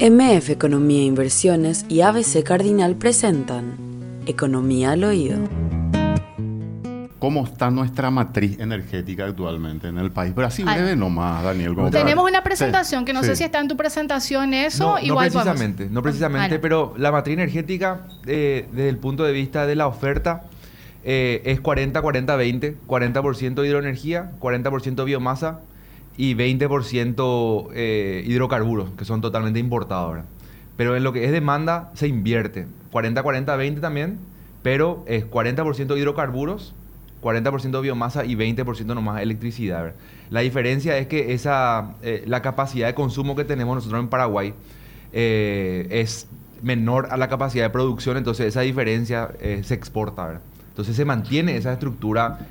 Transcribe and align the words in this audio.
MF 0.00 0.50
Economía 0.50 1.00
e 1.00 1.04
Inversiones 1.04 1.86
y 1.88 2.00
ABC 2.00 2.42
Cardinal 2.42 2.96
presentan 2.96 3.76
Economía 4.26 4.92
al 4.92 5.04
Oído. 5.04 5.38
¿Cómo 7.18 7.44
está 7.44 7.70
nuestra 7.70 8.10
matriz 8.10 8.58
energética 8.58 9.24
actualmente 9.24 9.88
en 9.88 9.96
el 9.98 10.10
país? 10.10 10.32
Pero 10.34 10.46
así 10.46 10.62
breve 10.62 10.94
nomás, 10.94 11.42
Daniel. 11.42 11.74
¿cómo 11.74 11.90
Tenemos 11.90 12.28
una 12.28 12.42
presentación 12.42 13.04
que 13.06 13.14
no 13.14 13.20
Sí, 13.22 13.28
sé 13.28 13.36
si 13.36 13.44
está 13.44 13.60
en 13.60 13.68
tu 13.68 13.76
presentación 13.78 14.52
eso. 14.52 14.84
No, 14.84 14.92
no 14.94 15.00
igual 15.00 15.28
podemos- 15.30 15.44
precisamente, 15.44 15.88
no 15.90 16.02
precisamente, 16.02 16.58
pero 16.58 16.92
la 16.98 17.10
matriz 17.10 17.34
energética 17.34 18.02
eh, 18.26 18.68
desde 18.72 18.88
el 18.90 18.98
punto 18.98 19.24
de 19.24 19.32
vista 19.32 19.66
de 19.66 19.74
la 19.74 19.86
oferta 19.86 20.44
eh, 21.02 21.40
es 21.46 21.62
40-40-20, 21.62 22.76
40% 22.86 23.66
hidroenergía, 23.66 24.32
40% 24.40 25.04
biomasa 25.04 25.60
y 26.16 26.34
20% 26.34 27.68
eh, 27.74 28.22
hidrocarburos, 28.26 28.90
que 28.96 29.04
son 29.04 29.20
totalmente 29.20 29.58
importados 29.58 30.06
ahora. 30.06 30.24
Pero 30.76 30.96
en 30.96 31.04
lo 31.04 31.12
que 31.12 31.24
es 31.24 31.32
demanda 31.32 31.90
se 31.94 32.08
invierte, 32.08 32.66
40-40-20 32.92 33.80
también, 33.80 34.18
pero 34.62 35.04
es 35.06 35.28
40% 35.28 35.96
hidrocarburos, 35.98 36.74
40% 37.22 37.80
biomasa 37.80 38.24
y 38.24 38.34
20% 38.34 38.86
nomás 38.94 39.22
electricidad. 39.22 39.94
La 40.30 40.40
diferencia 40.40 40.98
es 40.98 41.06
que 41.06 41.32
esa, 41.32 41.94
eh, 42.02 42.22
la 42.26 42.42
capacidad 42.42 42.86
de 42.86 42.94
consumo 42.94 43.34
que 43.34 43.44
tenemos 43.44 43.76
nosotros 43.76 44.00
en 44.00 44.08
Paraguay 44.08 44.54
eh, 45.12 45.86
es 45.90 46.28
menor 46.62 47.08
a 47.10 47.16
la 47.16 47.28
capacidad 47.28 47.64
de 47.64 47.70
producción, 47.70 48.16
entonces 48.16 48.46
esa 48.46 48.62
diferencia 48.62 49.30
se 49.62 49.74
exporta. 49.74 50.40
Entonces 50.70 50.96
se 50.96 51.04
mantiene 51.04 51.56
esa 51.56 51.72
estructura, 51.72 52.48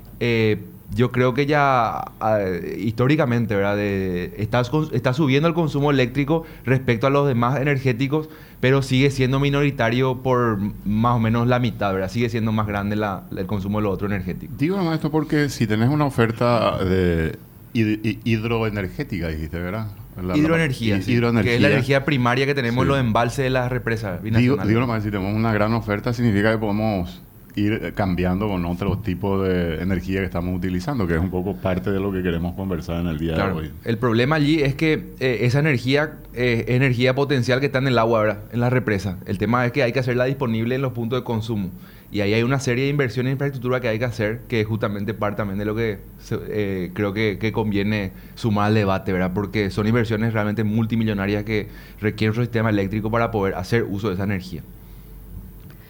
yo 0.96 1.12
creo 1.12 1.34
que 1.34 1.46
ya 1.46 1.98
ah, 2.20 2.40
históricamente, 2.78 3.56
¿verdad? 3.56 3.76
De- 3.76 4.34
está, 4.38 5.14
subiendo 5.14 5.48
el 5.48 5.54
consumo 5.54 5.92
eléctrico 5.92 6.44
respecto 6.66 7.08
a 7.08 7.10
los 7.10 7.28
demás 7.28 7.60
energéticos, 7.60 8.30
pero 8.60 8.82
sigue 8.82 9.10
siendo 9.12 9.40
minoritario 9.40 10.22
por 10.24 10.60
más 10.86 11.16
o 11.16 11.20
menos 11.20 11.48
la 11.48 11.60
mitad, 11.60 11.94
¿verdad? 11.94 12.10
Sigue 12.10 12.30
siendo 12.30 12.52
más 12.52 12.68
grande 12.68 12.96
la- 12.96 13.24
el 13.36 13.46
consumo 13.46 13.80
de 13.80 13.84
lo 13.84 13.92
otro 13.92 14.08
energético. 14.08 14.54
Digo 14.58 14.78
nomás 14.78 14.96
esto 14.96 15.12
porque 15.12 15.50
si 15.50 15.68
tenés 15.68 15.90
una 15.90 16.06
oferta 16.06 16.84
de 16.84 17.38
hid- 17.74 18.00
hi- 18.04 18.20
hidroenergética, 18.24 19.28
dijiste, 19.30 19.60
¿verdad? 19.60 19.88
La- 20.22 20.38
Hidroenergía, 20.38 20.98
hi- 20.98 21.02
sí, 21.02 21.14
hidroenergía. 21.14 21.52
que 21.52 21.56
es 21.56 21.62
la 21.62 21.70
energía 21.70 22.06
primaria 22.06 22.46
que 22.46 22.54
tenemos 22.54 22.76
Sí. 22.76 22.82
en 22.84 22.88
los 22.90 23.00
embalses 23.00 23.44
de 23.46 23.50
las 23.50 23.72
represas 23.72 24.22
Digo, 24.22 24.58
digo 24.58 24.80
nomás, 24.80 25.02
si 25.04 25.10
tenemos 25.10 25.34
una 25.36 25.52
gran 25.52 25.74
oferta, 25.74 26.14
significa 26.14 26.52
que 26.52 26.60
podemos 26.60 27.22
ir 27.56 27.94
cambiando 27.96 28.48
con 28.48 28.66
otro 28.66 28.98
tipo 29.00 29.42
de 29.42 29.82
energía 29.82 30.20
que 30.20 30.26
estamos 30.26 30.56
utilizando, 30.56 31.06
que 31.08 31.16
es 31.16 31.20
un 31.20 31.30
poco 31.30 31.56
parte 31.56 31.92
de 31.92 32.00
lo 32.00 32.12
que 32.12 32.24
queremos 32.24 32.56
conversar 32.56 33.02
en 33.02 33.08
el 33.08 33.18
día 33.20 33.36
Claro. 33.36 33.56
de 33.56 33.68
hoy. 33.68 33.72
El 33.86 33.98
problema 33.98 34.36
allí 34.38 34.62
es 34.62 34.76
que 34.76 35.12
eh, 35.20 35.40
esa 35.42 35.60
energía 35.60 36.14
eh, 36.34 36.66
es 36.68 36.76
energía 36.76 37.14
potencial 37.16 37.60
que 37.60 37.68
está 37.68 37.80
en 37.80 37.88
el 37.88 37.98
agua, 38.00 38.22
¿verdad? 38.22 38.40
En 38.52 38.60
la 38.60 38.70
represa. 38.70 39.18
El 39.26 39.38
tema 39.38 39.66
es 39.66 39.72
que 39.72 39.84
hay 39.84 39.92
que 39.92 40.00
hacerla 40.00 40.26
disponible 40.26 40.76
en 40.76 40.82
los 40.82 40.94
puntos 40.94 41.20
de 41.20 41.24
consumo. 41.24 41.70
Y 42.12 42.22
ahí 42.22 42.34
hay 42.36 42.44
una 42.44 42.60
serie 42.60 42.84
de 42.84 42.90
inversiones 42.92 43.32
en 43.32 43.34
infraestructura 43.36 43.80
que 43.82 43.88
hay 43.88 43.98
que 43.98 44.06
hacer, 44.06 44.42
que 44.48 44.62
es 44.62 44.68
justamente 44.68 45.16
parte 45.16 45.38
también 45.38 45.58
de 45.58 45.66
lo 45.66 45.76
que 45.76 45.98
se- 46.20 46.38
eh, 46.48 46.92
creo 46.94 47.12
que, 47.12 47.40
que 47.40 47.52
conviene 47.52 48.12
sumar 48.36 48.68
al 48.68 48.76
debate, 48.76 49.12
¿verdad? 49.14 49.32
Porque 49.34 49.72
son 49.72 49.88
inversiones 49.88 50.32
realmente 50.32 50.64
multimillonarias 50.64 51.44
que 51.44 51.70
requieren 52.00 52.38
un 52.38 52.44
sistema 52.44 52.70
eléctrico 52.70 53.10
para 53.10 53.32
poder 53.32 53.56
hacer 53.56 53.84
uso 53.84 54.10
de 54.10 54.14
esa 54.14 54.26
energía. 54.26 54.62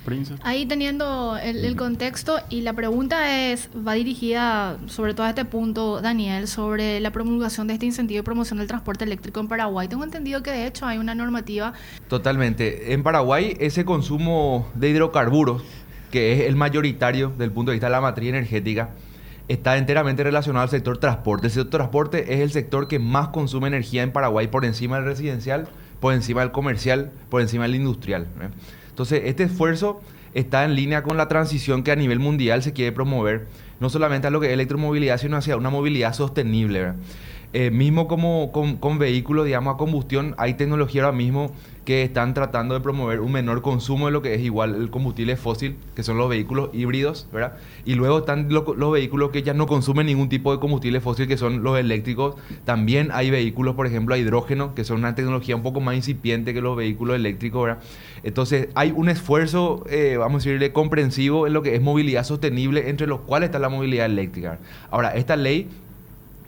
Princess. 0.03 0.39
Ahí 0.43 0.65
teniendo 0.65 1.37
el, 1.37 1.63
el 1.63 1.75
contexto 1.75 2.39
y 2.49 2.61
la 2.61 2.73
pregunta 2.73 3.51
es, 3.51 3.69
va 3.75 3.93
dirigida 3.93 4.77
sobre 4.87 5.13
todo 5.13 5.25
a 5.25 5.29
este 5.29 5.45
punto, 5.45 6.01
Daniel, 6.01 6.47
sobre 6.47 6.99
la 6.99 7.11
promulgación 7.11 7.67
de 7.67 7.73
este 7.73 7.85
incentivo 7.85 8.17
de 8.17 8.23
promoción 8.23 8.59
del 8.59 8.67
transporte 8.67 9.03
eléctrico 9.03 9.39
en 9.39 9.47
Paraguay. 9.47 9.87
Tengo 9.87 10.03
entendido 10.03 10.43
que 10.43 10.51
de 10.51 10.67
hecho 10.67 10.85
hay 10.85 10.97
una 10.97 11.15
normativa 11.15 11.73
Totalmente. 12.07 12.93
En 12.93 13.03
Paraguay, 13.03 13.57
ese 13.59 13.85
consumo 13.85 14.67
de 14.75 14.89
hidrocarburos, 14.89 15.63
que 16.11 16.33
es 16.33 16.41
el 16.41 16.55
mayoritario 16.55 17.33
del 17.37 17.51
punto 17.51 17.71
de 17.71 17.75
vista 17.75 17.87
de 17.87 17.91
la 17.91 18.01
matriz 18.01 18.29
energética, 18.29 18.91
está 19.47 19.77
enteramente 19.77 20.23
relacionado 20.23 20.63
al 20.63 20.69
sector 20.69 20.97
transporte. 20.97 21.47
El 21.47 21.53
sector 21.53 21.69
transporte 21.69 22.33
es 22.33 22.39
el 22.39 22.51
sector 22.51 22.87
que 22.87 22.99
más 22.99 23.29
consume 23.29 23.67
energía 23.67 24.03
en 24.03 24.11
Paraguay 24.11 24.47
por 24.47 24.65
encima 24.65 24.97
del 24.97 25.05
residencial, 25.05 25.67
por 25.99 26.13
encima 26.13 26.41
del 26.41 26.51
comercial, 26.51 27.11
por 27.29 27.41
encima 27.41 27.63
del 27.63 27.75
industrial. 27.75 28.27
¿eh? 28.41 28.49
Entonces, 28.93 29.23
este 29.25 29.45
esfuerzo 29.45 30.01
está 30.35 30.65
en 30.65 30.75
línea 30.75 31.01
con 31.01 31.17
la 31.17 31.27
transición 31.27 31.81
que 31.81 31.91
a 31.91 31.95
nivel 31.95 32.19
mundial 32.19 32.61
se 32.61 32.73
quiere 32.73 32.91
promover, 32.91 33.47
no 33.79 33.89
solamente 33.89 34.27
a 34.27 34.29
lo 34.29 34.39
que 34.39 34.47
es 34.47 34.53
electromovilidad, 34.53 35.17
sino 35.17 35.35
hacia 35.35 35.57
una 35.57 35.71
movilidad 35.71 36.13
sostenible. 36.13 36.93
Eh, 37.53 37.71
mismo 37.71 38.07
como 38.07 38.51
con, 38.51 38.77
con 38.77 38.99
vehículos, 38.99 39.45
digamos, 39.45 39.73
a 39.73 39.77
combustión, 39.77 40.35
hay 40.37 40.53
tecnología 40.53 41.05
ahora 41.05 41.17
mismo 41.17 41.51
que 41.85 42.03
están 42.03 42.33
tratando 42.33 42.75
de 42.75 42.79
promover 42.79 43.19
un 43.19 43.33
menor 43.33 43.61
consumo 43.61 44.05
de 44.05 44.13
lo 44.13 44.21
que 44.21 44.33
es 44.35 44.41
igual 44.41 44.73
el 44.75 44.89
combustible 44.89 45.35
fósil, 45.35 45.75
que 45.95 46.03
son 46.03 46.17
los 46.17 46.29
vehículos 46.29 46.69
híbridos, 46.71 47.27
¿verdad? 47.33 47.57
Y 47.83 47.95
luego 47.95 48.19
están 48.19 48.47
lo- 48.53 48.73
los 48.73 48.91
vehículos 48.93 49.31
que 49.31 49.43
ya 49.43 49.53
no 49.53 49.67
consumen 49.67 50.05
ningún 50.05 50.29
tipo 50.29 50.53
de 50.53 50.59
combustible 50.59 51.01
fósil, 51.01 51.27
que 51.27 51.35
son 51.35 51.61
los 51.61 51.77
eléctricos. 51.77 52.35
También 52.63 53.09
hay 53.11 53.31
vehículos, 53.31 53.75
por 53.75 53.85
ejemplo, 53.85 54.15
a 54.15 54.17
hidrógeno, 54.17 54.73
que 54.75 54.85
son 54.85 54.99
una 54.99 55.13
tecnología 55.13 55.57
un 55.57 55.61
poco 55.63 55.81
más 55.81 55.95
incipiente 55.95 56.53
que 56.53 56.61
los 56.61 56.77
vehículos 56.77 57.17
eléctricos, 57.17 57.65
¿verdad? 57.65 57.83
Entonces, 58.23 58.69
hay 58.75 58.93
un 58.95 59.09
esfuerzo, 59.09 59.83
eh, 59.89 60.15
vamos 60.17 60.45
a 60.45 60.49
decirle, 60.49 60.71
comprensivo 60.71 61.47
en 61.47 61.53
lo 61.53 61.63
que 61.63 61.75
es 61.75 61.81
movilidad 61.81 62.23
sostenible, 62.23 62.89
entre 62.89 63.07
los 63.07 63.19
cuales 63.21 63.47
está 63.47 63.59
la 63.59 63.67
movilidad 63.69 64.05
eléctrica. 64.05 64.59
Ahora, 64.89 65.09
esta 65.15 65.35
ley 65.35 65.67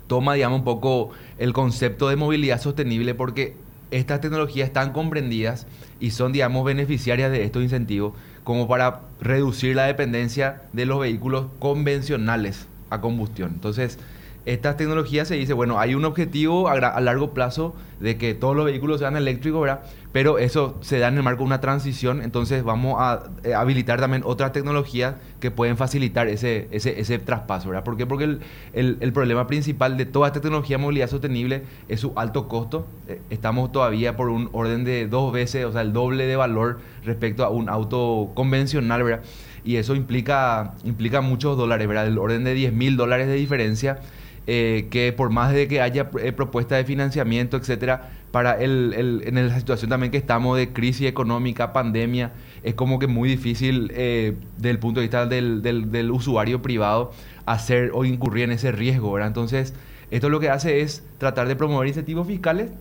toma, 0.07 0.35
digamos, 0.35 0.59
un 0.59 0.65
poco 0.65 1.09
el 1.39 1.51
concepto 1.51 2.07
de 2.07 2.15
movilidad 2.15 2.61
sostenible 2.61 3.15
porque 3.15 3.55
estas 3.95 4.21
tecnologías 4.21 4.67
están 4.67 4.91
comprendidas 4.91 5.67
y 5.99 6.11
son, 6.11 6.33
digamos, 6.33 6.65
beneficiarias 6.65 7.31
de 7.31 7.43
estos 7.43 7.63
incentivos 7.63 8.13
como 8.43 8.67
para 8.67 9.01
reducir 9.21 9.75
la 9.75 9.85
dependencia 9.85 10.63
de 10.73 10.85
los 10.85 10.99
vehículos 10.99 11.47
convencionales 11.59 12.67
a 12.89 13.01
combustión. 13.01 13.51
Entonces, 13.53 13.97
estas 14.45 14.77
tecnologías 14.77 15.27
se 15.27 15.35
dice, 15.35 15.53
bueno, 15.53 15.79
hay 15.79 15.95
un 15.95 16.05
objetivo 16.05 16.69
a, 16.69 16.75
largo 17.01 17.33
plazo 17.33 17.75
de 17.99 18.17
que 18.17 18.33
todos 18.33 18.55
los 18.55 18.65
vehículos 18.65 18.99
sean 18.99 19.15
eléctricos, 19.15 19.61
¿verdad? 19.61 19.81
Pero 20.11 20.37
eso 20.37 20.77
se 20.81 20.99
da 20.99 21.07
en 21.07 21.17
el 21.17 21.23
marco 21.23 21.39
de 21.39 21.47
una 21.47 21.61
transición, 21.61 22.21
entonces 22.21 22.63
vamos 22.63 22.95
a 22.99 23.23
eh, 23.43 23.53
habilitar 23.53 23.99
también 23.99 24.21
otras 24.25 24.51
tecnologías 24.51 25.15
que 25.39 25.49
pueden 25.51 25.77
facilitar 25.77 26.27
ese, 26.27 26.67
ese, 26.71 26.99
ese 26.99 27.17
traspaso, 27.19 27.69
¿verdad? 27.69 27.83
¿Por 27.83 27.97
qué? 27.97 28.05
Porque 28.05 28.25
el, 28.25 28.39
el- 28.73 28.97
el 28.99 29.13
problema 29.13 29.47
principal 29.47 29.97
de 29.97 30.05
toda 30.05 30.27
esta 30.27 30.41
tecnología 30.41 30.77
de 30.77 30.83
movilidad 30.83 31.09
sostenible 31.09 31.63
es 31.89 31.99
su 32.01 32.13
alto 32.15 32.47
costo. 32.47 32.85
Eh, 33.07 33.21
estamos 33.29 33.71
todavía 33.71 34.15
por 34.15 34.29
un 34.29 34.49
orden 34.53 34.83
de 34.83 35.07
dos 35.07 35.33
veces, 35.33 35.65
o 35.65 35.71
sea, 35.71 35.81
el 35.81 35.91
doble 35.93 36.27
de 36.27 36.35
valor 36.35 36.79
respecto 37.03 37.43
a 37.43 37.49
un 37.49 37.67
auto 37.69 38.31
convencional, 38.35 39.03
¿verdad? 39.03 39.23
Y 39.63 39.77
eso 39.77 39.95
implica, 39.95 40.73
implica 40.83 41.21
muchos 41.21 41.57
dólares, 41.57 41.87
¿verdad? 41.87 42.07
El 42.07 42.19
orden 42.19 42.43
de 42.43 42.53
10 42.53 42.73
mil 42.73 42.97
dólares 42.97 43.27
de 43.27 43.33
diferencia 43.33 43.99
eh, 44.47 44.87
que 44.91 45.11
por 45.13 45.29
más 45.31 45.53
de 45.53 45.67
que 45.67 45.81
haya 45.81 46.09
eh, 46.21 46.31
propuesta 46.31 46.75
de 46.75 46.85
financiamiento, 46.85 47.57
etcétera, 47.57 48.11
para 48.31 48.53
el, 48.61 48.93
el- 48.95 49.21
en 49.25 49.47
la 49.47 49.57
situación 49.57 49.89
también 49.89 50.11
que 50.11 50.17
estamos 50.17 50.57
de 50.57 50.73
crisis 50.73 51.07
económica, 51.07 51.73
pandemia, 51.73 52.31
es 52.63 52.73
como 52.75 52.99
que 52.99 53.07
muy 53.07 53.29
difícil 53.29 53.91
eh, 53.95 54.35
desde 54.57 54.69
el 54.71 54.79
punto 54.79 54.99
de 54.99 55.05
vista 55.05 55.25
del, 55.25 55.61
del- 55.61 55.91
del 55.91 56.11
usuario 56.11 56.61
privado 56.61 57.11
hacer 57.45 57.91
o 57.93 58.05
incurrir 58.05 58.45
en 58.45 58.51
ese 58.51 58.71
riesgo, 58.71 59.11
¿verdad? 59.13 59.27
Entonces, 59.29 59.73
esto 60.11 60.29
lo 60.29 60.39
que 60.39 60.49
hace 60.49 60.81
es 60.81 61.03
tratar 61.17 61.47
de 61.47 61.55
promover 61.55 61.87
incentivos 61.87 62.27
fiscales, 62.27 62.71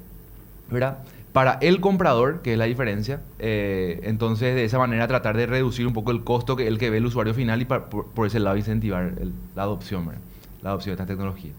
¿verdad? 0.70 0.98
Para 1.32 1.54
el 1.62 1.81
comprador, 1.81 2.42
que 2.42 2.52
es 2.52 2.58
la 2.58 2.64
diferencia, 2.66 3.20
eh, 3.38 4.00
entonces 4.04 4.54
de 4.54 4.64
esa 4.64 4.78
manera 4.78 5.08
tratar 5.08 5.36
de 5.36 5.46
reducir 5.46 5.86
un 5.86 5.92
poco 5.92 6.10
el 6.12 6.22
costo 6.25 6.54
que 6.56 6.69
el 6.69 6.78
que 6.78 6.91
ve 6.91 6.98
el 6.98 7.06
usuario 7.06 7.34
final 7.34 7.60
y 7.60 7.64
por, 7.64 7.88
por 7.88 8.26
ese 8.26 8.38
lado 8.41 8.56
incentivar 8.56 9.14
el- 9.20 9.32
la 9.56 9.62
adopción, 9.62 10.06
¿verdad? 10.06 10.20
La 10.64 10.70
adopción 10.70 10.97
de 10.97 11.02
esta 11.02 11.06
tecnología. 11.12 11.52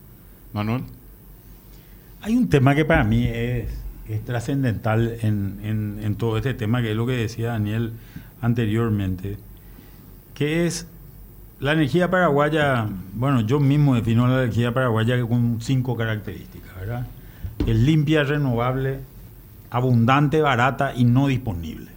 Manuel. 0.51 0.81
Hay 2.21 2.35
un 2.35 2.49
tema 2.49 2.73
que 2.75 2.83
para 2.85 3.03
mí 3.03 3.25
es, 3.27 3.69
es 4.09 4.25
trascendental 4.25 5.17
en, 5.21 5.59
en- 5.63 5.99
en 6.03 6.15
todo 6.15 6.37
este 6.37 6.53
tema, 6.53 6.81
que 6.81 6.91
es 6.91 6.97
lo 6.97 7.05
que 7.05 7.13
decía 7.13 7.49
Daniel 7.49 7.93
anteriormente, 8.41 9.37
que 10.33 10.65
es 10.65 10.87
la 11.59 11.73
energía 11.73 12.09
paraguaya, 12.09 12.87
bueno, 13.13 13.41
yo 13.41 13.59
mismo 13.59 13.95
defino 13.95 14.27
la 14.27 14.41
energía 14.43 14.73
paraguaya 14.73 15.21
con 15.25 15.61
cinco 15.61 15.95
características, 15.95 16.75
¿verdad? 16.79 17.05
Es 17.65 17.75
limpia, 17.77 18.23
renovable, 18.23 18.99
abundante, 19.69 20.41
barata 20.41 20.93
y 20.95 21.05
no 21.05 21.27
disponible. 21.27 21.91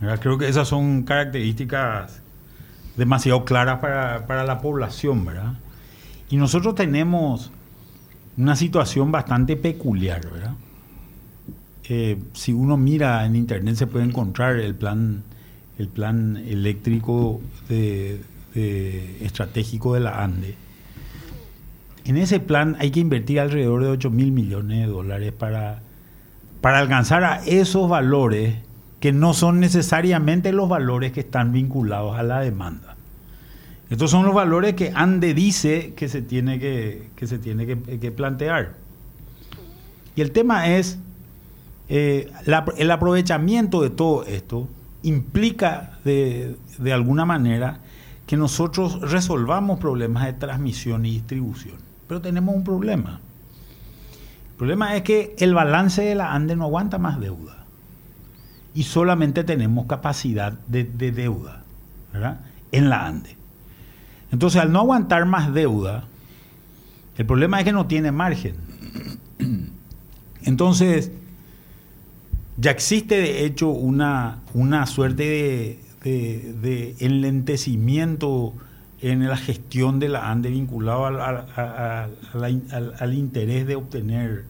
¿Verdad? 0.00 0.20
Creo 0.20 0.38
que 0.38 0.48
esas 0.48 0.68
son 0.68 1.02
características 1.02 2.22
demasiado 2.96 3.44
claras 3.44 3.80
para, 3.80 4.26
para 4.26 4.44
la 4.44 4.60
población, 4.60 5.24
¿verdad? 5.26 5.54
Y 6.30 6.36
nosotros 6.36 6.74
tenemos 6.74 7.50
una 8.36 8.56
situación 8.56 9.12
bastante 9.12 9.56
peculiar, 9.56 10.22
¿verdad? 10.30 10.54
Eh, 11.84 12.18
si 12.32 12.52
uno 12.52 12.76
mira 12.76 13.26
en 13.26 13.36
internet 13.36 13.74
se 13.74 13.86
puede 13.86 14.04
encontrar 14.04 14.56
el 14.56 14.74
plan, 14.74 15.24
el 15.76 15.88
plan 15.88 16.36
eléctrico 16.36 17.40
estratégico 18.54 19.94
de 19.94 20.00
la 20.00 20.22
ANDE. 20.22 20.54
En 22.04 22.16
ese 22.16 22.40
plan 22.40 22.76
hay 22.78 22.90
que 22.90 23.00
invertir 23.00 23.40
alrededor 23.40 23.82
de 23.82 23.90
8 23.90 24.10
mil 24.10 24.32
millones 24.32 24.78
de 24.78 24.86
dólares 24.86 25.32
para 25.32 25.82
para 26.60 26.78
alcanzar 26.78 27.24
a 27.24 27.36
esos 27.46 27.88
valores 27.88 28.56
que 29.00 29.12
no 29.12 29.32
son 29.32 29.60
necesariamente 29.60 30.52
los 30.52 30.68
valores 30.68 31.12
que 31.12 31.20
están 31.20 31.52
vinculados 31.52 32.18
a 32.18 32.22
la 32.22 32.40
demanda. 32.40 32.89
Estos 33.90 34.12
son 34.12 34.24
los 34.24 34.32
valores 34.32 34.74
que 34.74 34.92
ANDE 34.94 35.34
dice 35.34 35.94
que 35.94 36.08
se 36.08 36.22
tiene 36.22 36.60
que, 36.60 37.10
que 37.16 37.26
se 37.26 37.38
tiene 37.38 37.66
que, 37.66 38.10
plantear. 38.12 38.74
Y 40.14 40.20
el 40.20 40.30
tema 40.30 40.68
es, 40.68 41.00
eh, 41.88 42.30
el 42.76 42.90
aprovechamiento 42.92 43.82
de 43.82 43.90
todo 43.90 44.24
esto 44.24 44.68
implica 45.02 45.98
de, 46.04 46.56
de 46.78 46.92
alguna 46.92 47.24
manera 47.24 47.80
que 48.26 48.36
nosotros 48.36 49.00
resolvamos 49.00 49.80
problemas 49.80 50.24
de 50.24 50.34
transmisión 50.34 51.04
y 51.04 51.10
distribución. 51.10 51.78
Pero 52.06 52.20
tenemos 52.20 52.54
un 52.54 52.62
problema. 52.62 53.18
El 54.52 54.56
problema 54.56 54.94
es 54.94 55.02
que 55.02 55.34
el 55.38 55.52
balance 55.52 56.00
de 56.02 56.14
la 56.14 56.32
ANDE 56.32 56.54
no 56.54 56.64
aguanta 56.66 56.98
más 56.98 57.18
deuda. 57.18 57.64
Y 58.72 58.84
solamente 58.84 59.42
tenemos 59.42 59.86
capacidad 59.86 60.52
de, 60.68 60.84
deuda 60.84 61.64
en 62.70 62.88
la 62.88 63.06
ANDE. 63.06 63.39
Entonces, 64.32 64.60
al 64.60 64.72
no 64.72 64.80
aguantar 64.80 65.26
más 65.26 65.52
deuda, 65.52 66.04
el 67.16 67.26
problema 67.26 67.58
es 67.58 67.64
que 67.64 67.72
no 67.72 67.86
tiene 67.86 68.12
margen. 68.12 68.54
Entonces, 70.42 71.10
ya 72.56 72.70
existe 72.70 73.16
de 73.16 73.44
hecho 73.44 73.68
una, 73.68 74.38
una 74.54 74.86
suerte 74.86 75.80
de, 76.04 76.94
enlentecimiento 76.98 78.54
en 79.00 79.26
la 79.26 79.36
gestión 79.36 79.98
de 79.98 80.08
la 80.08 80.30
ANDE 80.30 80.50
vinculado 80.50 81.06
al, 81.06 83.14
interés 83.14 83.66
de 83.66 83.76
obtener, 83.76 84.44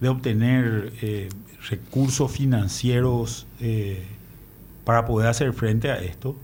de 0.00 0.08
obtener 0.08 0.92
eh, 1.02 1.28
recursos 1.68 2.30
financieros 2.30 3.46
eh, 3.60 4.04
para 4.84 5.04
poder 5.04 5.28
hacer 5.28 5.52
frente 5.52 5.90
a 5.90 5.96
esto. 5.96 6.36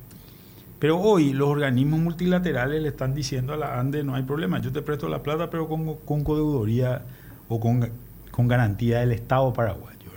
Pero 0.84 1.00
hoy 1.00 1.32
los 1.32 1.48
organismos 1.48 1.98
multilaterales 1.98 2.82
le 2.82 2.88
están 2.88 3.14
diciendo 3.14 3.54
a 3.54 3.56
la 3.56 3.81
ANDE 3.81 4.04
no 4.04 4.16
hay 4.16 4.22
problema, 4.22 4.60
yo 4.60 4.70
te 4.70 4.82
presto 4.82 5.08
la 5.08 5.22
plata 5.22 5.48
pero 5.48 5.66
con, 5.66 5.94
con 5.96 6.22
codeudoría 6.22 7.00
o 7.48 7.58
con, 7.58 7.88
con 8.31 8.48
garantía 8.48 9.00
del 9.00 9.12
Estado 9.12 9.50
paraguayo. 9.54 10.10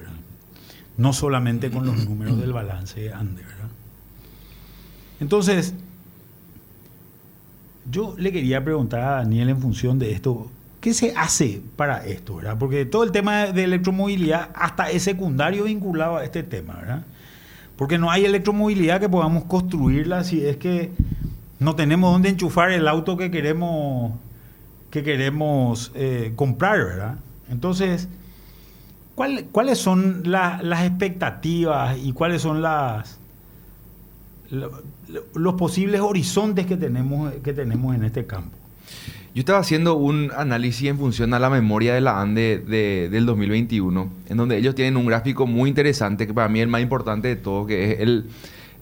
No 0.97 1.13
solamente 1.13 1.71
con 1.71 1.85
los 1.85 2.05
números 2.05 2.37
del 2.41 2.51
balance 2.51 2.99
de 2.99 3.13
ANDE. 3.13 3.43
¿verdad? 3.43 3.69
Entonces, 5.21 5.73
yo 7.89 8.15
le 8.17 8.33
quería 8.33 8.61
preguntar 8.61 8.99
a 8.99 9.11
Daniel 9.11 9.47
en 9.47 9.61
función 9.61 9.97
de 9.99 10.11
esto, 10.11 10.51
¿qué 10.81 10.93
se 10.93 11.13
hace 11.15 11.61
para 11.77 12.05
esto? 12.05 12.35
¿verdad? 12.35 12.57
Porque 12.59 12.85
todo 12.85 13.05
el 13.05 13.13
tema 13.13 13.53
de 13.53 13.63
electromovilidad 13.63 14.49
hasta 14.53 14.91
es 14.91 15.03
secundario 15.03 15.63
vinculado 15.63 16.17
a 16.17 16.25
este 16.25 16.43
tema, 16.43 16.75
¿verdad? 16.75 17.05
Porque 17.77 17.97
no 17.97 18.11
hay 18.11 18.25
electromovilidad 18.25 18.99
que 18.99 19.07
podamos 19.07 19.45
construirla 19.45 20.23
si 20.23 20.45
es 20.45 20.57
que 20.57 20.91
no 21.59 21.75
tenemos 21.75 22.11
dónde 22.11 22.29
enchufar 22.29 22.71
el 22.71 22.87
auto 22.87 23.17
que 23.17 23.31
queremos, 23.31 24.13
que 24.89 25.03
queremos 25.03 25.91
eh, 25.95 26.33
comprar, 26.35 26.79
¿verdad? 26.79 27.15
Entonces, 27.49 28.09
¿cuáles 29.15 29.77
son 29.77 30.23
las 30.25 30.85
expectativas 30.85 31.97
y 31.97 32.13
cuáles 32.13 32.41
son 32.41 32.61
las 32.61 33.19
los 35.33 35.55
posibles 35.55 35.99
horizontes 36.01 36.65
que 36.65 36.77
tenemos, 36.77 37.33
que 37.43 37.53
tenemos 37.53 37.95
en 37.95 38.03
este 38.03 38.25
campo? 38.25 38.55
Yo 39.37 39.41
estaba 39.41 39.59
haciendo 39.59 39.93
un 39.93 40.31
análisis 40.35 40.89
en 40.89 40.97
función 40.97 41.31
a 41.35 41.37
la 41.37 41.51
memoria 41.51 41.93
de 41.93 42.01
la 42.01 42.19
ANDE 42.19 42.57
de, 42.57 43.07
del 43.07 43.27
2021, 43.27 44.09
en 44.29 44.35
donde 44.35 44.57
ellos 44.57 44.73
tienen 44.73 44.97
un 44.97 45.05
gráfico 45.05 45.45
muy 45.45 45.69
interesante, 45.69 46.25
que 46.25 46.33
para 46.33 46.49
mí 46.49 46.57
es 46.57 46.63
el 46.63 46.69
más 46.69 46.81
importante 46.81 47.27
de 47.27 47.35
todo, 47.35 47.67
que 47.67 47.91
es 47.91 47.99
el, 47.99 48.25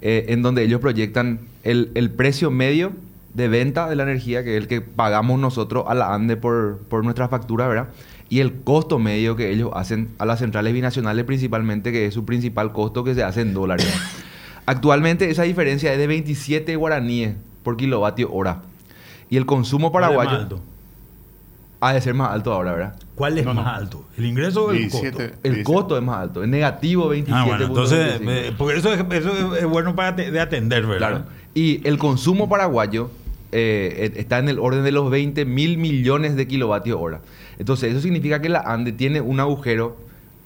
eh, 0.02 0.28
en 0.30 0.42
donde 0.44 0.64
ellos 0.64 0.80
proyectan 0.80 1.42
el, 1.64 1.92
el, 1.94 2.10
precio 2.10 2.52
medio 2.52 2.94
de 3.34 3.50
venta 3.50 3.90
de 3.90 3.98
la 3.98 4.04
energía, 4.04 4.46
que 4.46 4.56
es 4.56 4.62
el 4.62 4.70
que 4.70 4.80
pagamos 4.80 5.42
nosotros 5.42 5.84
a 5.90 5.94
la 5.94 6.14
ANDE 6.14 6.38
por, 6.38 6.78
por 6.88 7.04
nuestra 7.04 7.28
factura, 7.28 7.68
¿verdad? 7.68 7.90
Y 8.30 8.40
el 8.40 8.54
costo 8.62 8.98
medio 8.98 9.36
que 9.36 9.52
ellos 9.52 9.72
hacen 9.74 10.12
a 10.20 10.26
las 10.26 10.40
centrales 10.40 10.74
binacionales 10.74 11.26
principalmente, 11.26 11.92
que 11.92 12.06
es 12.06 12.14
su 12.14 12.24
principal 12.24 12.72
costo 12.72 13.04
que 13.04 13.14
se 13.14 13.24
hace 13.24 13.42
en 13.42 13.54
dólares. 13.54 13.94
Actualmente 14.66 15.30
esa 15.30 15.44
diferencia 15.44 15.92
es 15.92 16.00
de 16.00 16.08
27 16.08 16.78
guaraníes 16.78 17.34
por 17.62 17.76
kilovatio 17.76 18.32
hora. 18.32 18.62
Y 19.30 19.38
el 19.38 19.46
consumo 19.46 19.92
paraguayo. 19.92 20.32
Más 20.32 20.42
alto? 20.42 20.62
Ha 21.82 21.94
de 21.94 22.02
ser 22.02 22.14
más 22.14 22.32
alto 22.32 22.54
ahora, 22.54 22.72
¿verdad? 22.74 22.96
¿Cuál 23.16 23.38
es 23.38 23.46
más 23.46 23.68
alto? 23.68 24.06
¿El 24.18 24.26
ingreso 24.26 24.66
o 24.66 24.72
el 24.72 24.90
costo? 24.90 25.24
El 25.44 25.64
costo 25.64 25.98
es 25.98 26.04
más 26.04 26.18
alto, 26.18 26.44
es 26.44 26.50
negativo 26.50 27.10
27. 27.10 27.40
Ah, 27.40 27.46
bueno, 27.46 27.66
entonces, 27.66 28.20
eh, 28.22 28.54
porque 28.58 28.78
eso, 28.78 28.94
es, 28.94 29.00
eso 29.12 29.56
es 29.56 29.66
bueno 29.66 29.96
para 29.96 30.14
de 30.14 30.40
atender, 30.40 30.86
¿verdad? 30.86 31.10
Claro. 31.10 31.26
Y 31.54 31.88
el 31.88 31.98
consumo 31.98 32.50
paraguayo 32.50 33.12
eh, 33.52 34.12
está 34.18 34.40
en 34.40 34.50
el 34.50 34.60
orden 34.60 34.84
de 34.84 34.92
los 34.92 35.10
20 35.10 35.46
mil 35.46 35.78
millones 35.78 36.36
de 36.36 36.46
kilovatios 36.46 36.98
hora. 37.00 37.22
Entonces, 37.58 37.92
eso 37.92 38.02
significa 38.02 38.42
que 38.42 38.50
la 38.50 38.60
ANDE 38.60 38.92
tiene 38.92 39.22
un 39.22 39.40
agujero 39.40 39.96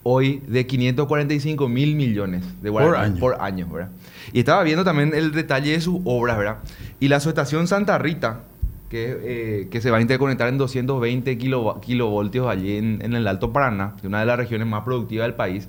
hoy 0.04 0.44
de 0.48 0.68
545 0.68 1.68
mil 1.68 1.96
millones 1.96 2.44
de 2.62 2.72
por 2.72 2.96
año. 2.96 3.20
por 3.20 3.42
año, 3.42 3.68
¿verdad? 3.68 3.90
Y 4.32 4.40
estaba 4.40 4.62
viendo 4.64 4.84
también 4.84 5.14
el 5.16 5.32
detalle 5.32 5.72
de 5.72 5.82
sus 5.82 6.02
obras, 6.06 6.38
¿verdad? 6.38 6.58
Y 7.00 7.08
la 7.08 7.20
subestación 7.20 7.68
Santa 7.68 7.98
Rita, 7.98 8.42
que, 8.90 9.18
eh, 9.22 9.68
que 9.70 9.82
se 9.82 9.92
va 9.92 9.98
a 9.98 10.02
interconectar 10.02 10.50
en 10.50 10.58
220 10.58 11.38
kilovoltios 11.38 12.48
allí 12.48 12.78
en, 12.78 13.02
el 13.02 13.28
Alto 13.28 13.54
Paraná, 13.54 13.96
una 14.04 14.20
de 14.20 14.26
las 14.26 14.38
regiones 14.38 14.68
más 14.68 14.84
productivas 14.84 15.28
del 15.28 15.36
país, 15.36 15.68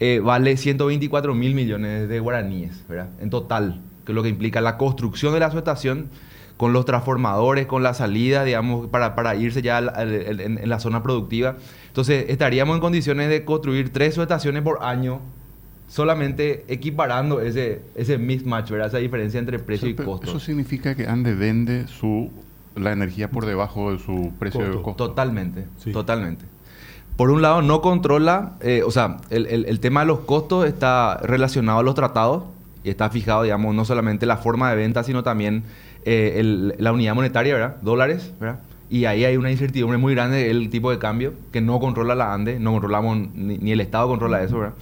eh, 0.00 0.20
vale 0.22 0.56
124 0.56 1.34
mil 1.34 1.54
millones 1.54 2.08
de 2.08 2.20
guaraníes, 2.20 2.84
¿verdad? 2.88 3.10
En 3.20 3.30
total, 3.30 3.80
que 4.04 4.12
es 4.12 4.16
lo 4.16 4.22
que 4.22 4.30
implica 4.30 4.60
la 4.60 4.78
construcción 4.78 5.34
de 5.34 5.40
la 5.40 5.50
subestación 5.50 6.08
con 6.56 6.72
los 6.72 6.84
transformadores, 6.84 7.66
con 7.66 7.82
la 7.82 7.94
salida, 7.94 8.44
digamos, 8.44 8.88
para, 8.88 9.36
irse 9.36 9.62
ya 9.62 9.78
en, 9.78 10.68
la 10.68 10.80
zona 10.80 11.02
productiva. 11.02 11.56
Entonces, 11.86 12.26
estaríamos 12.28 12.74
en 12.74 12.80
condiciones 12.80 13.28
de 13.28 13.44
construir 13.44 13.92
tres 13.92 14.14
subestaciones 14.14 14.62
por 14.62 14.82
año 14.82 15.20
solamente 15.88 16.64
equiparando 16.68 17.40
ese, 17.40 17.82
ese 17.96 18.18
mismatch, 18.18 18.70
¿verdad? 18.70 18.88
Esa 18.88 18.98
diferencia 18.98 19.40
entre 19.40 19.58
precio 19.58 19.88
y 19.88 19.94
costo. 19.94 20.28
Eso 20.28 20.38
significa 20.38 20.94
que 20.94 21.06
Ande 21.06 21.34
vende 21.34 21.88
su 21.88 22.30
la 22.76 22.92
energía 22.92 23.30
por 23.30 23.44
debajo 23.44 23.92
de 23.92 23.98
su 23.98 24.32
precio 24.38 24.60
de 24.60 24.80
costo. 24.80 25.08
Totalmente, 25.08 25.66
totalmente. 25.92 26.44
Por 27.16 27.30
un 27.30 27.42
lado, 27.42 27.62
no 27.62 27.80
controla, 27.80 28.52
eh, 28.60 28.84
o 28.86 28.92
sea, 28.92 29.16
el, 29.30 29.46
el, 29.46 29.80
tema 29.80 30.00
de 30.00 30.06
los 30.06 30.20
costos 30.20 30.66
está 30.66 31.16
relacionado 31.16 31.80
a 31.80 31.82
los 31.82 31.96
tratados 31.96 32.44
y 32.84 32.90
está 32.90 33.10
fijado, 33.10 33.42
digamos, 33.42 33.74
no 33.74 33.84
solamente 33.84 34.24
la 34.24 34.36
forma 34.36 34.70
de 34.70 34.76
venta, 34.76 35.02
sino 35.02 35.24
también 35.24 35.64
eh, 36.04 36.72
la 36.78 36.92
unidad 36.92 37.16
monetaria, 37.16 37.54
¿verdad? 37.54 37.76
Dólares, 37.82 38.32
¿verdad? 38.38 38.60
Y 38.88 39.06
ahí 39.06 39.24
hay 39.24 39.36
una 39.36 39.50
incertidumbre 39.50 39.98
muy 39.98 40.14
grande 40.14 40.48
el 40.48 40.70
tipo 40.70 40.92
de 40.92 40.98
cambio 40.98 41.34
que 41.50 41.60
no 41.60 41.80
controla 41.80 42.14
la 42.14 42.32
ANDE, 42.32 42.60
no 42.60 42.70
controlamos, 42.70 43.18
ni, 43.34 43.58
ni 43.58 43.72
el 43.72 43.80
Estado 43.80 44.06
controla 44.06 44.40
eso, 44.42 44.60
¿verdad? 44.60 44.74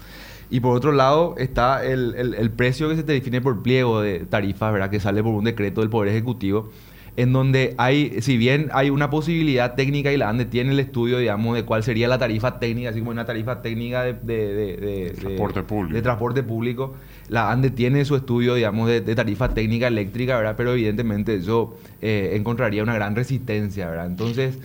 Y 0.48 0.60
por 0.60 0.76
otro 0.76 0.92
lado 0.92 1.34
está 1.38 1.84
el, 1.84 2.14
el, 2.14 2.50
precio 2.50 2.88
que 2.88 2.96
se 2.96 3.02
te 3.02 3.12
define 3.12 3.40
por 3.40 3.62
pliego 3.62 4.00
de 4.00 4.20
tarifas, 4.20 4.72
¿verdad? 4.72 4.90
Que 4.90 5.00
sale 5.00 5.22
por 5.22 5.34
un 5.34 5.44
decreto 5.44 5.80
del 5.80 5.90
Poder 5.90 6.10
Ejecutivo, 6.10 6.70
en 7.16 7.32
donde 7.32 7.74
hay, 7.78 8.20
si 8.20 8.36
bien 8.36 8.68
hay 8.72 8.90
una 8.90 9.10
posibilidad 9.10 9.74
técnica 9.74 10.12
y 10.12 10.16
la 10.16 10.28
ANDE 10.28 10.44
tiene 10.44 10.70
el 10.70 10.78
estudio, 10.78 11.18
digamos, 11.18 11.56
de 11.56 11.64
cuál 11.64 11.82
sería 11.82 12.06
la 12.06 12.18
tarifa 12.18 12.60
técnica, 12.60 12.90
así 12.90 13.00
como 13.00 13.10
una 13.10 13.24
tarifa 13.24 13.60
técnica 13.60 14.04
de, 14.04 14.14
de, 14.14 15.14
transporte, 15.18 15.62
público. 15.64 15.94
de 15.94 16.02
transporte 16.02 16.42
público, 16.44 16.94
la 17.28 17.50
ANDE 17.50 17.70
tiene 17.70 18.04
su 18.04 18.14
estudio, 18.14 18.54
digamos, 18.54 18.88
de, 18.88 19.00
tarifa 19.16 19.52
técnica 19.52 19.88
eléctrica, 19.88 20.36
¿verdad? 20.36 20.54
Pero 20.56 20.74
evidentemente 20.74 21.34
eso 21.34 21.76
eh, 22.00 22.34
encontraría 22.34 22.84
una 22.84 22.94
gran 22.94 23.16
resistencia, 23.16 23.88
¿verdad? 23.88 24.06
Entonces, 24.06 24.58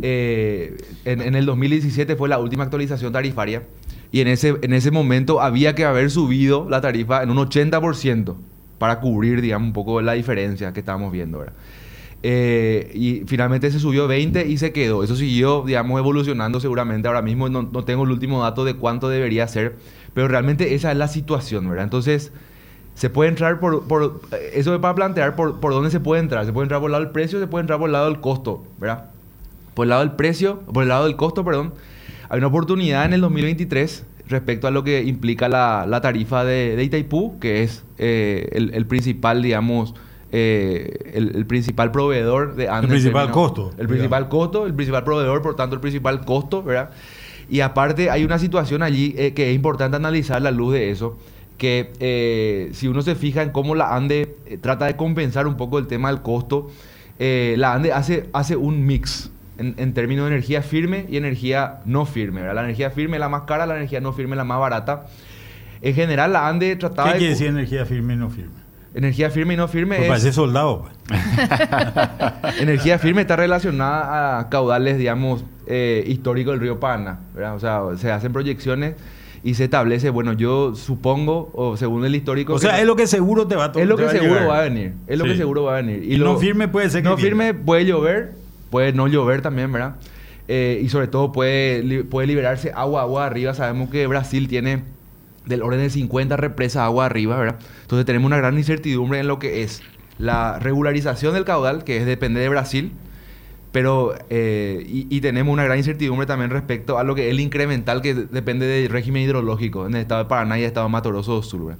eh, 0.00 0.76
en, 1.04 1.20
en 1.20 1.34
el 1.34 1.44
2017 1.44 2.16
fue 2.16 2.30
la 2.30 2.38
última 2.38 2.62
actualización 2.64 3.12
tarifaria 3.12 3.64
y 4.10 4.20
en 4.20 4.28
ese, 4.28 4.56
en 4.62 4.72
ese 4.72 4.90
momento 4.90 5.40
había 5.40 5.74
que 5.74 5.84
haber 5.84 6.10
subido 6.10 6.66
la 6.68 6.80
tarifa 6.80 7.22
en 7.22 7.30
un 7.30 7.38
80% 7.38 8.36
para 8.78 9.00
cubrir, 9.00 9.40
digamos, 9.42 9.66
un 9.66 9.72
poco 9.72 10.00
la 10.00 10.12
diferencia 10.12 10.72
que 10.72 10.80
estábamos 10.80 11.12
viendo, 11.12 11.38
¿verdad? 11.38 11.54
Eh, 12.22 12.90
y 12.94 13.22
finalmente 13.26 13.70
se 13.70 13.78
subió 13.78 14.08
20 14.08 14.46
y 14.46 14.58
se 14.58 14.72
quedó. 14.72 15.04
Eso 15.04 15.14
siguió, 15.14 15.62
digamos, 15.66 15.98
evolucionando 15.98 16.58
seguramente. 16.58 17.06
Ahora 17.06 17.22
mismo 17.22 17.48
no, 17.48 17.62
no, 17.62 17.84
tengo 17.84 18.04
el 18.04 18.10
último 18.10 18.42
dato 18.42 18.64
de 18.64 18.74
cuánto 18.74 19.08
debería 19.08 19.46
ser, 19.46 19.76
pero 20.14 20.26
realmente 20.26 20.74
esa 20.74 20.90
es 20.90 20.98
la 20.98 21.08
situación, 21.08 21.68
¿verdad? 21.68 21.84
Entonces, 21.84 22.32
se 22.94 23.10
puede 23.10 23.30
entrar 23.30 23.60
por... 23.60 23.86
por 23.86 24.20
eso 24.52 24.74
es 24.74 24.80
para 24.80 24.94
plantear 24.94 25.36
por, 25.36 25.60
por 25.60 25.72
dónde 25.72 25.90
se 25.90 26.00
puede 26.00 26.20
entrar. 26.20 26.44
Se 26.46 26.52
puede 26.52 26.64
entrar 26.64 26.80
por 26.80 26.88
el 26.88 26.92
lado 26.92 27.04
del 27.04 27.12
precio, 27.12 27.38
se 27.38 27.46
puede 27.46 27.62
entrar 27.62 27.78
por 27.78 27.88
el 27.88 27.92
lado 27.92 28.06
del 28.06 28.20
costo, 28.20 28.64
¿verdad? 28.78 29.10
Por 29.74 29.84
el 29.84 29.90
lado 29.90 30.00
del 30.00 30.12
precio, 30.12 30.60
por 30.60 30.82
el 30.82 30.88
lado 30.88 31.04
del 31.04 31.14
costo, 31.14 31.44
perdón. 31.44 31.72
Hay 32.28 32.38
una 32.38 32.48
oportunidad 32.48 33.06
en 33.06 33.14
el 33.14 33.20
2023 33.20 34.04
respecto 34.28 34.66
a 34.66 34.70
lo 34.70 34.84
que 34.84 35.02
implica 35.02 35.48
la, 35.48 35.86
la 35.88 36.00
tarifa 36.00 36.44
de, 36.44 36.76
de, 36.76 36.84
Itaipú, 36.84 37.38
que 37.38 37.62
es 37.62 37.84
eh, 37.96 38.48
el, 38.52 38.74
el, 38.74 38.86
principal, 38.86 39.42
digamos, 39.42 39.94
eh, 40.30 41.12
el, 41.14 41.34
el, 41.34 41.46
principal 41.46 41.90
proveedor 41.90 42.54
de 42.54 42.68
Andes. 42.68 42.84
El 42.84 42.90
principal 42.90 43.30
costo. 43.30 43.70
El 43.78 43.88
principal 43.88 44.28
costo, 44.28 44.66
el 44.66 44.74
principal 44.74 45.04
proveedor, 45.04 45.40
por 45.40 45.56
tanto, 45.56 45.74
el 45.74 45.80
principal 45.80 46.24
costo, 46.24 46.62
¿verdad? 46.62 46.90
Y 47.48 47.60
aparte 47.60 48.10
hay 48.10 48.24
una 48.24 48.38
situación 48.38 48.82
allí 48.82 49.14
eh, 49.16 49.32
que 49.32 49.50
es 49.50 49.54
importante 49.54 49.96
analizar 49.96 50.36
a 50.36 50.40
la 50.40 50.50
luz 50.50 50.74
de 50.74 50.90
eso, 50.90 51.16
que 51.56 51.92
eh, 51.98 52.68
si 52.72 52.88
uno 52.88 53.00
se 53.02 53.14
fija 53.14 53.42
en 53.42 53.50
cómo 53.50 53.74
la 53.74 53.96
ANDE 53.96 54.36
trata 54.60 54.84
de 54.84 54.96
compensar 54.96 55.46
un 55.46 55.56
poco 55.56 55.78
el 55.78 55.86
tema 55.86 56.10
del 56.10 56.20
costo, 56.20 56.68
eh, 57.18 57.54
la 57.56 57.72
ANDE 57.72 57.92
hace, 57.92 58.28
hace 58.32 58.56
un 58.56 58.84
mix 58.86 59.30
en, 59.58 59.74
en 59.76 59.92
términos 59.94 60.24
de 60.28 60.32
energía 60.34 60.62
firme 60.62 61.06
y 61.08 61.16
energía 61.16 61.80
no 61.84 62.06
firme. 62.06 62.40
¿verdad? 62.40 62.56
La 62.56 62.64
energía 62.64 62.90
firme 62.90 63.16
es 63.16 63.20
la 63.20 63.28
más 63.28 63.42
cara, 63.42 63.66
la 63.66 63.76
energía 63.76 64.00
no 64.00 64.12
firme 64.12 64.34
es 64.34 64.38
la 64.38 64.44
más 64.44 64.58
barata. 64.60 65.06
En 65.82 65.94
general 65.94 66.32
la 66.32 66.48
ANDE 66.48 66.76
trataba 66.76 67.08
¿Qué 67.08 67.14
de... 67.14 67.18
quiere 67.18 67.32
decir 67.34 67.46
energía 67.48 67.84
firme 67.86 68.14
y 68.14 68.16
no 68.16 68.30
firme? 68.30 68.54
Energía 68.94 69.30
firme 69.30 69.54
y 69.54 69.56
no 69.58 69.68
firme 69.68 69.96
Pues 69.96 70.02
es... 70.02 70.08
parece 70.08 70.32
soldado. 70.32 70.82
pues. 71.06 71.20
Energía 72.60 72.98
firme 72.98 73.20
está 73.22 73.36
relacionada 73.36 74.38
a 74.40 74.48
caudales, 74.48 74.98
digamos, 74.98 75.44
eh, 75.66 76.02
históricos 76.06 76.52
del 76.54 76.60
río 76.60 76.80
Paraná. 76.80 77.20
¿verdad? 77.34 77.54
O 77.54 77.60
sea, 77.60 77.82
se 77.96 78.10
hacen 78.10 78.32
proyecciones 78.32 78.94
y 79.44 79.54
se 79.54 79.64
establece, 79.64 80.10
bueno, 80.10 80.32
yo 80.32 80.74
supongo, 80.74 81.50
o 81.54 81.76
según 81.76 82.04
el 82.04 82.14
histórico... 82.14 82.54
O 82.54 82.58
sea, 82.58 82.80
es 82.80 82.86
lo 82.86 82.96
que 82.96 83.06
seguro 83.06 83.46
te 83.46 83.54
va 83.54 83.66
a 83.66 83.72
es 83.74 83.86
lo 83.86 83.96
que 83.96 84.04
va 84.04 84.10
a 84.10 84.12
seguro 84.12 84.46
va 84.48 84.58
a 84.58 84.62
venir. 84.62 84.94
Es 85.06 85.18
lo 85.18 85.24
Sí. 85.24 85.30
que 85.30 85.36
seguro 85.36 85.62
va 85.64 85.74
a 85.74 85.76
venir. 85.82 86.12
Y 86.12 86.18
no 86.18 86.36
firme 86.38 86.66
puede 86.66 86.90
ser 86.90 87.02
que 87.02 87.08
No 87.08 87.16
firme 87.16 87.54
puede 87.54 87.84
llover, 87.86 88.32
puede 88.70 88.92
no 88.92 89.08
llover 89.08 89.42
también, 89.42 89.72
¿verdad? 89.72 89.96
Eh, 90.48 90.80
y 90.82 90.88
sobre 90.88 91.08
todo 91.08 91.30
puede, 91.32 92.04
puede 92.04 92.26
liberarse 92.26 92.72
agua, 92.74 93.02
agua 93.02 93.26
arriba. 93.26 93.54
Sabemos 93.54 93.90
que 93.90 94.06
Brasil 94.06 94.48
tiene 94.48 94.84
del 95.46 95.62
orden 95.62 95.80
de 95.80 95.90
50 95.90 96.36
represas 96.36 96.82
agua 96.82 97.06
arriba, 97.06 97.36
¿verdad? 97.38 97.58
Entonces 97.82 98.06
tenemos 98.06 98.26
una 98.26 98.38
gran 98.38 98.56
incertidumbre 98.56 99.20
en 99.20 99.28
lo 99.28 99.38
que 99.38 99.62
es 99.62 99.82
la 100.18 100.58
regularización 100.58 101.34
del 101.34 101.44
caudal, 101.44 101.84
que 101.84 101.98
es 101.98 102.06
depende 102.06 102.40
de 102.40 102.48
Brasil, 102.48 102.92
pero 103.72 104.14
eh, 104.30 104.84
y, 104.88 105.20
tenemos 105.20 105.52
una 105.52 105.64
gran 105.64 105.76
incertidumbre 105.78 106.26
también 106.26 106.50
respecto 106.50 106.98
a 106.98 107.04
lo 107.04 107.14
que 107.14 107.26
es 107.28 107.30
el 107.32 107.40
incremental 107.40 108.00
que 108.00 108.14
de- 108.14 108.26
depende 108.26 108.66
del 108.66 108.88
régimen 108.88 109.22
hidrológico 109.22 109.86
en 109.86 109.94
el 109.94 110.00
estado 110.00 110.24
de 110.24 110.28
Paraná 110.28 110.58
y 110.58 110.62
el 110.62 110.68
estado 110.68 110.86
de 110.86 110.92
Mato 110.92 111.10
Grosso 111.10 111.42
Sul. 111.42 111.66
¿verdad? 111.66 111.78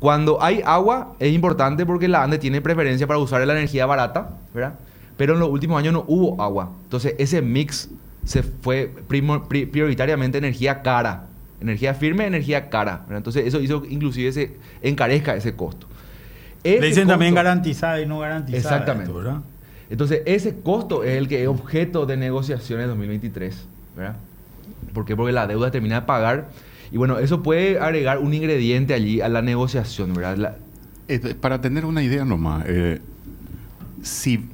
Cuando 0.00 0.42
hay 0.42 0.62
agua 0.64 1.14
es 1.20 1.32
importante 1.32 1.86
porque 1.86 2.08
la 2.08 2.24
ANDE 2.24 2.38
tiene 2.38 2.60
preferencia 2.60 3.06
para 3.06 3.20
usar 3.20 3.46
la 3.46 3.52
energía 3.52 3.86
barata, 3.86 4.36
¿verdad? 4.52 4.74
Pero 5.22 5.34
en 5.34 5.38
los 5.38 5.50
últimos 5.50 5.78
años 5.78 5.92
no 5.92 6.04
hubo 6.08 6.42
agua. 6.42 6.72
Entonces 6.82 7.14
ese 7.16 7.40
mix 7.42 7.88
se 8.24 8.42
fue 8.42 8.92
primo- 9.06 9.46
pri- 9.46 9.66
prioritariamente 9.66 10.36
energía 10.38 10.82
cara. 10.82 11.26
Energía 11.60 11.94
firme, 11.94 12.26
energía 12.26 12.68
cara. 12.70 13.02
¿verdad? 13.04 13.18
Entonces 13.18 13.46
eso 13.46 13.60
hizo 13.60 13.82
que 13.82 13.88
inclusive 13.94 14.32
se 14.32 14.56
encarezca 14.82 15.36
ese 15.36 15.54
costo. 15.54 15.86
Le 16.64 16.88
dicen 16.88 17.06
también 17.06 17.34
garantizada 17.36 18.00
y 18.00 18.06
no 18.06 18.18
garantizada. 18.18 18.58
Exactamente. 18.78 19.12
entonces, 19.90 20.22
ese 20.26 20.56
costo 20.60 21.04
es 21.04 21.16
el 21.16 21.28
que 21.28 21.42
es 21.42 21.46
objeto 21.48 22.04
de 22.04 22.16
negociaciones 22.16 22.88
2023, 22.88 23.64
¿verdad? 23.96 24.16
¿Por 24.92 25.04
qué? 25.04 25.14
Porque 25.14 25.32
la 25.32 25.46
deuda 25.46 25.70
termina 25.70 26.00
de 26.00 26.06
pagar. 26.06 26.48
Y 26.90 26.96
bueno, 26.96 27.20
eso 27.20 27.44
puede 27.44 27.78
agregar 27.78 28.18
un 28.18 28.34
ingrediente 28.34 28.92
allí 28.92 29.20
a 29.20 29.28
la 29.28 29.40
negociación, 29.40 30.14
¿verdad? 30.14 30.36
La- 30.36 30.56
Este, 31.06 31.36
para 31.36 31.60
tener 31.60 31.84
una 31.84 32.02
idea 32.02 32.24
nomás, 32.24 32.64
eh, 32.66 33.00
si, 34.02 34.48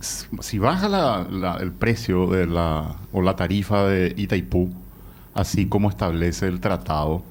si 0.00 0.58
baja 0.58 0.88
la- 0.88 1.26
la- 1.30 1.56
el 1.56 1.72
precio 1.72 2.26
de 2.26 2.46
la, 2.46 2.96
o 3.12 3.22
la 3.22 3.36
tarifa 3.36 3.84
de 3.84 4.14
Itaipú, 4.16 4.70
así 5.34 5.66
como 5.66 5.88
establece 5.90 6.46
el 6.48 6.60
tratado, 6.60 7.22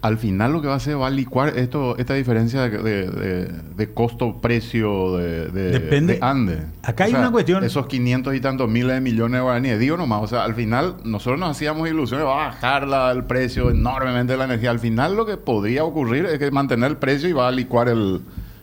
al 0.00 0.16
final 0.16 0.52
lo 0.52 0.60
que 0.62 0.68
va 0.68 0.74
a 0.74 0.76
hacer 0.76 0.98
va 1.00 1.08
a 1.08 1.10
licuar 1.10 1.58
esto, 1.58 1.96
esta 1.98 2.14
diferencia 2.14 2.62
de, 2.68 2.78
de- 2.78 3.10
de- 3.10 3.46
de 3.76 3.92
costo-precio 3.92 5.16
de, 5.16 5.48
de, 5.48 5.70
Depende. 5.72 6.14
de 6.14 6.18
Ande. 6.24 6.62
Acá 6.84 7.04
hay 7.04 7.14
una 7.14 7.32
cuestión- 7.32 7.64
Esos 7.64 7.86
500 7.86 8.32
y 8.36 8.40
tantos 8.40 8.68
miles 8.70 8.94
de 8.94 9.00
millones 9.00 9.38
de 9.38 9.42
guaraníes. 9.42 9.78
Digo 9.80 9.96
nomás, 9.96 10.22
o 10.22 10.26
sea, 10.28 10.44
al 10.44 10.54
final 10.54 10.98
nosotros 11.04 11.40
nos 11.40 11.50
hacíamos 11.50 11.88
ilusiones, 11.88 12.24
va 12.26 12.44
a 12.44 12.48
bajar 12.48 12.86
la- 12.86 13.10
el 13.10 13.24
precio 13.24 13.70
enormemente 13.70 14.34
de 14.34 14.38
la 14.38 14.44
energía. 14.44 14.70
Al 14.70 14.78
final 14.78 15.16
lo 15.16 15.26
que 15.26 15.36
podría 15.36 15.82
ocurrir 15.82 16.26
es 16.26 16.38
que 16.38 16.48
mantener 16.52 16.92
el 16.92 16.96
precio 16.98 17.28
y 17.28 17.32
va 17.32 17.48
a 17.48 17.50
licuar 17.50 17.88
el, 17.88 18.20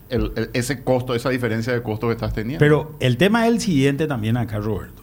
ese 0.10 0.84
costo, 0.84 1.16
esa 1.16 1.30
diferencia 1.30 1.74
de 1.74 1.82
costo 1.82 2.08
que 2.08 2.14
estás 2.14 2.34
teniendo. 2.34 2.60
Pero 2.60 2.96
el 3.00 3.18
tema 3.18 3.48
es 3.48 3.54
el 3.54 3.60
siguiente 3.60 4.08
también 4.08 4.38
acá, 4.38 4.60
Roberto. 4.60 5.02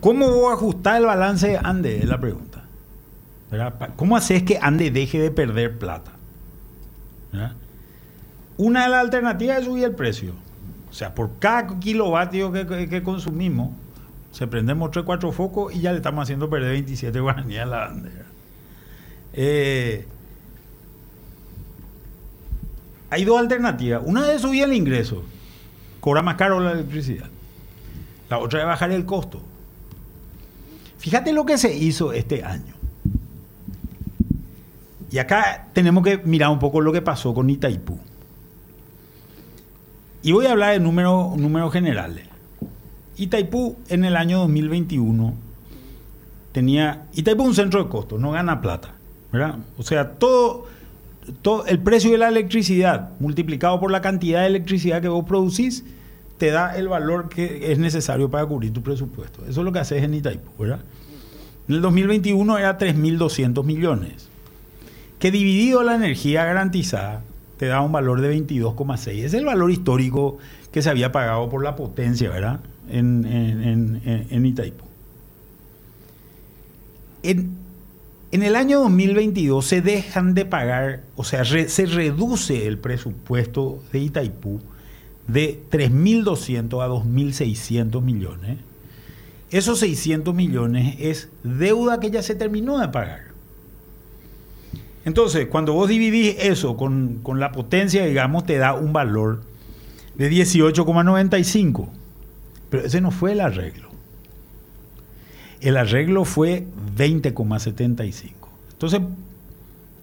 ¿Cómo 0.00 0.28
voy 0.28 0.50
a 0.50 0.54
ajustar 0.54 1.00
el 1.00 1.06
balance 1.06 1.48
de 1.48 1.58
Ande? 1.62 1.98
Es 1.98 2.06
la 2.06 2.20
pregunta. 2.20 2.64
¿Cómo 3.96 4.16
haces 4.16 4.42
que 4.42 4.58
Ande 4.60 4.90
deje 4.90 5.18
de 5.18 5.30
perder 5.30 5.78
plata? 5.78 6.12
Una 8.56 8.84
de 8.84 8.90
las 8.90 9.00
alternativas 9.00 9.58
es 9.58 9.64
subir 9.64 9.84
el 9.84 9.94
precio. 9.94 10.34
O 10.90 10.92
sea, 10.92 11.14
por 11.14 11.38
cada 11.38 11.78
kilovatio 11.80 12.52
que, 12.52 13.02
consumimos, 13.02 13.70
se 14.30 14.46
prendemos 14.46 14.90
3 14.90 15.04
4 15.04 15.32
focos 15.32 15.74
y 15.74 15.80
ya 15.80 15.92
le 15.92 15.98
estamos 15.98 16.22
haciendo 16.22 16.48
perder 16.50 16.72
27 16.72 17.18
guaraníes 17.20 17.62
a 17.62 17.66
la 17.66 17.86
Ande. 17.86 18.10
¿verdad? 18.10 18.26
Eh, 19.32 20.06
hay 23.14 23.24
dos 23.24 23.38
alternativas. 23.38 24.02
Una 24.04 24.32
es 24.32 24.42
subir 24.42 24.64
el 24.64 24.72
ingreso, 24.72 25.22
cobra 26.00 26.20
más 26.20 26.34
caro 26.34 26.58
la 26.58 26.72
electricidad. 26.72 27.26
La 28.28 28.38
otra 28.38 28.60
es 28.60 28.66
bajar 28.66 28.90
el 28.90 29.04
costo. 29.04 29.40
Fíjate 30.98 31.32
lo 31.32 31.46
que 31.46 31.56
se 31.56 31.72
hizo 31.76 32.12
este 32.12 32.42
año. 32.42 32.74
Y 35.12 35.18
acá 35.18 35.68
tenemos 35.72 36.02
que 36.02 36.18
mirar 36.18 36.50
un 36.50 36.58
poco 36.58 36.80
lo 36.80 36.92
que 36.92 37.02
pasó 37.02 37.32
con 37.32 37.48
Itaipú. 37.48 37.96
Y 40.22 40.32
voy 40.32 40.46
a 40.46 40.52
hablar 40.52 40.72
de 40.72 40.80
números 40.80 41.36
números 41.36 41.72
generales. 41.72 42.26
Itaipú 43.16 43.76
en 43.88 44.04
el 44.04 44.16
año 44.16 44.40
2021 44.40 45.34
tenía... 46.50 47.06
Itaipú 47.12 47.42
es 47.42 47.48
un 47.50 47.54
centro 47.54 47.84
de 47.84 47.88
costo, 47.88 48.18
no 48.18 48.32
gana 48.32 48.60
plata. 48.60 48.94
O 49.78 49.84
sea, 49.84 50.14
todo, 50.14 50.66
todo 51.42 51.66
el 51.66 51.78
precio 51.80 52.10
de 52.12 52.18
la 52.18 52.28
electricidad 52.28 53.10
multiplicado 53.20 53.80
por 53.80 53.90
la 53.90 54.00
cantidad 54.00 54.40
de 54.42 54.46
electricidad 54.48 55.00
que 55.02 55.08
vos 55.08 55.24
producís 55.24 55.84
te 56.38 56.50
da 56.50 56.76
el 56.76 56.88
valor 56.88 57.28
que 57.28 57.72
es 57.72 57.78
necesario 57.78 58.30
para 58.30 58.44
cubrir 58.46 58.72
tu 58.72 58.82
presupuesto. 58.82 59.42
Eso 59.48 59.60
es 59.60 59.64
lo 59.64 59.72
que 59.72 59.78
haces 59.78 60.02
en 60.02 60.14
Itaipú, 60.14 60.50
¿verdad? 60.62 60.80
En 61.68 61.76
el 61.76 61.80
2021 61.80 62.58
era 62.58 62.76
3.200 62.76 63.64
millones, 63.64 64.28
que 65.18 65.30
dividido 65.30 65.82
la 65.82 65.94
energía 65.94 66.44
garantizada 66.44 67.22
te 67.56 67.66
da 67.66 67.80
un 67.80 67.92
valor 67.92 68.20
de 68.20 68.36
22,6. 68.36 69.24
Es 69.24 69.32
el 69.34 69.44
valor 69.44 69.70
histórico 69.70 70.38
que 70.72 70.82
se 70.82 70.90
había 70.90 71.12
pagado 71.12 71.48
por 71.48 71.62
la 71.62 71.76
potencia, 71.76 72.28
¿verdad? 72.30 72.60
En, 72.90 73.24
en, 73.24 74.02
en- 74.04 74.26
en- 74.28 74.44
Itaipú. 74.46 74.84
En, 77.22 77.56
en 78.34 78.42
el 78.42 78.56
año 78.56 78.80
2022 78.80 79.64
se 79.64 79.80
dejan 79.80 80.34
de 80.34 80.44
pagar, 80.44 81.02
o 81.14 81.22
sea, 81.22 81.44
se 81.44 81.86
reduce 81.86 82.66
el 82.66 82.78
presupuesto 82.78 83.80
de 83.92 84.00
Itaipú 84.00 84.60
de 85.28 85.62
3.200 85.70 86.82
a 86.82 86.88
2.600 86.88 88.02
millones. 88.02 88.58
Esos 89.52 89.78
600 89.78 90.34
millones 90.34 90.96
es 90.98 91.28
deuda 91.44 92.00
que 92.00 92.10
ya 92.10 92.24
se 92.24 92.34
terminó 92.34 92.80
de 92.80 92.88
pagar. 92.88 93.20
Entonces, 95.04 95.46
cuando 95.46 95.72
vos 95.74 95.88
dividís 95.88 96.34
eso 96.40 96.76
con, 96.76 97.20
con 97.22 97.38
la 97.38 97.52
potencia, 97.52 98.04
digamos, 98.04 98.46
te 98.46 98.56
da 98.58 98.74
un 98.74 98.92
valor 98.92 99.42
de 100.16 100.28
18,95. 100.28 101.88
Pero 102.68 102.84
ese 102.84 103.00
no 103.00 103.12
fue 103.12 103.30
el 103.30 103.40
arreglo. 103.40 103.93
El 105.60 105.76
arreglo 105.76 106.24
fue 106.24 106.66
20,75. 106.96 108.32
Entonces, 108.72 109.00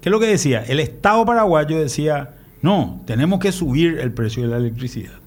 ¿qué 0.01 0.09
es 0.09 0.11
lo 0.11 0.19
que 0.19 0.27
decía? 0.27 0.63
El 0.63 0.79
Estado 0.79 1.25
paraguayo 1.25 1.79
decía, 1.79 2.35
no, 2.61 3.01
tenemos 3.05 3.39
que 3.39 3.51
subir 3.51 3.99
el 3.99 4.11
precio 4.11 4.43
de 4.43 4.49
la 4.49 4.57
electricidad. 4.57 5.21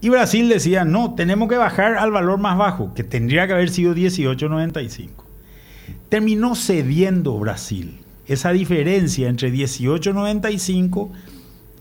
Y 0.00 0.10
Brasil 0.10 0.48
decía, 0.48 0.84
no, 0.84 1.14
tenemos 1.14 1.48
que 1.48 1.56
bajar 1.56 1.96
al 1.96 2.10
valor 2.10 2.38
más 2.38 2.58
bajo, 2.58 2.92
que 2.94 3.04
tendría 3.04 3.46
que 3.46 3.54
haber 3.54 3.70
sido 3.70 3.94
18,95. 3.94 5.08
Terminó 6.10 6.54
cediendo 6.54 7.38
Brasil 7.38 8.00
esa 8.26 8.52
diferencia 8.52 9.28
entre 9.28 9.52
18,95 9.52 11.10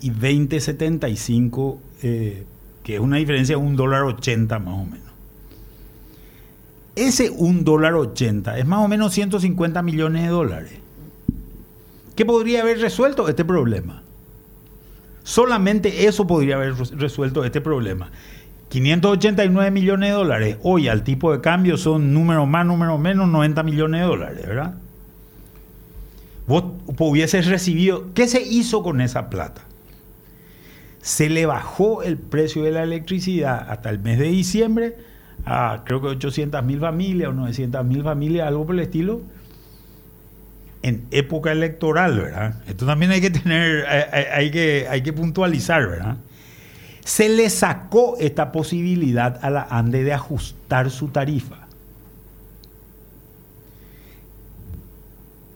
y 0.02 0.12
20,75, 0.12 1.78
eh, 2.02 2.46
que 2.84 2.96
es 2.96 3.00
una 3.00 3.18
diferencia 3.18 3.58
de 3.58 3.62
un 3.62 3.76
dólar 3.76 4.04
80 4.04 4.60
más 4.60 4.74
o 4.74 4.86
menos. 4.86 5.03
Ese 6.96 7.30
un 7.30 7.64
dólar 7.64 7.96
80 7.96 8.58
es 8.58 8.66
más 8.66 8.80
o 8.80 8.88
menos 8.88 9.14
150 9.14 9.82
millones 9.82 10.24
de 10.24 10.30
dólares. 10.30 10.74
¿Qué 12.16 12.26
podría 12.26 12.62
haber 12.62 12.80
resuelto 12.80 13.28
este 13.28 13.44
problema? 13.44 14.04
Solamente 15.24 16.06
eso 16.06 16.28
podría 16.28 16.56
haber 16.56 16.76
res- 16.76 16.92
resuelto 16.92 17.44
este 17.44 17.62
problema. 17.62 18.12
589 18.70 19.72
millones 19.72 20.10
de 20.10 20.16
dólares. 20.16 20.58
Hoy 20.64 20.88
al 20.88 21.04
tipo 21.04 21.32
de 21.32 21.42
cambio 21.42 21.78
son 21.78 22.14
número 22.14 22.46
más, 22.46 22.66
número 22.66 22.98
menos, 22.98 23.28
90 23.30 23.64
millones 23.64 24.02
de 24.02 24.08
dólares, 24.08 24.46
¿verdad? 24.48 24.76
Vos 26.46 26.66
hubieses 27.00 27.48
recibido... 27.48 28.14
¿Qué 28.14 28.28
se 28.28 28.42
hizo 28.42 28.84
con 28.84 29.00
esa 29.02 29.30
plata? 29.30 29.62
Se 31.02 31.30
le 31.30 31.46
bajó 31.46 32.04
el 32.04 32.18
precio 32.18 32.64
de 32.64 32.72
la 32.72 32.84
electricidad 32.84 33.66
hasta 33.70 33.90
el 33.90 34.00
mes 34.00 34.20
de 34.20 34.28
diciembre 34.28 34.98
a 35.46 35.82
creo 35.86 36.02
que 36.02 36.08
800 36.08 36.64
mil 36.64 36.80
familias 36.80 37.30
o 37.30 37.34
900 37.34 37.86
mil 37.86 38.04
familias, 38.04 38.48
algo 38.48 38.66
por 38.66 38.76
el 38.76 38.82
estilo, 38.82 39.22
en 40.84 41.06
época 41.12 41.52
electoral, 41.52 42.20
¿verdad? 42.20 42.56
Esto 42.68 42.86
también 42.86 43.12
hay 43.12 43.22
que 43.22 43.30
tener, 43.30 43.86
hay, 43.88 44.52
que, 44.52 44.88
hay 44.90 45.02
que 45.02 45.14
puntualizar, 45.14 45.88
¿verdad? 45.88 46.18
Se 47.06 47.30
le 47.30 47.50
sacó 47.50 48.18
esta 48.20 48.52
posibilidad 48.52 49.40
a 49.42 49.50
la 49.50 49.68
ANDE 49.70 50.04
de 50.04 50.14
ajustar 50.14 50.92
su 50.92 51.08
tarifa. 51.08 51.68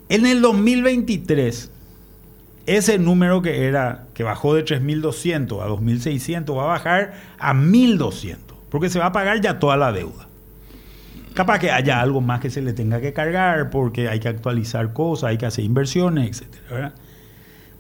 En 0.10 0.26
el 0.26 0.42
2023, 0.42 1.72
ese 2.66 2.98
número 2.98 3.42
que 3.42 3.66
era 3.66 4.06
que 4.14 4.24
bajó 4.24 4.54
de 4.54 4.64
3.200 4.64 5.62
a 5.62 5.68
2.600 5.68 6.58
va 6.58 6.64
a 6.64 6.68
bajar 6.68 7.14
a 7.38 7.54
1.200, 7.54 8.38
porque 8.70 8.90
se 8.90 9.00
va 9.00 9.08
a 9.08 9.12
pagar 9.12 9.42
ya 9.42 9.60
toda 9.60 9.78
la 9.78 9.92
deuda. 9.92 10.28
Capaz 11.34 11.60
que 11.60 11.72
haya 11.72 12.02
algo 12.02 12.22
más 12.22 12.40
que 12.40 12.50
se 12.50 12.62
le 12.62 12.74
tenga 12.74 13.00
que 13.00 13.14
cargar, 13.14 13.70
porque 13.70 14.10
hay 14.10 14.20
que 14.20 14.28
actualizar 14.28 14.94
cosas, 14.94 15.30
hay 15.30 15.38
que 15.38 15.46
hacer 15.46 15.64
inversiones, 15.64 16.42
etc. 16.42 16.92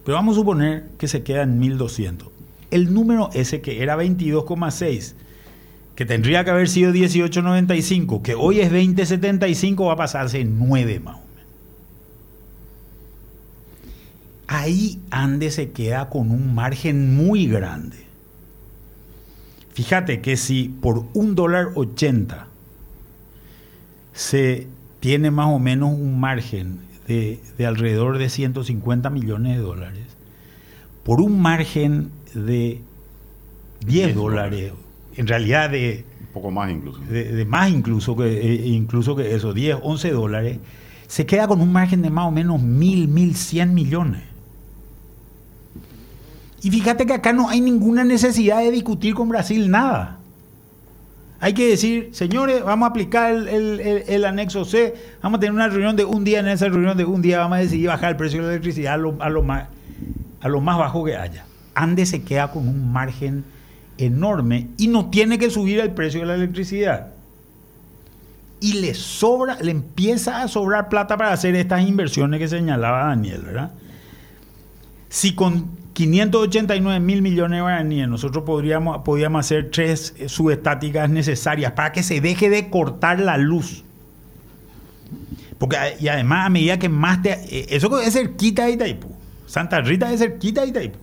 Pero 0.03 0.15
vamos 0.15 0.35
a 0.35 0.39
suponer 0.39 0.89
que 0.97 1.07
se 1.07 1.23
queda 1.23 1.43
en 1.43 1.59
1.200. 1.59 2.29
El 2.69 2.93
número 2.93 3.29
ese 3.33 3.61
que 3.61 3.81
era 3.81 3.97
22,6, 3.97 5.15
que 5.95 6.05
tendría 6.05 6.43
que 6.43 6.51
haber 6.51 6.69
sido 6.69 6.91
18,95, 6.91 8.21
que 8.21 8.35
hoy 8.35 8.59
es 8.59 8.71
20,75, 8.71 9.87
va 9.87 9.93
a 9.93 9.97
pasarse 9.97 10.39
en 10.39 10.59
9 10.59 10.99
más 10.99 11.17
ahí 14.47 15.01
Ande 15.11 15.51
se 15.51 15.71
queda 15.71 16.09
con 16.09 16.31
un 16.31 16.55
margen 16.55 17.15
muy 17.15 17.47
grande. 17.47 18.06
Fíjate 19.77 20.21
que 20.21 20.37
si 20.37 20.69
por 20.69 21.05
un 21.13 21.35
dólar 21.35 21.67
80 21.75 22.47
se 24.11 24.65
tiene 24.99 25.29
más 25.29 25.49
o 25.49 25.59
menos 25.59 25.93
un 25.93 26.19
margen 26.19 26.79
de, 27.05 27.39
alrededor 27.63 28.17
de 28.17 28.27
150 28.27 29.11
millones 29.11 29.55
de 29.55 29.61
dólares, 29.61 30.17
por 31.03 31.21
un 31.21 31.39
margen 31.39 32.09
de 32.33 32.81
10, 33.85 34.15
dólares, 34.15 34.73
en 35.15 35.27
realidad 35.27 35.69
de... 35.69 36.05
Un 36.21 36.33
poco 36.33 36.49
más 36.49 36.71
incluso. 36.71 36.99
De, 37.01 37.45
más 37.45 37.69
incluso 37.69 38.17
que, 38.17 38.25
eh, 38.25 38.67
incluso 38.69 39.15
que 39.15 39.35
eso, 39.35 39.53
10, 39.53 39.77
11 39.83 40.09
dólares, 40.09 40.57
se 41.05 41.27
queda 41.27 41.47
con 41.47 41.61
un 41.61 41.71
margen 41.71 42.01
de 42.01 42.09
más 42.09 42.25
o 42.25 42.31
menos 42.31 42.59
1.000, 42.59 43.09
1.100 43.09 43.67
millones. 43.73 44.23
Y 46.61 46.71
fíjate 46.71 47.05
que 47.05 47.13
acá 47.13 47.33
no 47.33 47.49
hay 47.49 47.61
ninguna 47.61 48.03
necesidad 48.03 48.59
de 48.59 48.71
discutir 48.71 49.13
con 49.13 49.29
Brasil 49.29 49.69
nada. 49.69 50.17
Hay 51.39 51.53
que 51.53 51.69
decir, 51.69 52.09
señores, 52.13 52.63
vamos 52.63 52.87
a 52.87 52.89
aplicar 52.89 53.31
el, 53.31 54.25
anexo 54.25 54.65
C, 54.65 54.95
vamos 55.21 55.37
a 55.37 55.39
tener 55.41 55.53
una 55.53 55.67
reunión 55.67 55.95
de 55.95 56.03
un 56.03 56.23
día, 56.23 56.39
en 56.39 56.47
esa 56.47 56.67
reunión 56.67 56.97
de 56.97 57.05
un 57.05 57.21
día 57.21 57.39
vamos 57.39 57.59
a 57.59 57.61
decidir 57.61 57.89
bajar 57.89 58.11
el 58.11 58.17
precio 58.17 58.39
de 58.39 58.47
la 58.47 58.53
electricidad 58.53 58.93
a 58.93 58.97
lo, 59.29 59.43
más, 59.43 59.67
a 60.41 60.49
lo 60.49 60.61
más 60.61 60.79
bajo 60.79 61.03
que 61.05 61.15
haya. 61.15 61.45
Ande 61.75 62.07
se 62.07 62.23
queda 62.23 62.49
con 62.49 62.67
un 62.67 62.91
margen 62.91 63.45
enorme 63.99 64.69
y 64.77 64.87
no 64.87 65.11
tiene 65.11 65.37
que 65.37 65.51
subir 65.51 65.79
el 65.79 65.91
precio 65.91 66.21
de 66.21 66.25
la 66.25 66.35
electricidad. 66.35 67.09
Y 68.59 68.81
le 68.81 68.95
sobra, 68.95 69.59
le 69.61 69.69
empieza 69.69 70.41
a 70.41 70.47
sobrar 70.47 70.89
plata 70.89 71.17
para 71.17 71.33
hacer 71.33 71.53
estas 71.53 71.87
inversiones 71.87 72.39
que 72.39 72.47
señalaba 72.47 73.05
Daniel, 73.09 73.43
¿verdad? 73.43 73.71
Si 75.09 75.35
con 75.35 75.67
589 75.97 76.99
mil 76.99 77.23
millones 77.23 77.57
de 77.57 77.61
guaraníes, 77.61 78.07
nosotros 78.07 78.43
podríamos, 78.43 78.99
podríamos 78.99 79.39
hacer 79.39 79.71
tres 79.71 80.13
eh, 80.19 80.29
subestáticas 80.29 81.09
necesarias 81.09 81.71
para 81.71 81.91
que 81.91 82.03
se 82.03 82.21
deje 82.21 82.51
de 82.51 82.69
cortar 82.69 83.19
la 83.19 83.35
luz. 83.37 83.83
Porque, 85.57 85.75
y 85.99 86.07
además, 86.07 86.45
a 86.45 86.49
medida 86.49 86.77
que 86.77 86.87
más 86.87 87.23
te. 87.23 87.31
Eh, 87.31 87.65
eso 87.71 87.99
es 87.99 88.13
cerquita 88.13 88.65
de 88.65 88.73
Itaipú. 88.73 89.07
Santa 89.47 89.81
Rita 89.81 90.13
es 90.13 90.19
cerquita 90.19 90.61
de 90.61 90.67
Itaipú. 90.67 90.99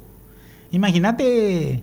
Imagínate 0.70 1.82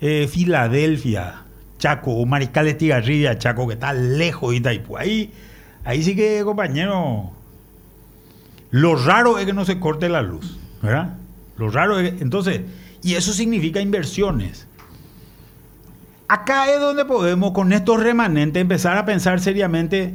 eh, 0.00 0.26
Filadelfia, 0.26 1.42
Chaco, 1.78 2.12
o 2.12 2.24
Mariscal 2.24 2.64
de 2.64 2.70
Estigarribia, 2.70 3.36
Chaco, 3.36 3.66
que 3.66 3.74
está 3.74 3.92
lejos 3.92 4.52
de 4.52 4.56
Itaipú. 4.56 4.96
Ahí, 4.96 5.30
ahí 5.84 6.02
sí 6.02 6.16
que, 6.16 6.42
compañero. 6.42 7.32
Lo 8.70 8.94
raro 8.94 9.38
es 9.38 9.44
que 9.44 9.52
no 9.52 9.66
se 9.66 9.78
corte 9.78 10.08
la 10.08 10.22
luz, 10.22 10.58
¿verdad? 10.80 11.18
Lo 11.60 11.68
raro 11.68 12.00
es, 12.00 12.22
entonces, 12.22 12.62
y 13.02 13.16
eso 13.16 13.34
significa 13.34 13.82
inversiones. 13.82 14.66
Acá 16.26 16.72
es 16.72 16.80
donde 16.80 17.04
podemos 17.04 17.52
con 17.52 17.74
estos 17.74 18.02
remanentes 18.02 18.62
empezar 18.62 18.96
a 18.96 19.04
pensar 19.04 19.40
seriamente, 19.40 20.14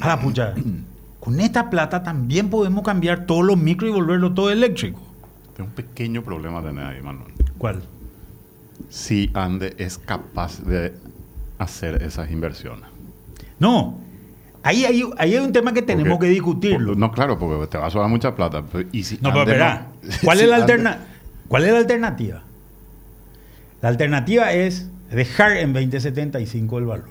a 0.00 0.08
la 0.08 0.20
pucha, 0.20 0.54
con 1.20 1.38
esta 1.38 1.68
plata 1.68 2.02
también 2.02 2.48
podemos 2.48 2.82
cambiar 2.82 3.26
todos 3.26 3.44
los 3.44 3.58
micro 3.58 3.88
y 3.88 3.90
volverlo 3.90 4.32
todo 4.32 4.50
eléctrico. 4.50 5.02
Tengo 5.54 5.68
un 5.68 5.74
pequeño 5.74 6.22
problema 6.22 6.62
de 6.62 6.70
ahí, 6.82 7.02
Manuel. 7.02 7.34
¿Cuál? 7.58 7.82
Si 8.88 9.30
Ande 9.34 9.74
es 9.76 9.98
capaz 9.98 10.62
de 10.62 10.94
hacer 11.58 12.02
esas 12.02 12.30
inversiones. 12.30 12.88
No, 13.58 13.98
Ahí 14.62 14.84
hay, 14.84 15.02
hay 15.16 15.36
un 15.36 15.52
tema 15.52 15.72
que 15.72 15.82
tenemos 15.82 16.18
que 16.18 16.26
discutirlo. 16.26 16.94
no, 16.94 17.10
claro, 17.12 17.38
porque 17.38 17.66
te 17.66 17.78
va 17.78 17.86
a 17.86 17.90
sobrar 17.90 18.10
mucha 18.10 18.34
plata. 18.34 18.62
Y 18.92 19.04
si 19.04 19.18
no, 19.20 19.32
pero 19.32 19.46
verá, 19.46 19.86
¿cuál, 20.24 20.40
es 20.40 20.48
la 20.48 20.98
¿cuál 21.48 21.64
es 21.64 21.72
la 21.72 21.78
alternativa? 21.78 22.42
La 23.80 23.88
alternativa 23.88 24.52
es 24.52 24.88
dejar 25.10 25.56
en 25.56 25.72
2075 25.72 26.78
el 26.78 26.84
valor, 26.84 27.08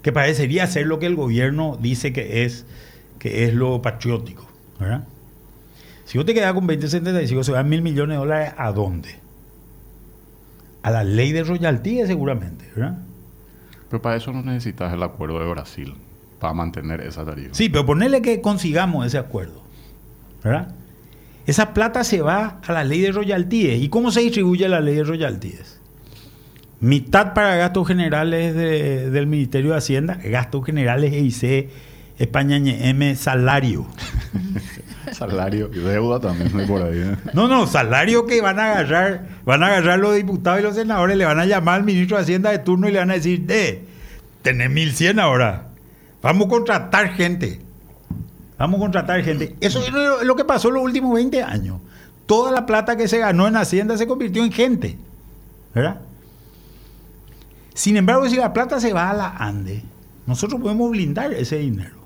que 0.00 0.12
parecería 0.12 0.66
ser 0.66 0.86
lo 0.86 0.98
que 0.98 1.06
el 1.06 1.14
gobierno 1.14 1.78
dice 1.80 2.14
que 2.14 2.44
es, 2.44 2.64
que 3.18 3.44
es 3.44 3.54
lo 3.54 3.82
patriótico. 3.82 4.48
¿verdad? 4.80 5.04
Si 6.06 6.16
vos 6.16 6.26
te 6.26 6.32
quedas 6.32 6.54
con 6.54 6.66
2075, 6.66 7.44
se 7.44 7.52
van 7.52 7.68
mil 7.68 7.82
millones 7.82 8.16
de 8.16 8.18
dólares, 8.18 8.54
¿a 8.56 8.72
dónde? 8.72 9.16
A 10.82 10.90
la 10.90 11.04
ley 11.04 11.32
de 11.32 11.44
royalties 11.44 12.06
seguramente, 12.06 12.64
¿verdad? 12.74 12.98
Pero 13.90 14.00
para 14.00 14.16
eso 14.16 14.32
no 14.32 14.42
necesitas 14.42 14.92
el 14.94 15.02
acuerdo 15.02 15.38
de 15.38 15.50
Brasil 15.50 15.94
para 16.42 16.54
mantener 16.54 17.00
esa 17.02 17.24
tarifa. 17.24 17.54
Sí, 17.54 17.68
pero 17.68 17.86
ponerle 17.86 18.20
que 18.20 18.40
consigamos 18.40 19.06
ese 19.06 19.16
acuerdo. 19.16 19.62
¿Verdad? 20.42 20.74
Esa 21.46 21.72
plata 21.72 22.02
se 22.02 22.20
va 22.20 22.58
a 22.66 22.72
la 22.72 22.82
ley 22.82 23.00
de 23.00 23.12
royalties. 23.12 23.80
¿Y 23.80 23.88
cómo 23.88 24.10
se 24.10 24.22
distribuye 24.22 24.68
la 24.68 24.80
ley 24.80 24.96
de 24.96 25.04
royalties? 25.04 25.78
Mitad 26.80 27.32
para 27.32 27.54
gastos 27.54 27.86
generales 27.86 28.56
del 28.56 29.26
Ministerio 29.28 29.70
de 29.70 29.76
Hacienda, 29.76 30.18
gastos 30.24 30.66
generales 30.66 31.12
EIC, 31.12 31.70
España 32.18 32.56
M, 32.56 33.14
salario. 33.14 33.86
salario 35.12 35.70
y 35.72 35.78
deuda 35.78 36.18
también 36.18 36.66
por 36.66 36.82
ahí. 36.82 36.98
¿eh? 36.98 37.16
No, 37.34 37.46
no, 37.46 37.68
salario 37.68 38.26
que 38.26 38.40
van 38.40 38.58
a 38.58 38.72
agarrar, 38.72 39.28
van 39.44 39.62
a 39.62 39.66
agarrar 39.66 40.00
los 40.00 40.16
diputados 40.16 40.58
y 40.58 40.64
los 40.64 40.74
senadores, 40.74 41.16
le 41.16 41.24
van 41.24 41.38
a 41.38 41.46
llamar 41.46 41.76
al 41.76 41.84
ministro 41.84 42.16
de 42.16 42.24
Hacienda 42.24 42.50
de 42.50 42.58
turno 42.58 42.88
y 42.88 42.92
le 42.92 42.98
van 42.98 43.12
a 43.12 43.14
decir, 43.14 43.44
eh, 43.48 43.84
tenés 44.42 44.70
1100 44.70 45.20
ahora. 45.20 45.71
Vamos 46.22 46.46
a 46.46 46.50
contratar 46.50 47.08
gente. 47.14 47.60
Vamos 48.58 48.78
a 48.78 48.80
contratar 48.80 49.22
gente. 49.22 49.56
Eso 49.60 49.80
es 49.80 49.92
lo 50.24 50.36
que 50.36 50.44
pasó 50.44 50.70
los 50.70 50.82
últimos 50.82 51.14
20 51.14 51.42
años. 51.42 51.80
Toda 52.26 52.52
la 52.52 52.64
plata 52.64 52.96
que 52.96 53.08
se 53.08 53.18
ganó 53.18 53.48
en 53.48 53.56
Hacienda 53.56 53.98
se 53.98 54.06
convirtió 54.06 54.44
en 54.44 54.52
gente. 54.52 54.96
¿Verdad? 55.74 56.00
Sin 57.74 57.96
embargo, 57.96 58.28
si 58.28 58.36
la 58.36 58.52
plata 58.52 58.78
se 58.78 58.92
va 58.92 59.10
a 59.10 59.14
la 59.14 59.28
ANDE, 59.36 59.82
nosotros 60.26 60.60
podemos 60.60 60.90
blindar 60.90 61.32
ese 61.32 61.58
dinero. 61.58 61.96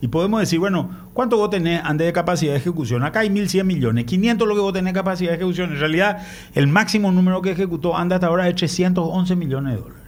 Y 0.00 0.08
podemos 0.08 0.40
decir, 0.40 0.58
bueno, 0.58 0.90
¿cuánto 1.12 1.36
vos 1.36 1.50
tenés 1.50 1.82
ANDE 1.84 2.04
de 2.04 2.12
capacidad 2.12 2.52
de 2.52 2.58
ejecución? 2.58 3.04
Acá 3.04 3.20
hay 3.20 3.28
1.100 3.28 3.64
millones, 3.64 4.04
500 4.04 4.46
lo 4.46 4.54
que 4.54 4.60
vos 4.60 4.72
tenés 4.72 4.92
capacidad 4.92 5.30
de 5.30 5.36
ejecución. 5.36 5.72
En 5.72 5.80
realidad, 5.80 6.26
el 6.54 6.66
máximo 6.66 7.10
número 7.10 7.42
que 7.42 7.50
ejecutó 7.50 7.96
ANDE 7.96 8.14
hasta 8.16 8.28
ahora 8.28 8.48
es 8.48 8.54
311 8.54 9.36
millones 9.36 9.74
de 9.74 9.80
dólares. 9.80 10.03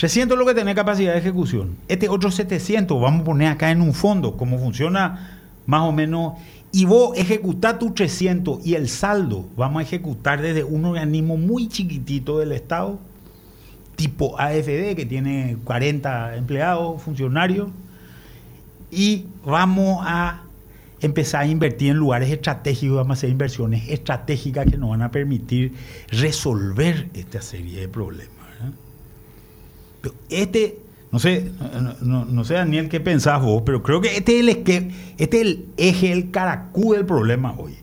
300 0.00 0.34
es 0.34 0.38
lo 0.38 0.46
que 0.46 0.54
tiene 0.54 0.74
capacidad 0.74 1.12
de 1.12 1.18
ejecución. 1.18 1.76
Este 1.86 2.08
otro 2.08 2.30
700 2.30 2.98
vamos 2.98 3.20
a 3.20 3.24
poner 3.24 3.48
acá 3.48 3.70
en 3.70 3.82
un 3.82 3.92
fondo, 3.92 4.34
como 4.34 4.58
funciona 4.58 5.42
más 5.66 5.82
o 5.82 5.92
menos. 5.92 6.38
Y 6.72 6.86
vos 6.86 7.18
ejecutás 7.18 7.78
tu 7.78 7.92
300 7.92 8.66
y 8.66 8.76
el 8.76 8.88
saldo 8.88 9.46
vamos 9.58 9.80
a 9.80 9.82
ejecutar 9.82 10.40
desde 10.40 10.64
un 10.64 10.86
organismo 10.86 11.36
muy 11.36 11.68
chiquitito 11.68 12.38
del 12.38 12.52
Estado, 12.52 12.98
tipo 13.96 14.40
AFD, 14.40 14.96
que 14.96 15.04
tiene 15.06 15.58
40 15.64 16.36
empleados, 16.36 17.02
funcionarios, 17.02 17.68
y 18.90 19.26
vamos 19.44 20.02
a 20.06 20.44
empezar 21.02 21.42
a 21.42 21.46
invertir 21.46 21.90
en 21.90 21.98
lugares 21.98 22.30
estratégicos, 22.30 22.96
vamos 22.96 23.10
a 23.10 23.18
hacer 23.18 23.28
inversiones 23.28 23.90
estratégicas 23.90 24.64
que 24.64 24.78
nos 24.78 24.88
van 24.88 25.02
a 25.02 25.10
permitir 25.10 25.74
resolver 26.08 27.10
esta 27.12 27.42
serie 27.42 27.82
de 27.82 27.88
problemas 27.88 28.39
este, 30.28 30.78
no 31.12 31.18
sé, 31.18 31.50
no, 32.00 32.44
sé 32.44 32.54
Daniel 32.54 32.88
qué 32.88 33.00
pensás 33.00 33.42
vos, 33.42 33.62
pero 33.66 33.82
creo 33.82 34.00
que 34.00 34.16
este 34.16 34.38
es 34.38 34.46
el, 34.46 34.62
que, 34.62 34.90
este 35.18 35.40
es 35.40 35.42
el 35.42 35.66
eje, 35.76 36.12
el 36.12 36.30
caracú 36.30 36.92
del 36.92 37.04
problema 37.04 37.54
hoy. 37.58 37.76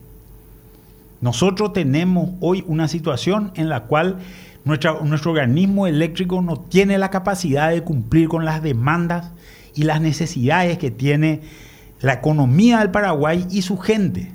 Nosotros 1.20 1.72
tenemos 1.72 2.30
hoy 2.40 2.64
una 2.66 2.88
situación 2.88 3.52
en 3.54 3.68
la 3.68 3.84
cual 3.84 4.18
nuestro 4.64 5.30
organismo 5.30 5.86
eléctrico 5.86 6.42
no 6.42 6.60
tiene 6.60 6.98
la 6.98 7.10
capacidad 7.10 7.70
de 7.70 7.82
cumplir 7.82 8.28
con 8.28 8.44
las 8.44 8.62
demandas 8.62 9.32
y 9.74 9.82
las 9.82 10.00
necesidades 10.00 10.78
que 10.78 10.90
tiene 10.90 11.42
la 12.00 12.14
economía 12.14 12.78
del 12.78 12.90
Paraguay 12.90 13.46
y 13.50 13.62
su 13.62 13.78
gente. 13.78 14.32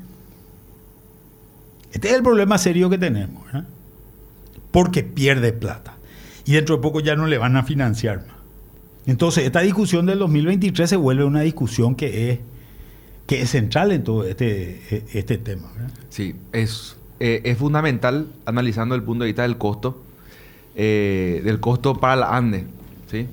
Este 1.91 2.09
es 2.09 2.15
el 2.15 2.23
problema 2.23 2.57
serio 2.57 2.89
que 2.89 2.97
tenemos, 2.97 3.43
¿eh? 3.53 3.63
porque 4.71 5.03
pierde 5.03 5.53
plata. 5.53 5.95
Y 6.45 6.53
dentro 6.53 6.75
de 6.75 6.82
poco 6.82 6.99
ya 6.99 7.15
no 7.15 7.27
le 7.27 7.38
van 7.38 7.56
a 7.56 7.63
financiar. 7.63 8.25
Entonces, 9.06 9.45
esta 9.45 9.62
discusión 9.62 10.06
del 10.06 10.19
2023 10.19 10.89
se 10.89 10.95
vuelve 10.95 11.23
una 11.23 11.41
discusión 11.41 11.95
que 11.95 12.32
es, 12.32 12.39
que 13.27 13.41
es 13.41 13.49
central 13.49 13.91
en 13.91 14.03
todo 14.03 14.25
este, 14.25 15.03
este 15.13 15.38
tema. 15.38 15.71
Sí, 16.10 16.36
es, 16.51 16.97
eh, 17.19 17.41
es 17.43 17.58
fundamental 17.58 18.27
analizando 18.45 18.95
el 18.95 19.03
punto 19.03 19.23
de 19.23 19.29
vista 19.29 19.43
del 19.43 19.58
costo, 19.58 20.01
eh, 20.75 21.41
del 21.43 21.60
costo 21.60 21.95
para 21.95 22.15
la 22.15 22.36
ANDE. 22.36 22.65
¿sí? 23.10 23.27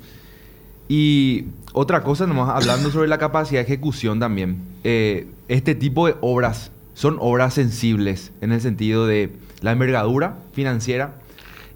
Y 0.89 1.47
otra 1.73 2.03
cosa, 2.03 2.27
nomás 2.27 2.51
hablando 2.51 2.91
sobre 2.91 3.09
la 3.09 3.19
capacidad 3.19 3.61
de 3.61 3.65
ejecución 3.65 4.19
también. 4.19 4.63
eh, 4.85 5.27
este 5.49 5.75
tipo 5.75 6.07
de 6.07 6.15
obras 6.21 6.71
son 6.95 7.17
obras 7.19 7.55
sensibles 7.55 8.31
en 8.41 8.53
el 8.53 8.61
sentido 8.61 9.05
de 9.05 9.33
la 9.63 9.73
envergadura 9.73 10.37
financiera 10.53 11.20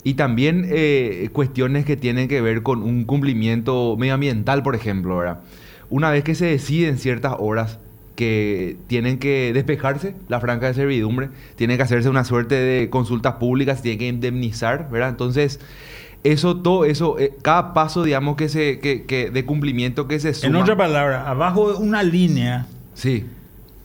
y 0.05 0.15
también 0.15 0.67
eh, 0.71 1.29
cuestiones 1.33 1.85
que 1.85 1.97
tienen 1.97 2.29
que 2.29 2.41
ver 2.41 2.63
con 2.63 2.83
un 2.83 3.05
cumplimiento 3.05 3.97
medioambiental, 3.99 4.63
por 4.63 4.75
ejemplo. 4.77 5.17
¿verdad? 5.17 5.41
Una 5.91 6.11
vez 6.11 6.23
que 6.25 6.35
se 6.35 6.47
deciden 6.47 6.99
ciertas 6.99 7.35
obras 7.39 7.79
que 8.15 8.77
tienen 8.87 9.19
que 9.19 9.51
despejarse, 9.53 10.15
la 10.29 10.39
franja 10.41 10.67
de 10.69 10.75
servidumbre, 10.75 11.31
tiene 11.57 11.77
que 11.77 11.83
hacerse 11.83 12.09
una 12.09 12.23
suerte 12.25 12.55
de 12.55 12.89
consultas 12.91 13.35
públicas, 13.35 13.83
tiene 13.83 13.99
que 13.99 14.07
indemnizar, 14.07 14.89
¿verdad? 14.91 15.09
Entonces, 15.09 15.59
eso, 16.23 16.59
todo 16.59 16.85
eso, 16.85 17.19
eh, 17.19 17.33
cada 17.43 17.75
paso, 17.75 18.05
digamos, 18.05 18.37
que 18.37 18.49
se, 18.49 18.79
que, 18.79 19.03
que 19.05 19.31
de 19.31 19.45
cumplimiento 19.45 20.07
que 20.07 20.21
se 20.21 20.29
En 20.29 20.35
suma. 20.35 20.61
otra 20.61 20.77
palabra, 20.77 21.29
abajo 21.29 21.73
de 21.73 21.79
una 21.79 22.03
línea 22.05 22.67
Sí. 22.95 23.25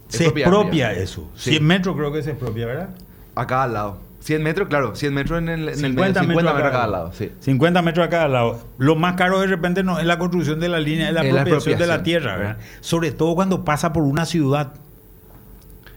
se 0.09 0.23
Expropiable. 0.25 0.55
expropia 0.57 0.93
eso. 0.93 1.27
Sí. 1.35 1.49
100 1.51 1.65
metros 1.65 1.95
creo 1.95 2.11
que 2.13 2.21
se 2.21 2.29
expropia, 2.31 2.65
¿verdad? 2.67 2.89
A 3.35 3.47
cada 3.47 3.65
lado. 3.67 4.08
100 4.21 4.43
metros, 4.43 4.67
claro, 4.67 4.95
100 4.95 5.13
metros 5.13 5.39
en 5.39 5.49
el, 5.49 5.61
en 5.61 5.69
el 5.69 5.75
50 5.75 6.21
medio, 6.23 6.33
50 6.39 6.53
metros 6.53 6.65
a 6.67 6.71
cada 6.71 6.87
lado, 6.87 7.11
sí. 7.13 7.31
50 7.39 7.81
metros 7.81 8.05
a 8.05 8.09
cada 8.09 8.27
lado. 8.27 8.59
Lo 8.77 8.95
más 8.95 9.13
caro 9.15 9.39
de 9.39 9.47
repente 9.47 9.83
no 9.83 9.97
es 9.99 10.05
la 10.05 10.19
construcción 10.19 10.59
de 10.59 10.67
la 10.69 10.79
línea, 10.79 11.07
es 11.07 11.13
la 11.13 11.21
Es 11.23 11.33
la 11.33 11.41
apropiación 11.41 11.79
de 11.79 11.87
la 11.87 12.03
tierra, 12.03 12.37
¿verdad? 12.37 12.57
Sobre 12.81 13.11
todo 13.11 13.33
cuando 13.35 13.63
pasa 13.65 13.93
por 13.93 14.03
una 14.03 14.25
ciudad. 14.25 14.73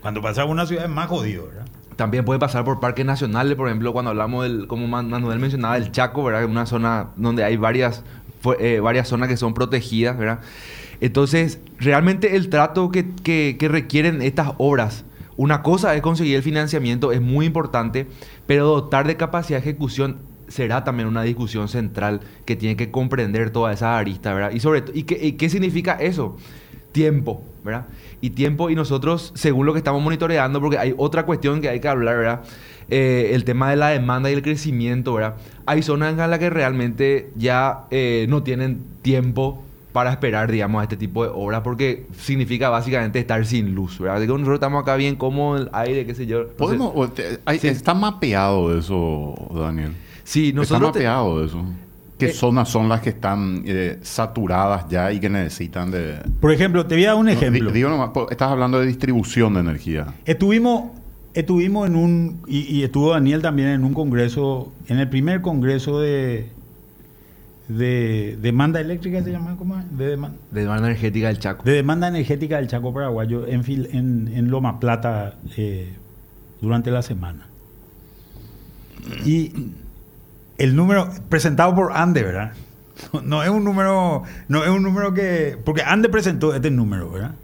Cuando 0.01 0.21
pasa 0.23 0.43
por 0.43 0.51
una 0.51 0.67
ciudad 0.67 0.85
es 0.85 0.91
más 0.91 1.07
jodido, 1.09 1.47
¿verdad? 1.47 1.67
También 1.97 2.25
puede 2.25 2.41
pasar 2.41 2.65
por 2.65 2.81
parques 2.81 3.05
nacionales, 3.05 3.55
por 3.57 3.69
ejemplo, 3.69 3.93
cuando 3.93 4.11
hablamos 4.11 4.45
del, 4.45 4.67
como 4.67 4.87
Man- 4.89 5.11
Manuel 5.11 5.39
mencionaba, 5.39 5.77
el 5.77 5.93
Chaco, 5.93 6.25
¿verdad? 6.25 6.45
Una 6.47 6.67
zona 6.67 7.09
donde 7.17 7.45
hay 7.45 7.57
varias, 7.57 8.03
eh, 8.59 8.81
varias 8.81 9.09
zonas 9.09 9.29
que 9.29 9.37
son 9.37 9.53
protegidas, 9.55 10.17
¿verdad? 10.17 10.41
Entonces, 11.01 11.61
realmente 11.79 12.37
el 12.37 12.49
trato 12.49 12.91
que, 12.91 13.11
que- 13.23 13.57
que 13.59 13.69
requieren 13.69 14.23
estas 14.23 14.53
obras, 14.59 15.05
una 15.37 15.63
cosa 15.63 15.95
es 15.95 16.03
conseguir 16.03 16.37
el 16.37 16.43
financiamiento, 16.43 17.13
es 17.13 17.21
muy 17.21 17.47
importante, 17.47 18.07
pero 18.47 18.67
dotar 18.67 19.07
de 19.07 19.17
capacidad 19.17 19.59
de 19.59 19.71
ejecución 19.71 20.19
será 20.49 20.85
también 20.85 21.09
una 21.09 21.23
discusión 21.23 21.69
central 21.69 22.21
que 22.45 22.57
tiene 22.57 22.77
que 22.77 22.91
comprender 22.91 23.51
toda 23.51 23.73
esa 23.73 23.99
arista, 23.99 24.35
¿verdad? 24.35 24.53
Y 24.53 24.61
sobre 24.61 24.85
¿y 24.93 25.05
qué, 25.05 25.19
y 25.21 25.33
qué 25.33 25.49
significa 25.49 25.95
eso? 25.95 26.37
Tiempo, 26.93 27.43
¿verdad? 27.65 27.87
Y 28.21 28.31
tiempo, 28.31 28.69
y 28.69 28.75
nosotros, 28.75 29.33
según 29.35 29.65
lo 29.65 29.73
que 29.73 29.79
estamos 29.79 30.03
monitoreando, 30.03 30.61
porque 30.61 30.79
hay 30.79 30.95
otra 30.99 31.25
cuestión 31.25 31.63
que 31.63 31.71
hay 31.71 31.81
que 31.81 31.89
hablar, 31.89 32.19
¿verdad? 32.19 32.43
Eh, 32.91 33.31
el 33.33 33.45
tema 33.45 33.71
de 33.71 33.77
la 33.77 33.89
demanda 33.89 34.31
y 34.31 34.35
el 34.35 34.43
crecimiento, 34.43 35.15
¿verdad? 35.15 35.37
Hay 35.65 35.83
zonas 35.83 36.19
en 36.19 36.31
las 36.31 36.39
que 36.39 36.51
realmente 36.51 37.31
ya 37.35 37.87
eh, 37.91 38.27
no 38.29 38.43
tienen 38.43 38.83
tiempo 39.01 39.63
para 39.93 40.11
esperar, 40.11 40.51
digamos, 40.51 40.81
a 40.81 40.85
este 40.85 40.97
tipo 40.97 41.23
de 41.25 41.31
obras, 41.35 41.61
porque 41.63 42.07
significa 42.19 42.71
básicamente 42.71 43.19
estar 43.19 43.45
sin 43.45 43.75
luz, 43.75 43.99
¿verdad? 43.99 44.21
Nosotros 44.27 44.55
estamos 44.55 44.83
acá 44.83 44.97
bien 44.97 45.17
como 45.17 45.57
el 45.57 45.69
aire, 45.73 46.07
qué 46.07 46.15
sé 46.15 46.27
yo. 46.27 46.49
Podemos, 46.57 46.93
o 46.95 47.09
te- 47.09 47.41
hay- 47.45 47.59
Sí. 47.59 47.69
Está 47.69 47.93
mapeado 47.95 48.77
eso, 48.77 49.35
Daniel. 49.55 49.93
Sí, 50.25 50.49
está 50.49 50.61
nosotros... 50.61 50.93
te- 50.93 50.99
mapeado 51.01 51.45
eso. 51.45 51.65
¿Qué 52.19 52.27
Eh, 52.27 52.33
zonas 52.33 52.69
son 52.69 52.89
las 52.89 53.01
que 53.01 53.09
están 53.11 53.65
eh, 53.67 53.99
saturadas 54.03 54.89
ya 54.89 55.13
y 55.13 55.19
que 55.19 55.29
necesitan 55.29 55.91
de... 55.91 56.19
Por 56.41 56.53
ejemplo, 56.53 56.87
te 56.87 56.95
voy 56.95 57.05
a 57.05 57.09
dar 57.09 57.17
un 57.17 57.29
ejemplo. 57.29 57.71
Di- 57.71 57.79
digo 57.79 57.91
nomás, 57.91 58.11
estás 58.31 58.51
hablando 58.51 58.79
de 58.79 58.87
distribución 58.87 59.55
de 59.55 59.61
energía. 59.61 60.15
Estuvimos, 60.25 60.85
estuvimos 61.35 61.89
en 61.89 61.97
un, 61.97 62.41
y, 62.47 62.61
y 62.61 62.85
estuvo 62.85 63.11
Daniel 63.11 63.43
también 63.43 63.69
en 63.71 63.85
un 63.85 63.93
congreso, 63.93 64.73
en 64.87 64.99
el 65.01 65.09
primer 65.09 65.41
congreso 65.41 65.99
de, 66.01 66.49
de 67.69 68.37
demanda 68.43 68.81
eléctrica, 68.81 69.23
¿se 69.23 69.31
llama? 69.31 69.57
¿Cómo 69.57 69.79
es? 69.79 69.97
De, 69.97 70.07
demanda, 70.07 70.37
De 70.51 70.61
demanda 70.63 70.87
energética 70.89 71.29
del 71.29 71.39
Chaco. 71.39 71.63
de 71.65 71.73
demanda 71.73 72.09
energética 72.09 72.57
del 72.57 72.67
Chaco 72.69 72.93
Paraguayo 72.93 73.47
en, 73.47 73.63
Fil- 73.65 73.89
en, 73.93 74.29
en 74.35 74.51
Loma 74.51 74.81
Plata 74.81 75.37
eh, 75.57 75.93
durante 76.61 76.91
la 76.91 77.03
semana. 77.03 77.47
Y 79.25 79.53
el 80.59 80.77
número 80.77 81.11
presentado 81.29 81.75
por 81.75 81.93
Ande, 81.93 82.23
¿verdad? 82.23 82.53
No, 83.13 83.21
no 83.23 83.43
es 83.43 83.49
un 83.51 83.65
número, 83.65 84.23
no 84.49 84.63
es 84.65 84.71
un 84.71 84.83
número 84.83 85.13
que, 85.15 85.57
porque 85.65 85.83
Ande 85.83 86.09
presentó 86.09 86.55
este 86.55 86.71
número, 86.71 87.11
¿verdad? 87.11 87.35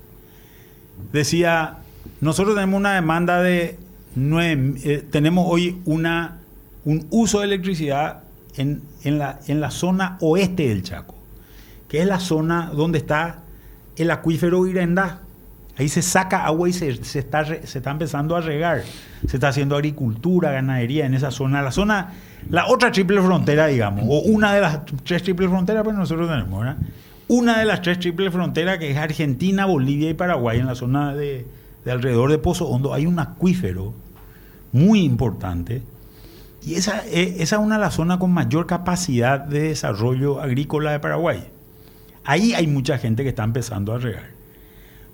Decía, 1.13 1.79
nosotros 2.21 2.55
tenemos 2.55 2.79
una 2.79 2.95
demanda 2.95 3.43
de 3.43 3.79
nueve, 4.15 4.75
eh, 4.85 5.05
tenemos 5.11 5.47
hoy 5.49 5.81
una 5.85 6.39
un 6.85 7.07
uso 7.11 7.41
de 7.41 7.47
electricidad 7.47 8.23
en, 8.59 8.83
en 9.05 9.19
la, 9.19 9.41
en 9.47 9.61
la 9.61 9.71
zona 9.71 10.19
oeste 10.21 10.69
del 10.69 10.83
Chaco, 10.83 11.15
que 11.89 12.01
es 12.01 12.07
la 12.07 12.21
zona 12.21 12.71
donde 12.75 12.99
está 12.99 13.41
el 13.97 14.11
acuífero 14.11 14.67
Irendá. 14.67 15.23
Ahí 15.77 15.89
se 15.89 16.03
saca 16.03 16.45
agua 16.45 16.69
y 16.69 16.73
se, 16.73 17.05
se 17.05 17.21
está, 17.21 17.45
se 17.45 17.79
está 17.79 17.91
empezando 17.91 18.35
a 18.35 18.41
regar. 18.41 18.83
Se 19.27 19.37
está 19.37 19.49
haciendo 19.49 19.77
agricultura, 19.77 20.51
ganadería 20.51 21.07
en 21.07 21.15
esa 21.15 21.31
zona. 21.31 21.63
La 21.63 21.71
zona, 21.71 22.15
la 22.51 22.67
otra 22.67 22.91
triple 22.91 23.23
frontera, 23.23 23.69
digamos, 23.69 24.05
o 24.09 24.21
una 24.23 24.55
de 24.55 24.61
las 24.61 24.81
tres 25.05 25.23
triple 25.23 25.49
fronteras, 25.49 25.85
pues 25.85 25.97
nosotros 25.97 26.29
tenemos, 26.29 26.61
¿verdad? 26.61 26.79
Una 27.29 27.61
de 27.61 27.65
las 27.65 27.81
tres 27.83 28.01
triple 28.01 28.31
fronteras 28.33 28.79
que 28.79 28.91
es 28.91 28.97
Argentina, 28.97 29.67
Bolivia 29.67 30.11
y 30.11 30.15
Paraguay, 30.15 30.59
en 30.59 30.67
la 30.67 30.75
zona 30.75 31.15
de, 31.15 31.47
de 31.85 31.91
alrededor 31.93 32.31
de 32.31 32.39
Pozo 32.39 32.67
Hondo, 32.67 32.93
hay 32.93 33.07
un 33.07 33.19
acuífero 33.19 33.95
muy 34.73 35.03
importante. 35.03 35.83
Y 36.69 36.75
esa, 36.75 37.03
eh, 37.07 37.37
esa 37.39 37.57
es 37.57 37.63
una 37.63 37.77
de 37.77 37.81
las 37.81 37.95
zonas 37.95 38.19
con 38.19 38.31
mayor 38.31 38.67
capacidad 38.67 39.41
de 39.41 39.69
desarrollo 39.71 40.43
agrícola 40.43 40.93
de 40.93 41.01
Paraguay. 41.01 41.45
Ahí 42.25 42.53
hay 42.53 42.67
mucha 42.67 42.99
gente 42.99 43.23
que 43.23 43.31
está 43.31 43.43
empezando 43.43 43.95
a 43.95 43.99
regar. 43.99 44.33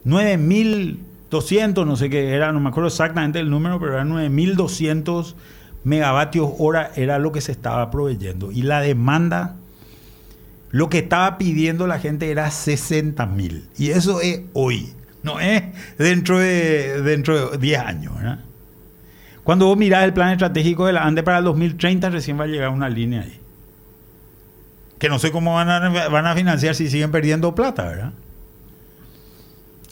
9.200, 0.05 1.87
no 1.87 1.95
sé 1.95 2.11
qué 2.11 2.35
era, 2.35 2.51
no 2.51 2.59
me 2.59 2.71
acuerdo 2.71 2.89
exactamente 2.89 3.39
el 3.39 3.51
número, 3.51 3.79
pero 3.79 3.93
era 3.93 4.03
9.200 4.03 5.37
megavatios 5.85 6.51
hora 6.59 6.91
era 6.97 7.21
lo 7.21 7.31
que 7.31 7.41
se 7.41 7.53
estaba 7.53 7.89
proveyendo. 7.89 8.51
Y 8.51 8.63
la 8.63 8.81
demanda, 8.81 9.55
lo 10.73 10.89
que 10.89 10.99
estaba 10.99 11.39
pidiendo 11.39 11.87
la 11.87 12.01
gente 12.01 12.33
era 12.33 12.49
60.000. 12.49 13.63
Y 13.79 13.91
eso 13.91 14.21
es 14.21 14.41
hoy, 14.55 14.93
no 15.23 15.39
es 15.39 15.63
dentro 15.99 16.41
de, 16.41 17.01
dentro 17.03 17.51
de 17.51 17.59
10 17.59 17.79
años. 17.79 18.17
¿verdad? 18.17 18.41
Cuando 19.45 19.67
vos 19.67 19.77
mirás 19.77 20.05
el 20.05 20.13
plan 20.13 20.31
estratégico 20.31 20.87
de 20.87 20.95
la 20.95 21.05
ANDE 21.05 21.23
para 21.23 21.39
el 21.39 21.45
2030, 21.45 22.11
recién 22.11 22.39
va 22.41 22.45
a 22.45 22.47
llegar 22.47 22.71
una 22.71 22.89
línea 22.89 23.23
ahí. 23.23 23.39
Que 24.99 25.09
no 25.09 25.19
sé 25.19 25.31
cómo 25.31 25.55
van 25.55 25.69
a, 25.69 26.09
van 26.09 26.27
a 26.27 26.35
financiar 26.35 26.75
si 26.75 26.89
siguen 26.89 27.11
perdiendo 27.11 27.55
plata, 27.55 27.85
¿verdad? 27.85 28.13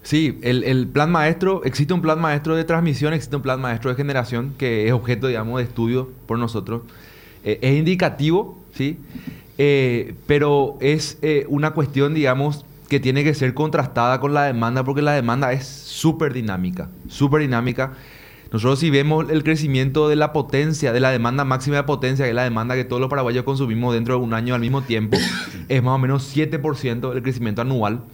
Sí, 0.03 0.39
el, 0.43 0.65
el 0.65 0.89
plan 0.89 1.13
maestro, 1.13 1.63
existe 1.65 1.95
un 1.95 2.03
plan 2.03 2.21
maestro 2.21 2.57
de 2.57 2.65
transmisión, 2.65 3.13
existe 3.13 3.37
un 3.37 3.43
plan 3.43 3.61
maestro 3.61 3.91
de 3.91 3.97
generación 3.97 4.55
que 4.59 4.89
es 4.89 4.93
objeto, 4.93 5.29
digamos, 5.29 5.59
de 5.59 5.65
estudio 5.65 6.11
por 6.27 6.39
nosotros. 6.39 6.83
Eh, 7.45 7.59
es 7.63 7.77
indicativo, 7.77 8.59
¿sí? 8.75 8.99
Eh, 9.59 10.15
pero 10.27 10.77
es 10.81 11.19
eh, 11.23 11.45
una 11.49 11.73
cuestión, 11.73 12.15
digamos, 12.15 12.65
que 12.89 13.01
tiene 13.01 13.25
que 13.25 13.35
ser 13.35 13.55
contrastada 13.55 14.21
con 14.21 14.35
la 14.35 14.45
demanda 14.45 14.85
porque 14.85 15.03
la 15.03 15.13
demanda 15.13 15.53
es 15.53 15.67
súper 15.67 16.33
dinámica, 16.33 16.89
súper 17.09 17.43
dinámica. 17.43 17.93
Nosotros 18.53 18.81
si 18.81 18.91
vemos 18.91 19.31
el 19.31 19.45
crecimiento 19.45 20.11
de 20.11 20.17
la 20.17 20.35
potencia, 20.35 20.93
de 20.93 21.01
la 21.01 21.11
demanda 21.11 21.45
máxima 21.45 21.77
de 21.77 21.85
potencia, 21.85 22.27
que 22.27 22.31
es 22.31 22.35
la 22.35 22.45
demanda 22.45 22.75
que 22.75 22.85
todos 22.85 23.01
los 23.01 23.09
paraguayos 23.09 23.45
consumimos 23.45 23.95
dentro 23.95 24.19
de 24.19 24.21
un 24.23 24.35
año 24.35 24.55
al 24.55 24.61
mismo 24.61 24.83
tiempo, 24.83 25.17
es 25.69 25.83
más 25.83 25.95
o 25.95 25.99
menos 25.99 26.37
7% 26.37 27.13
el 27.15 27.23
crecimiento 27.23 27.63
anual. 27.63 28.05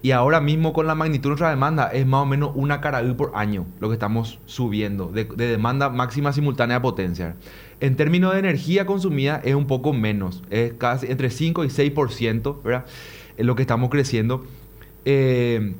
Y 0.00 0.10
ahora 0.10 0.40
mismo 0.40 0.72
con 0.72 0.86
la 0.86 0.94
magnitud 0.94 1.24
de 1.24 1.28
nuestra 1.30 1.50
demanda 1.50 1.88
es 1.88 2.06
más 2.06 2.22
o 2.22 2.26
menos 2.26 2.52
una 2.54 2.80
caraú 2.80 3.16
por 3.16 3.32
año 3.34 3.66
lo 3.80 3.88
que 3.88 3.94
estamos 3.94 4.38
subiendo 4.44 5.08
de, 5.08 5.24
de 5.24 5.46
demanda 5.48 5.88
máxima 5.88 6.32
simultánea 6.32 6.76
de 6.76 6.82
potencia. 6.82 7.36
En 7.80 7.96
términos 7.96 8.32
de 8.32 8.38
energía 8.38 8.86
consumida 8.86 9.40
es 9.44 9.54
un 9.54 9.66
poco 9.66 9.92
menos, 9.92 10.42
es 10.50 10.72
casi 10.74 11.06
entre 11.06 11.28
5 11.28 11.64
y 11.64 11.68
6%, 11.68 12.62
¿verdad? 12.62 12.86
Es 13.36 13.44
lo 13.44 13.54
que 13.54 13.62
estamos 13.62 13.90
creciendo. 13.90 14.44
Eh, 15.04 15.74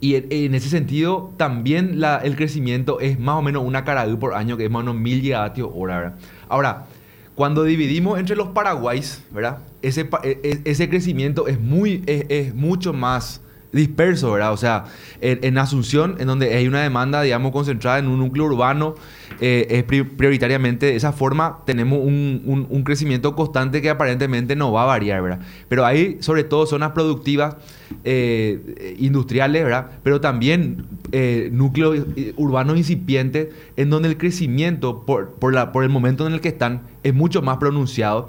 y 0.00 0.14
en, 0.16 0.54
ese 0.54 0.68
sentido 0.68 1.32
también 1.36 2.02
el 2.22 2.36
crecimiento 2.36 3.00
es 3.00 3.18
más 3.18 3.36
o 3.36 3.42
menos 3.42 3.64
una 3.64 3.84
caraú 3.84 4.18
por 4.18 4.34
año, 4.34 4.56
que 4.56 4.66
es 4.66 4.70
más 4.70 4.80
o 4.80 4.84
menos 4.84 5.00
1000 5.00 5.22
gigavatios 5.22 5.70
hora. 5.72 6.16
Ahora, 6.48 6.86
cuando 7.34 7.64
dividimos 7.64 8.18
entre 8.18 8.36
los 8.36 8.48
paraguayos, 8.48 9.22
¿verdad? 9.30 9.58
Ese, 9.82 10.08
e- 10.22 10.40
e- 10.42 10.60
ese 10.64 10.88
crecimiento 10.88 11.48
es, 11.48 11.60
muy, 11.60 12.02
es 12.06 12.54
mucho 12.54 12.92
más 12.92 13.42
disperso, 13.76 14.32
¿verdad? 14.32 14.52
O 14.52 14.56
sea, 14.56 14.84
en, 15.20 15.56
Asunción, 15.58 16.16
en 16.18 16.26
donde 16.26 16.54
hay 16.54 16.66
una 16.66 16.82
demanda, 16.82 17.22
digamos, 17.22 17.52
concentrada 17.52 17.98
en 17.98 18.08
un 18.08 18.18
núcleo 18.18 18.46
urbano, 18.46 18.94
eh, 19.40 19.66
es 19.70 19.84
pri- 19.84 20.02
prioritariamente 20.04 20.86
de 20.86 20.96
esa 20.96 21.12
forma, 21.12 21.58
tenemos 21.66 21.98
un, 22.00 22.66
un- 22.68 22.82
crecimiento 22.82 23.34
constante 23.36 23.82
que 23.82 23.90
aparentemente 23.90 24.56
no 24.56 24.72
va 24.72 24.82
a 24.82 24.86
variar, 24.86 25.22
¿verdad? 25.22 25.40
Pero 25.68 25.84
hay, 25.86 26.16
sobre 26.20 26.44
todo, 26.44 26.66
zonas 26.66 26.92
productivas, 26.92 27.56
eh, 28.04 28.96
industriales, 28.98 29.62
¿verdad? 29.64 29.90
Pero 30.02 30.20
también 30.20 30.86
eh, 31.12 31.48
núcleos 31.52 31.98
urbanos 32.36 32.76
incipientes, 32.76 33.48
en 33.76 33.90
donde 33.90 34.08
el 34.08 34.16
crecimiento, 34.16 35.04
por, 35.04 35.30
por, 35.34 35.52
la, 35.54 35.72
por 35.72 35.84
el 35.84 35.90
momento 35.90 36.26
en 36.26 36.32
el 36.32 36.40
que 36.40 36.48
están, 36.48 36.82
es 37.02 37.14
mucho 37.14 37.42
más 37.42 37.58
pronunciado 37.58 38.28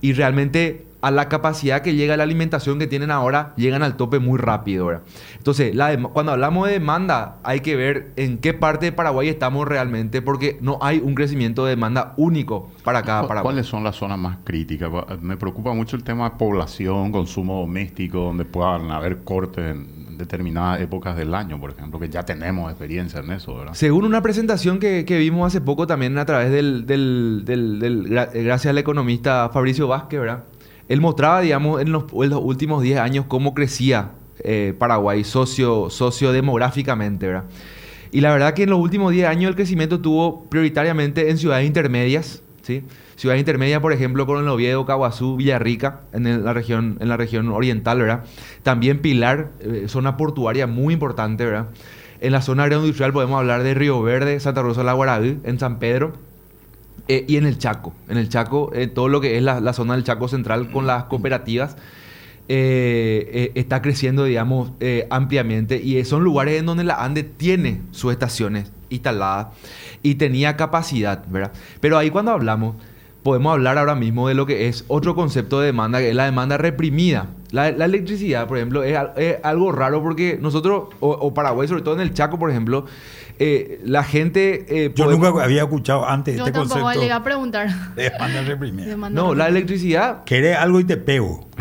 y 0.00 0.12
realmente 0.12 0.84
a 1.06 1.10
la 1.10 1.28
capacidad 1.28 1.82
que 1.82 1.94
llega 1.94 2.16
la 2.16 2.22
alimentación 2.22 2.78
que 2.78 2.86
tienen 2.86 3.10
ahora, 3.10 3.52
llegan 3.56 3.82
al 3.82 3.96
tope 3.96 4.18
muy 4.18 4.38
rápido. 4.38 4.86
¿verdad? 4.86 5.02
Entonces, 5.36 5.74
la 5.74 5.96
cuando 5.98 6.32
hablamos 6.32 6.66
de 6.66 6.74
demanda, 6.74 7.36
hay 7.44 7.60
que 7.60 7.76
ver 7.76 8.12
en 8.16 8.38
qué 8.38 8.54
parte 8.54 8.86
de 8.86 8.92
Paraguay 8.92 9.28
estamos 9.28 9.68
realmente, 9.68 10.22
porque 10.22 10.58
no 10.60 10.78
hay 10.80 10.98
un 10.98 11.14
crecimiento 11.14 11.64
de 11.64 11.70
demanda 11.70 12.14
único 12.16 12.70
para 12.84 13.02
cada 13.02 13.22
¿Cu- 13.22 13.28
Paraguay. 13.28 13.52
¿Cuáles 13.54 13.66
son 13.66 13.84
las 13.84 13.96
zonas 13.96 14.18
más 14.18 14.38
críticas? 14.44 14.90
Me 15.20 15.36
preocupa 15.36 15.72
mucho 15.74 15.96
el 15.96 16.04
tema 16.04 16.30
de 16.30 16.36
población, 16.36 17.12
consumo 17.12 17.60
doméstico, 17.60 18.18
donde 18.18 18.44
puedan 18.44 18.90
haber 18.90 19.18
cortes 19.24 19.64
en 19.72 20.04
determinadas 20.16 20.80
épocas 20.80 21.16
del 21.16 21.34
año, 21.34 21.60
por 21.60 21.70
ejemplo, 21.72 21.98
que 21.98 22.08
ya 22.08 22.22
tenemos 22.22 22.70
experiencia 22.70 23.18
en 23.20 23.32
eso, 23.32 23.56
¿verdad? 23.56 23.74
Según 23.74 24.04
una 24.04 24.22
presentación 24.22 24.78
que, 24.78 25.04
que 25.04 25.18
vimos 25.18 25.46
hace 25.46 25.60
poco 25.60 25.86
también 25.88 26.16
a 26.18 26.24
través 26.24 26.50
del, 26.52 26.86
del- 26.86 27.42
del- 27.44 27.78
del- 27.80 28.08
gra- 28.08 28.30
eh, 28.32 28.44
gracias 28.44 28.70
al 28.70 28.78
economista 28.78 29.50
Fabricio 29.52 29.88
Vázquez, 29.88 30.20
¿verdad? 30.20 30.44
Él 30.88 31.00
mostraba, 31.00 31.40
digamos, 31.40 31.80
en 31.80 31.92
los, 31.92 32.04
últimos 32.12 32.82
10 32.82 32.98
años 32.98 33.24
cómo 33.28 33.54
crecía 33.54 34.12
eh, 34.40 34.74
Paraguay 34.78 35.24
socio, 35.24 35.88
sociodemográficamente, 35.90 37.26
¿verdad? 37.26 37.44
Y 38.10 38.20
la 38.20 38.32
verdad 38.32 38.54
que 38.54 38.64
en 38.64 38.70
los 38.70 38.78
últimos 38.78 39.12
10 39.12 39.26
años 39.26 39.48
el 39.48 39.56
crecimiento 39.56 40.00
tuvo 40.00 40.44
prioritariamente 40.44 41.30
en 41.30 41.38
ciudades 41.38 41.66
intermedias, 41.66 42.42
¿sí? 42.62 42.84
Ciudades 43.16 43.40
intermedias, 43.40 43.80
por 43.80 43.92
ejemplo, 43.92 44.26
Coronel 44.26 44.48
Oviedo, 44.48 44.84
Caguazú, 44.86 45.36
Villarrica, 45.36 46.02
en 46.12 46.26
el- 46.26 46.44
la 46.44 46.52
región, 46.52 46.98
en 47.00 47.08
la 47.08 47.16
región 47.16 47.48
oriental, 47.48 47.98
¿verdad? 48.00 48.24
También 48.62 49.00
Pilar, 49.00 49.50
eh, 49.60 49.84
zona 49.88 50.16
portuaria 50.16 50.66
muy 50.66 50.94
importante, 50.94 51.44
¿verdad? 51.44 51.68
En 52.20 52.32
la 52.32 52.40
zona 52.42 52.64
agroindustrial 52.64 53.12
podemos 53.12 53.38
hablar 53.38 53.62
de 53.62 53.74
Río 53.74 54.02
Verde, 54.02 54.38
Santa 54.40 54.62
Rosa 54.62 54.82
la 54.84 54.92
Guaraví, 54.92 55.38
en 55.44 55.58
San 55.58 55.78
Pedro 55.78 56.12
eh, 57.08 57.24
y 57.28 57.36
en 57.36 57.46
el 57.46 57.58
Chaco. 57.58 57.92
En 58.08 58.16
el 58.18 58.28
Chaco, 58.28 58.70
eh, 58.74 58.86
todo 58.86 59.08
lo 59.08 59.20
que 59.20 59.36
es 59.36 59.42
la, 59.42 59.60
la 59.60 59.72
zona 59.72 59.94
del 59.94 60.04
Chaco 60.04 60.28
Central 60.28 60.70
con 60.70 60.86
las 60.86 61.04
cooperativas 61.04 61.76
eh, 62.48 63.30
eh, 63.32 63.52
está 63.54 63.80
creciendo, 63.82 64.24
digamos, 64.24 64.72
ampliamente. 65.10 65.80
Y 65.82 66.02
son 66.04 66.24
lugares 66.24 66.58
en 66.60 66.66
donde 66.66 66.84
la 66.84 67.02
ANDE 67.04 67.22
tiene 67.22 67.82
sus 67.90 68.12
estaciones 68.12 68.70
instaladas 68.90 69.48
y 70.02 70.16
tenía 70.16 70.56
capacidad, 70.56 71.24
¿verdad? 71.28 71.52
Pero 71.80 71.96
ahí 71.98 72.10
cuando 72.10 72.32
hablamos, 72.32 72.76
podemos 73.22 73.54
hablar 73.54 73.78
ahora 73.78 73.94
mismo 73.94 74.28
de 74.28 74.34
lo 74.34 74.44
que 74.44 74.68
es 74.68 74.84
otro 74.88 75.14
concepto 75.14 75.58
de 75.60 75.66
demanda, 75.66 75.98
que 75.98 76.10
es 76.10 76.14
la 76.14 76.26
demanda 76.26 76.58
reprimida. 76.58 77.28
La, 77.50 77.68
electricidad, 77.68 78.46
por 78.46 78.58
ejemplo, 78.58 78.82
es, 78.82 78.96
al- 78.96 79.12
es 79.16 79.36
algo 79.42 79.72
raro 79.72 80.02
porque 80.02 80.38
nosotros, 80.40 80.88
o 81.00 81.32
Paraguay, 81.32 81.66
sobre 81.66 81.82
todo 81.82 81.94
en 81.94 82.00
el 82.00 82.12
Chaco, 82.12 82.38
por 82.38 82.50
ejemplo, 82.50 82.84
eh, 83.38 83.80
la 83.84 84.04
gente... 84.04 84.64
eh, 84.68 84.92
Yo 84.94 85.10
nunca 85.10 85.28
había 85.42 85.62
escuchado 85.62 86.08
antes 86.08 86.36
Yo 86.36 86.46
este 86.46 86.52
tampoco 86.52 86.80
concepto 86.80 87.00
le 87.00 87.06
iba 87.06 87.16
a 87.16 87.22
preguntar. 87.24 87.68
de 87.96 88.10
demanda 88.10 88.42
reprimida. 88.42 88.86
Demanda 88.86 89.20
No, 89.22 89.34
la 89.34 89.48
electricidad 89.48 90.24
Querés 90.24 90.56
algo 90.56 90.80
y 90.80 90.84
te 90.84 90.96
pego. 90.96 91.48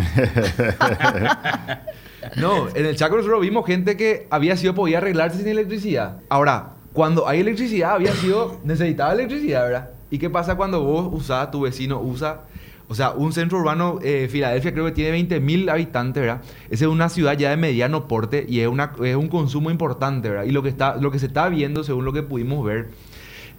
No, 2.37 2.69
en 2.73 2.85
el 2.85 2.95
Chaco 2.95 3.17
nosotros 3.17 3.41
vimos 3.41 3.65
gente 3.65 3.97
que 3.97 4.27
había 4.29 4.55
sido, 4.55 4.73
podía 4.73 4.99
arreglarse 4.99 5.39
sin 5.39 5.47
electricidad. 5.47 6.17
Ahora, 6.29 6.73
cuando 6.93 7.27
hay 7.27 7.41
electricidad, 7.41 7.95
había 7.95 8.13
sido, 8.13 8.59
necesitaba 8.63 9.13
electricidad, 9.13 9.63
¿verdad? 9.63 9.89
¿Y 10.09 10.19
qué 10.19 10.29
pasa 10.29 10.55
cuando 10.55 10.83
vos 10.83 11.09
usás, 11.11 11.51
tu 11.51 11.61
vecino 11.61 11.99
usa, 11.99 12.41
o 12.87 12.95
sea, 12.95 13.11
un 13.11 13.33
centro 13.33 13.59
urbano, 13.59 13.99
eh, 14.03 14.27
Filadelfia 14.29 14.73
creo 14.73 14.85
que 14.85 14.91
tiene 14.91 15.11
20 15.11 15.39
mil 15.39 15.69
habitantes, 15.69 16.21
¿verdad? 16.21 16.41
Esa 16.69 16.85
es 16.85 16.91
una 16.91 17.09
ciudad 17.09 17.37
ya 17.37 17.49
de 17.49 17.57
mediano 17.57 18.07
porte 18.07 18.45
y 18.47 18.59
es, 18.59 18.67
una, 18.67 18.93
es 19.03 19.15
un 19.15 19.29
consumo 19.29 19.71
importante, 19.71 20.29
¿verdad? 20.29 20.45
Y 20.45 20.51
lo 20.51 20.63
que, 20.63 20.69
está, 20.69 20.95
lo 20.97 21.11
que 21.11 21.19
se 21.19 21.27
está 21.27 21.49
viendo, 21.49 21.83
según 21.83 22.05
lo 22.05 22.13
que 22.13 22.23
pudimos 22.23 22.63
ver, 22.65 22.89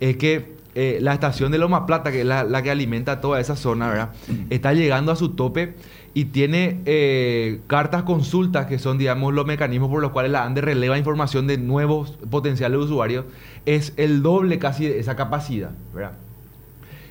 es 0.01 0.17
que 0.17 0.55
eh, 0.75 0.99
la 1.01 1.15
estación 1.15 1.53
de 1.53 1.59
Loma 1.59 1.87
Plata, 1.87 2.11
que 2.11 2.21
es 2.21 2.27
la, 2.27 2.45
la 2.45 2.63
que 2.63 2.71
alimenta 2.71 3.21
toda 3.21 3.41
esa 3.41 3.57
zona, 3.57 3.89
¿verdad? 3.89 4.13
Está 4.51 4.73
llegando 4.73 5.13
a 5.13 5.17
su 5.17 5.31
tope 5.31 5.75
y 6.15 6.27
tiene 6.27 6.81
eh, 6.87 7.61
cartas 7.67 8.05
consultas, 8.05 8.67
que 8.67 8.79
son, 8.79 8.99
digamos, 8.99 9.35
los 9.35 9.47
mecanismos 9.47 9.91
por 9.91 10.01
los 10.01 10.13
cuales 10.13 10.31
la 10.31 10.45
ANDE 10.45 10.61
releva 10.61 10.97
información 10.97 11.49
de 11.49 11.59
nuevos 11.59 12.19
potenciales 12.31 12.79
usuarios, 12.79 13.25
es 13.67 13.93
el 13.97 14.23
doble 14.23 14.61
casi 14.61 14.87
de 14.87 15.01
esa 15.01 15.17
capacidad, 15.17 15.73
¿verdad? 15.93 16.13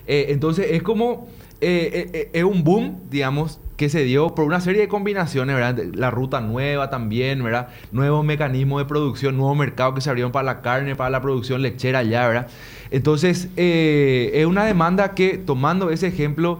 Eh, 0.08 0.28
entonces 0.30 0.68
es 0.72 0.84
como, 0.84 1.28
eh, 1.64 1.92
eh, 1.94 2.10
eh, 2.14 2.30
es 2.34 2.44
un 2.44 2.64
boom, 2.64 3.00
digamos, 3.10 3.60
que 3.78 3.90
se 3.90 4.04
dio 4.04 4.36
por 4.36 4.46
una 4.46 4.62
serie 4.62 4.82
de 4.82 4.88
combinaciones, 4.88 5.56
¿verdad? 5.56 5.84
La 5.94 6.12
ruta 6.12 6.42
nueva 6.42 6.90
también, 6.90 7.44
¿verdad? 7.44 7.70
Nuevos 7.92 8.24
mecanismos 8.24 8.82
de 8.82 8.86
producción, 8.86 9.38
nuevos 9.38 9.58
mercados 9.58 9.96
que 9.96 10.02
se 10.02 10.10
abrieron 10.10 10.32
para 10.32 10.44
la 10.44 10.62
carne, 10.62 10.96
para 10.96 11.10
la 11.10 11.22
producción 11.22 11.62
lechera 11.62 12.00
allá, 12.00 12.28
¿verdad? 12.28 12.48
Entonces, 12.92 13.50
eh, 13.58 14.32
es 14.36 14.46
una 14.46 14.66
demanda 14.66 15.16
que, 15.16 15.38
tomando 15.38 15.90
ese 15.90 16.08
ejemplo, 16.08 16.60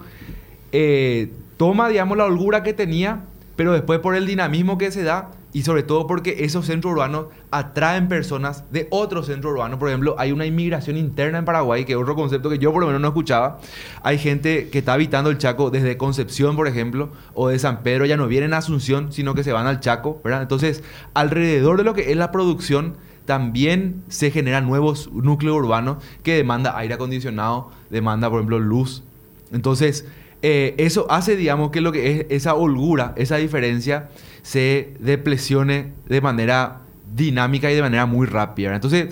eh, 0.72 1.32
toma, 1.58 1.90
digamos, 1.90 2.18
la 2.18 2.26
holgura 2.26 2.64
que 2.64 2.74
tenía, 2.74 3.22
pero 3.56 3.74
después 3.74 4.00
por 4.00 4.16
el 4.16 4.26
dinamismo 4.26 4.78
que 4.78 4.92
se 4.92 5.04
da 5.04 5.30
y 5.54 5.62
sobre 5.62 5.84
todo 5.84 6.08
porque 6.08 6.44
esos 6.44 6.66
centros 6.66 6.94
urbanos 6.94 7.28
atraen 7.52 8.08
personas 8.08 8.66
de 8.72 8.88
otros 8.90 9.28
centros 9.28 9.54
urbanos. 9.54 9.78
Por 9.78 9.88
ejemplo, 9.90 10.16
hay 10.18 10.32
una 10.32 10.48
inmigración 10.48 10.98
interna 10.98 11.38
en 11.38 11.46
Paraguay, 11.46 11.86
que 11.86 11.94
es 11.94 11.98
otro 11.98 12.16
concepto 12.16 12.50
que 12.50 12.58
yo 12.58 12.74
por 12.74 12.82
lo 12.82 12.88
menos 12.88 13.02
no 13.02 13.10
escuchaba. 13.10 13.60
Hay 14.02 14.18
gente 14.18 14.70
que 14.70 14.80
está 14.80 14.94
habitando 14.94 15.30
el 15.30 15.38
Chaco 15.38 15.70
desde 15.70 15.96
Concepción, 15.96 16.56
por 16.56 16.68
ejemplo, 16.68 17.10
o 17.36 17.50
de 17.50 17.60
San 17.60 17.84
Pedro, 17.84 18.06
ya 18.06 18.18
no 18.18 18.28
vienen 18.28 18.54
a 18.54 18.58
Asunción, 18.58 19.14
sino 19.14 19.36
que 19.36 19.44
se 19.44 19.54
van 19.54 19.68
al 19.68 19.80
Chaco. 19.80 20.20
Entonces, 20.26 20.84
alrededor 21.14 21.78
de 21.78 21.84
lo 21.84 21.94
que 21.94 22.12
es 22.12 22.18
la 22.18 22.32
producción, 22.32 22.96
también 23.26 24.04
se 24.10 24.32
generan 24.32 24.66
nuevos 24.66 25.10
núcleos 25.14 25.56
urbanos 25.56 26.04
que 26.24 26.36
demanda 26.36 26.78
aire 26.78 26.96
acondicionado, 26.96 27.70
demanda, 27.90 28.30
por 28.30 28.40
ejemplo, 28.40 28.60
luz. 28.60 29.04
Entonces, 29.52 30.06
eh, 30.42 30.76
eso 30.78 31.06
hace, 31.10 31.38
digamos, 31.38 31.72
que 31.72 31.80
lo 31.80 31.92
que 31.94 32.12
es 32.12 32.26
esa 32.30 32.54
holgura, 32.54 33.14
esa 33.16 33.38
diferencia, 33.38 34.10
se 34.44 34.94
depresione 35.00 35.94
de 36.08 36.22
manera 36.22 36.82
dinámica 37.16 37.72
y 37.72 37.76
de 37.76 37.82
manera 37.82 38.06
muy 38.06 38.28
rápida. 38.28 38.76
Entonces, 38.76 39.08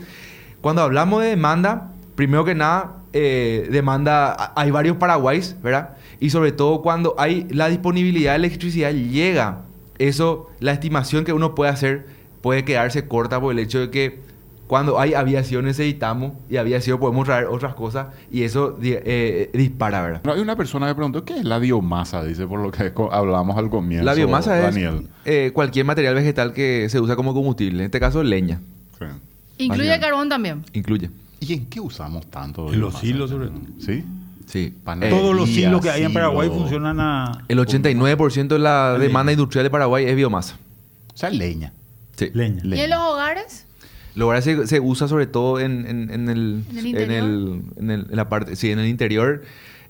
cuando 0.62 0.84
hablamos 0.84 1.24
de 1.24 1.30
demanda, 1.30 1.92
primero 2.16 2.46
que 2.46 2.54
nada, 2.54 2.98
eh, 3.14 3.68
demanda, 3.72 4.54
hay 4.56 4.70
varios 4.70 4.98
paraguayos, 4.98 5.56
¿verdad? 5.64 5.98
Y 6.20 6.30
sobre 6.30 6.52
todo 6.52 6.82
cuando 6.84 7.16
hay 7.18 7.48
la 7.50 7.68
disponibilidad 7.68 8.34
de 8.34 8.38
electricidad, 8.38 8.92
llega 8.92 9.64
eso, 9.98 10.50
la 10.60 10.72
estimación 10.72 11.26
que 11.26 11.34
uno 11.34 11.56
puede 11.56 11.72
hacer 11.72 12.06
puede 12.42 12.66
quedarse 12.66 13.08
corta 13.08 13.40
por 13.40 13.52
el 13.52 13.60
hecho 13.60 13.80
de 13.80 13.90
que 13.92 14.20
cuando 14.72 14.98
hay 15.02 15.14
aviación 15.16 15.66
necesitamos 15.66 16.32
y 16.50 16.56
aviación 16.56 16.98
podemos 16.98 17.26
traer 17.26 17.48
otras 17.48 17.76
cosas 17.76 18.08
y 18.32 18.44
eso 18.44 18.80
eh, 18.82 19.50
dispara, 19.54 20.02
¿verdad? 20.02 20.22
No, 20.24 20.32
hay 20.32 20.40
una 20.40 20.56
persona 20.56 20.88
que 20.88 20.96
preguntó, 20.96 21.26
¿qué 21.26 21.40
es 21.40 21.44
la 21.44 21.60
biomasa? 21.60 22.24
Dice, 22.24 22.48
por 22.48 22.62
lo 22.62 22.72
que 22.72 22.94
hablamos 23.12 23.58
al 23.58 23.70
comienzo. 23.70 24.06
La 24.06 24.14
biomasa 24.14 24.56
Daniel. 24.56 25.10
es 25.26 25.50
eh, 25.50 25.52
cualquier 25.54 25.84
material 25.84 26.16
vegetal 26.16 26.54
que 26.54 26.88
se 26.88 27.02
usa 27.02 27.18
como 27.18 27.34
combustible. 27.34 27.80
En 27.80 27.86
este 27.88 28.00
caso, 28.00 28.24
leña. 28.24 28.62
Sí. 28.98 29.08
Incluye 29.58 29.90
Daniel. 29.90 30.00
carbón 30.00 30.30
también. 30.30 30.64
Incluye. 30.72 31.10
¿Y 31.42 31.52
en 31.52 31.66
qué 31.66 31.82
usamos 31.82 32.28
tanto? 32.28 32.72
En 32.72 32.80
los 32.80 33.04
hilos, 33.04 33.30
sobre 33.30 33.48
todo. 33.48 33.60
¿Sí? 33.78 34.06
Sí. 34.46 34.74
Panadería, 34.86 35.20
Todos 35.20 35.36
los 35.36 35.50
hilos 35.50 35.82
que 35.82 35.90
hay 35.90 36.04
en 36.04 36.14
Paraguay 36.14 36.48
silo. 36.48 36.62
funcionan 36.62 36.98
a 37.02 37.44
El 37.50 37.60
89% 37.60 38.48
de 38.48 38.58
la 38.60 38.94
Leña. 38.94 39.04
demanda 39.04 39.34
industrial 39.34 39.66
de 39.66 39.70
Paraguay 39.70 40.06
es 40.06 40.16
biomasa. 40.16 40.56
O 41.14 41.18
sea, 41.18 41.30
leña. 41.30 41.74
Sí. 42.16 42.30
leña. 42.34 42.64
Leña. 42.64 42.82
¿Y 42.82 42.86
en 42.86 42.90
los 42.92 43.00
hogares? 43.02 43.68
Lo 44.16 44.32
que 44.32 44.42
se, 44.42 44.68
se 44.68 44.80
usa 44.80 45.08
sobre 45.08 45.26
todo 45.28 45.60
en, 45.60 45.86
en- 45.88 46.10
en 46.12 46.30
el, 46.30 46.64
¿En 46.70 46.78
el 46.78 46.86
en, 46.86 46.88
interior? 46.88 47.24
el- 47.24 47.62
en 47.78 47.92
el- 47.92 48.08
en 48.10 48.16
la 48.16 48.28
parte, 48.30 48.56
sí, 48.56 48.72
en 48.72 48.80
el 48.80 48.88
interior 48.88 49.42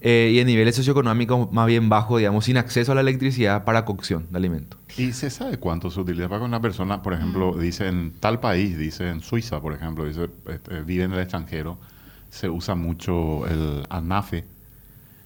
eh, 0.01 0.31
y 0.33 0.39
en 0.39 0.47
niveles 0.47 0.75
socioeconómicos 0.75 1.51
más 1.51 1.67
bien 1.67 1.89
bajos, 1.89 2.19
digamos, 2.19 2.45
sin 2.45 2.57
acceso 2.57 2.91
a 2.91 2.95
la 2.95 3.01
electricidad 3.01 3.63
para 3.65 3.85
cocción 3.85 4.25
de 4.31 4.37
alimentos. 4.37 4.79
¿Y 4.97 5.11
se 5.13 5.29
sabe 5.29 5.57
cuánto 5.57 5.89
se 5.91 5.99
utiliza? 5.99 6.27
Para 6.27 6.39
que 6.39 6.45
una 6.45 6.61
persona, 6.61 7.01
por 7.01 7.13
ejemplo, 7.13 7.55
dice 7.57 7.87
en 7.87 8.11
tal 8.19 8.39
país, 8.39 8.77
dice 8.77 9.09
en 9.09 9.21
Suiza, 9.21 9.59
por 9.61 9.73
ejemplo, 9.73 10.05
dice, 10.05 10.29
este, 10.49 10.81
vive 10.81 11.03
en 11.05 11.13
el 11.13 11.19
extranjero, 11.19 11.77
se 12.29 12.49
usa 12.49 12.75
mucho 12.75 13.45
el 13.47 13.83
anafe 13.89 14.45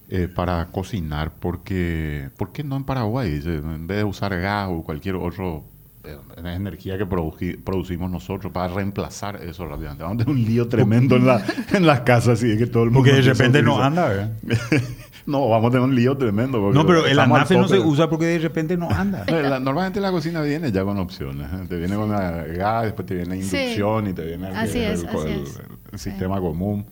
eh, 0.10 0.28
para 0.28 0.66
cocinar, 0.68 1.32
porque 1.40 2.30
¿por 2.38 2.52
qué 2.52 2.64
no 2.64 2.76
en 2.78 2.84
Paraguay? 2.84 3.32
Dice, 3.32 3.56
en 3.56 3.88
vez 3.88 3.98
de 4.00 4.04
usar 4.04 4.40
gas 4.40 4.70
o 4.72 4.84
cualquier 4.84 5.16
otro 5.16 5.64
eh, 6.08 6.18
energía 6.56 6.98
que 6.98 7.06
produji- 7.08 7.62
producimos 7.64 8.10
nosotros 8.12 8.52
para 8.54 8.74
reemplazar 8.74 9.42
eso 9.44 9.66
rápidamente. 9.68 10.04
Vamos 10.04 10.22
a 10.22 10.26
tener 10.26 10.40
un 10.40 10.46
lío 10.46 10.68
tremendo 10.68 11.16
en, 11.16 11.26
la, 11.28 11.44
en 11.74 11.86
las 11.86 12.02
casas, 12.02 12.40
así 12.40 12.48
de 12.48 12.58
que 12.58 12.68
todo 12.68 12.84
el 12.84 12.92
mundo 12.92 13.06
Porque 13.10 13.22
de 13.22 13.34
repente 13.34 13.62
no 13.62 13.82
anda, 13.82 14.08
¿verdad? 14.08 14.32
No, 15.28 15.50
vamos 15.50 15.70
a 15.70 15.72
tener 15.72 15.84
un 15.90 15.96
lío 15.96 16.16
tremendo. 16.16 16.72
No, 16.72 16.86
pero 16.86 17.04
el 17.08 17.18
anafe 17.20 17.58
no 17.58 17.68
se 17.68 17.80
usa 17.80 18.08
porque 18.08 18.26
de 18.28 18.38
repente 18.38 18.78
no 18.78 18.88
anda. 18.92 19.24
Eh, 19.26 19.42
la- 19.50 19.60
normalmente 19.60 20.00
la 20.00 20.12
cocina 20.12 20.42
viene 20.44 20.72
ya 20.72 20.84
con 20.84 21.00
opciones. 21.00 21.48
¿eh? 21.52 21.66
Te 21.68 21.78
viene 21.78 21.96
con 21.96 22.12
la 22.12 22.44
gas, 22.44 22.84
después 22.84 23.08
te 23.08 23.16
viene 23.16 23.42
Sí. 23.42 23.58
inducción 23.58 24.08
y 24.08 24.14
te 24.14 24.24
viene 24.24 24.50
el, 24.50 24.56
Así 24.56 24.78
es, 24.82 25.02
el- 25.02 25.08
así 25.10 25.18
el- 25.28 25.42
es. 25.42 25.60
el 25.94 25.98
sistema 26.00 26.40
común. 26.40 26.86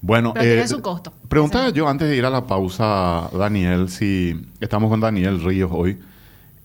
Bueno, 0.00 0.32
Pero 0.32 0.46
tiene 0.46 0.68
su 0.68 0.80
costo. 0.80 1.12
Preguntaba 1.28 1.66
Sí. 1.68 1.72
yo 1.74 1.86
antes 1.88 2.08
de 2.08 2.16
ir 2.16 2.24
a 2.24 2.30
la 2.30 2.46
pausa, 2.46 3.28
Daniel, 3.38 3.90
si 3.90 4.40
estamos 4.60 4.88
con 4.88 5.00
Daniel 5.00 5.42
Ríos 5.44 5.70
hoy. 5.74 5.98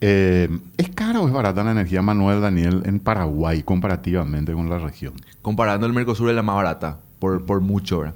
Eh, 0.01 0.49
¿Es 0.77 0.89
cara 0.89 1.21
o 1.21 1.27
es 1.27 1.33
barata 1.33 1.63
la 1.63 1.71
energía 1.71 2.01
manual, 2.01 2.41
Daniel, 2.41 2.81
en 2.85 2.99
Paraguay 2.99 3.63
comparativamente 3.63 4.53
con 4.53 4.69
la 4.69 4.79
región? 4.79 5.13
Comparando 5.41 5.85
el 5.85 5.93
Mercosur 5.93 6.29
es 6.29 6.35
la 6.35 6.43
más 6.43 6.55
barata, 6.55 6.99
por, 7.19 7.45
por 7.45 7.61
mucho, 7.61 7.99
¿verdad? 7.99 8.15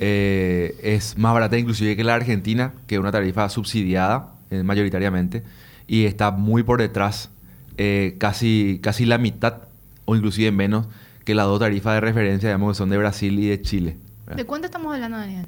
Eh, 0.00 0.78
es 0.82 1.18
más 1.18 1.34
barata 1.34 1.58
inclusive 1.58 1.96
que 1.96 2.04
la 2.04 2.14
Argentina, 2.14 2.72
que 2.86 2.94
es 2.94 3.00
una 3.00 3.12
tarifa 3.12 3.48
subsidiada 3.48 4.32
eh, 4.50 4.62
mayoritariamente, 4.62 5.42
y 5.86 6.04
está 6.04 6.30
muy 6.30 6.62
por 6.62 6.80
detrás, 6.80 7.30
eh, 7.76 8.16
casi, 8.18 8.80
casi 8.82 9.04
la 9.04 9.18
mitad 9.18 9.62
o 10.04 10.16
inclusive 10.16 10.50
menos 10.52 10.86
que 11.24 11.34
las 11.34 11.46
dos 11.46 11.60
tarifas 11.60 11.94
de 11.94 12.00
referencia, 12.00 12.48
digamos, 12.48 12.72
que 12.72 12.78
son 12.78 12.88
de 12.88 12.96
Brasil 12.96 13.38
y 13.38 13.48
de 13.48 13.60
Chile. 13.60 13.96
¿verdad? 14.24 14.38
¿De 14.38 14.46
cuánto 14.46 14.66
estamos 14.66 14.94
hablando, 14.94 15.18
Daniel? 15.18 15.46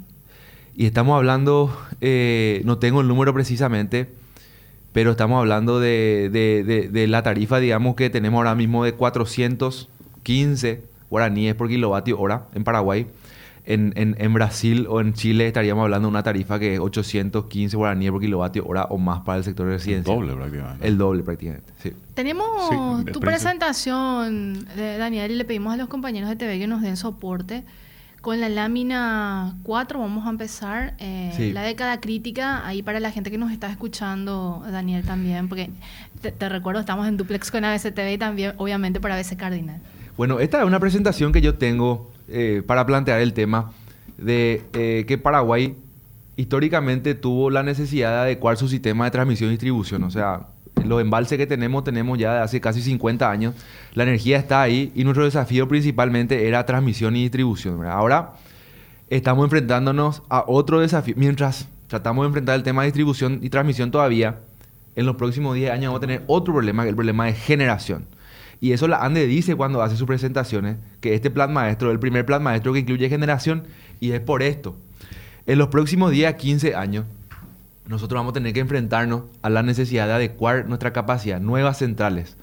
Y 0.74 0.86
estamos 0.86 1.16
hablando, 1.16 1.76
eh, 2.00 2.62
no 2.64 2.78
tengo 2.78 3.00
el 3.00 3.08
número 3.08 3.32
precisamente, 3.32 4.10
pero 4.92 5.12
estamos 5.12 5.38
hablando 5.38 5.78
de, 5.80 6.30
de- 6.32 6.64
de- 6.64 6.88
de 6.88 7.06
la 7.06 7.22
tarifa, 7.22 7.58
digamos, 7.60 7.94
que 7.94 8.10
tenemos 8.10 8.38
ahora 8.38 8.54
mismo 8.54 8.84
de 8.84 8.92
415 8.94 10.82
guaraníes 11.10 11.54
por 11.54 11.68
kilovatio 11.68 12.18
hora 12.18 12.44
en 12.54 12.64
Paraguay. 12.64 13.06
En, 13.66 13.92
en- 13.94 14.16
en 14.18 14.32
Brasil 14.34 14.86
o 14.88 15.00
en 15.00 15.12
Chile 15.12 15.46
estaríamos 15.46 15.82
hablando 15.84 16.08
de 16.08 16.10
una 16.10 16.22
tarifa 16.22 16.58
que 16.58 16.74
es 16.74 16.80
815 16.80 17.76
guaraníes 17.76 18.10
por 18.10 18.20
kilovatio 18.20 18.64
hora 18.66 18.84
o 18.84 18.96
más 18.98 19.20
para 19.20 19.38
el 19.38 19.44
sector 19.44 19.66
El 19.66 19.74
residencial. 19.74 20.16
doble 20.16 20.34
prácticamente. 20.34 20.88
El 20.88 20.98
doble 20.98 21.22
prácticamente, 21.22 21.72
sí. 21.80 21.92
Tenemos 22.14 22.46
Sí, 22.68 22.74
el 23.06 23.12
tu 23.12 23.20
presentación, 23.20 24.64
de 24.76 24.96
Daniel, 24.98 25.30
y 25.30 25.34
le 25.36 25.44
pedimos 25.44 25.74
a 25.74 25.76
los 25.76 25.88
compañeros 25.88 26.28
de 26.30 26.36
TV 26.36 26.58
que 26.58 26.66
nos 26.66 26.80
den 26.82 26.96
soporte. 26.96 27.62
Con 28.20 28.38
la 28.40 28.48
lámina 28.50 29.56
4 29.62 29.98
vamos 29.98 30.26
a 30.26 30.30
empezar 30.30 30.94
eh, 30.98 31.32
Sí. 31.36 31.52
la 31.52 31.62
década 31.62 32.00
crítica, 32.00 32.66
ahí 32.66 32.82
para 32.82 33.00
la 33.00 33.10
gente 33.10 33.30
que 33.30 33.38
nos 33.38 33.50
está 33.50 33.70
escuchando, 33.70 34.62
Daniel, 34.70 35.04
también, 35.04 35.48
porque 35.48 35.70
te, 36.20 36.30
te 36.30 36.48
recuerdo, 36.50 36.80
estamos 36.80 37.08
en 37.08 37.16
duplex 37.16 37.50
con 37.50 37.64
ABC 37.64 37.94
TV 37.94 38.12
y 38.14 38.18
también, 38.18 38.52
obviamente, 38.58 39.00
para 39.00 39.14
ABC 39.14 39.36
Cardinal. 39.36 39.80
Bueno, 40.18 40.38
esta 40.38 40.58
es 40.60 40.66
una 40.66 40.78
presentación 40.80 41.32
que 41.32 41.40
yo 41.40 41.54
tengo 41.54 42.10
eh, 42.28 42.62
para 42.66 42.84
plantear 42.84 43.20
el 43.20 43.32
tema 43.32 43.72
de 44.18 44.64
eh, 44.74 45.06
que 45.08 45.16
Paraguay 45.16 45.74
históricamente 46.36 47.14
tuvo 47.14 47.48
la 47.48 47.62
necesidad 47.62 48.10
de 48.10 48.16
adecuar 48.18 48.58
su 48.58 48.68
sistema 48.68 49.06
de 49.06 49.12
transmisión 49.12 49.48
y 49.48 49.52
distribución. 49.52 50.04
O 50.04 50.10
sea, 50.10 50.48
los 50.84 51.00
embalses 51.00 51.38
que 51.38 51.46
tenemos, 51.46 51.84
tenemos 51.84 52.18
ya 52.18 52.34
de 52.34 52.40
hace 52.40 52.60
casi 52.60 52.82
50 52.82 53.30
años. 53.30 53.54
La 53.94 54.02
energía 54.02 54.38
está 54.38 54.62
ahí 54.62 54.92
y 54.94 55.04
nuestro 55.04 55.24
desafío 55.24 55.68
principalmente 55.68 56.46
era 56.46 56.66
transmisión 56.66 57.16
y 57.16 57.22
distribución. 57.22 57.84
Ahora 57.86 58.34
estamos 59.08 59.44
enfrentándonos 59.44 60.22
a 60.28 60.44
otro 60.46 60.80
desafío. 60.80 61.14
Mientras 61.16 61.68
tratamos 61.88 62.24
de 62.24 62.28
enfrentar 62.28 62.56
el 62.56 62.62
tema 62.62 62.82
de 62.82 62.86
distribución 62.86 63.40
y 63.42 63.50
transmisión 63.50 63.90
todavía, 63.90 64.40
en 64.96 65.06
los 65.06 65.16
próximos 65.16 65.54
10 65.54 65.70
años 65.70 65.86
vamos 65.86 65.98
a 65.98 66.06
tener 66.06 66.24
otro 66.26 66.54
problema, 66.54 66.82
que 66.82 66.90
el 66.90 66.94
problema 66.94 67.26
de 67.26 67.32
generación. 67.32 68.06
Y 68.60 68.72
eso 68.72 68.86
la 68.88 68.98
ANDE 68.98 69.26
dice 69.26 69.56
cuando 69.56 69.82
hace 69.82 69.96
sus 69.96 70.06
presentaciones, 70.06 70.76
que 71.00 71.14
este 71.14 71.30
plan 71.30 71.52
maestro 71.52 71.88
es 71.88 71.94
el 71.94 72.00
primer 72.00 72.26
plan 72.26 72.42
maestro 72.42 72.72
que 72.72 72.80
incluye 72.80 73.08
generación, 73.08 73.64
y 74.00 74.12
es 74.12 74.20
por 74.20 74.42
esto. 74.42 74.76
En 75.46 75.58
los 75.58 75.68
próximos 75.68 76.10
10 76.10 76.28
a 76.28 76.36
15 76.36 76.74
años, 76.74 77.06
nosotros 77.86 78.18
vamos 78.18 78.30
a 78.30 78.34
tener 78.34 78.52
que 78.52 78.60
enfrentarnos 78.60 79.24
a 79.42 79.50
la 79.50 79.62
necesidad 79.62 80.06
de 80.06 80.14
adecuar 80.14 80.66
nuestra 80.66 80.92
capacidad, 80.92 81.40
nuevas 81.40 81.78
centrales. 81.78 82.36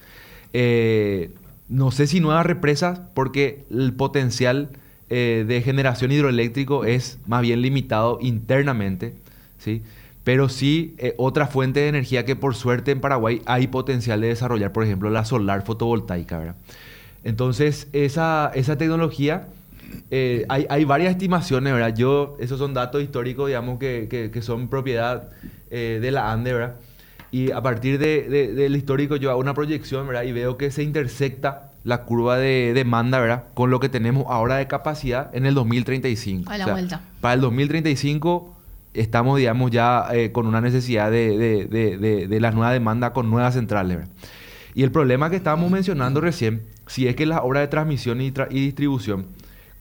Eh, 0.54 1.32
no 1.70 1.92
sé 1.92 2.08
si 2.08 2.20
nuevas 2.20 2.46
represas, 2.46 3.02
porque 3.14 3.66
el 3.70 3.94
potencial 3.94 4.70
eh, 5.10 5.46
de 5.48 5.62
generación 5.62 6.12
hidroeléctrico 6.12 6.86
es 6.86 7.20
más 7.28 7.42
bien 7.42 7.62
limitado 7.62 8.20
internamente, 8.22 9.16
¿sí? 9.58 9.82
Pero 10.24 10.50
sí 10.50 10.96
eh, 10.98 11.14
otra 11.18 11.48
fuente 11.48 11.80
de 11.80 11.88
energía 11.88 12.26
que 12.26 12.36
por 12.36 12.56
suerte 12.56 12.92
en 12.92 13.00
Paraguay 13.00 13.42
hay 13.46 13.68
potencial 13.68 14.20
de 14.20 14.28
desarrollar, 14.28 14.74
por 14.74 14.84
ejemplo, 14.84 15.10
la 15.10 15.24
solar 15.24 15.64
fotovoltaica, 15.64 16.40
¿verdad? 16.40 16.56
Entonces, 17.24 17.88
esa, 17.94 18.52
esa 18.54 18.78
tecnología, 18.78 19.48
eh, 20.12 20.46
hay, 20.50 20.66
hay 20.70 20.86
varias 20.86 21.12
estimaciones, 21.12 21.74
¿verdad? 21.74 21.94
Yo, 21.96 22.38
esos 22.40 22.58
son 22.60 22.74
datos 22.74 23.02
históricos, 23.04 23.48
digamos, 23.48 23.80
que, 23.80 24.08
que- 24.10 24.32
que 24.32 24.42
son 24.42 24.68
propiedad 24.70 25.30
eh, 25.70 26.00
de 26.02 26.12
la 26.12 26.32
ANDE, 26.32 26.54
¿verdad? 26.54 26.76
Y 27.32 27.52
a 27.52 27.62
partir 27.62 28.00
de- 28.00 28.24
de- 28.30 28.54
del 28.54 28.76
histórico 28.76 29.16
yo 29.18 29.30
hago 29.32 29.40
una 29.40 29.54
proyección, 29.54 30.08
¿verdad? 30.08 30.24
Y 30.24 30.32
veo 30.32 30.58
que 30.58 30.72
se 30.72 30.84
intersecta 30.84 31.72
la 31.84 32.04
curva 32.04 32.38
de 32.38 32.72
demanda, 32.74 33.20
¿verdad? 33.20 33.46
Con 33.54 33.70
lo 33.70 33.80
que 33.80 33.90
tenemos 33.90 34.26
ahora 34.30 34.56
de 34.58 34.68
capacidad 34.68 35.30
en 35.36 35.46
el 35.46 35.54
2035. 35.56 36.50
A 36.52 36.58
la 36.58 36.66
vuelta. 36.74 37.02
Para 37.22 37.34
el 37.34 37.42
2035 37.42 38.56
estamos, 38.94 39.38
digamos, 39.38 39.72
ya 39.72 40.08
eh, 40.14 40.32
con 40.32 40.48
una 40.48 40.60
necesidad 40.62 41.12
de, 41.12 41.38
de, 41.38 41.66
de, 41.66 41.98
de- 41.98 42.28
de 42.28 42.40
la 42.40 42.52
nueva 42.52 42.72
demanda 42.72 43.14
con 43.14 43.30
nuevas 43.30 43.54
centrales, 43.54 43.98
¿verdad? 43.98 44.12
Y 44.74 44.84
el 44.84 44.92
problema 44.92 45.30
que 45.30 45.36
estábamos 45.36 45.70
mencionando 45.72 46.22
recién, 46.22 46.64
si 46.88 47.08
es 47.08 47.16
que 47.16 47.26
las 47.26 47.40
obras 47.42 47.62
de 47.62 47.68
transmisión 47.68 48.22
y, 48.22 48.32
tra- 48.32 48.48
y 48.50 48.60
distribución 48.62 49.26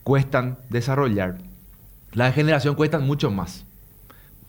cuestan 0.07 0.57
desarrollar, 0.69 1.37
de 2.13 2.31
generación 2.31 2.75
cuestan 2.75 3.05
mucho 3.05 3.29
más, 3.29 3.65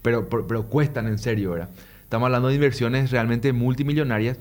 pero, 0.02 0.28
pero, 0.28 0.46
pero 0.46 0.66
cuestan 0.66 1.08
en 1.08 1.18
serio, 1.18 1.50
¿verdad? 1.50 1.68
Estamos 2.04 2.26
hablando 2.26 2.46
de 2.46 2.54
inversiones 2.54 3.10
realmente 3.10 3.52
multimillonarias 3.52 4.38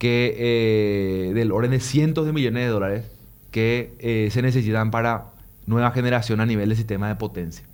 que 0.00 0.34
eh, 0.36 1.34
del 1.34 1.52
orden 1.52 1.70
de 1.70 1.78
cientos 1.78 2.26
de 2.26 2.32
millones 2.32 2.64
de 2.64 2.68
dólares 2.68 3.04
que 3.52 3.94
eh, 4.00 4.28
se 4.32 4.42
necesitan 4.42 4.90
para 4.90 5.26
nueva 5.66 5.92
generación 5.92 6.40
a 6.40 6.46
nivel 6.46 6.68
de 6.68 6.74
sistema 6.74 7.06
de 7.06 7.14
potencia. 7.14 7.64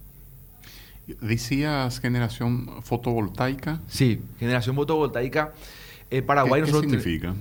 Decías 1.22 1.98
generación 1.98 2.82
fotovoltaica. 2.82 3.80
Sí, 3.88 4.20
generación 4.38 4.76
fotovoltaica. 4.76 5.54
Eh, 6.10 6.16
¿Qué, 6.16 6.22
Paraguay 6.22 6.60
qué 6.60 6.66
nosotros 6.70 6.92
significa? 6.92 7.34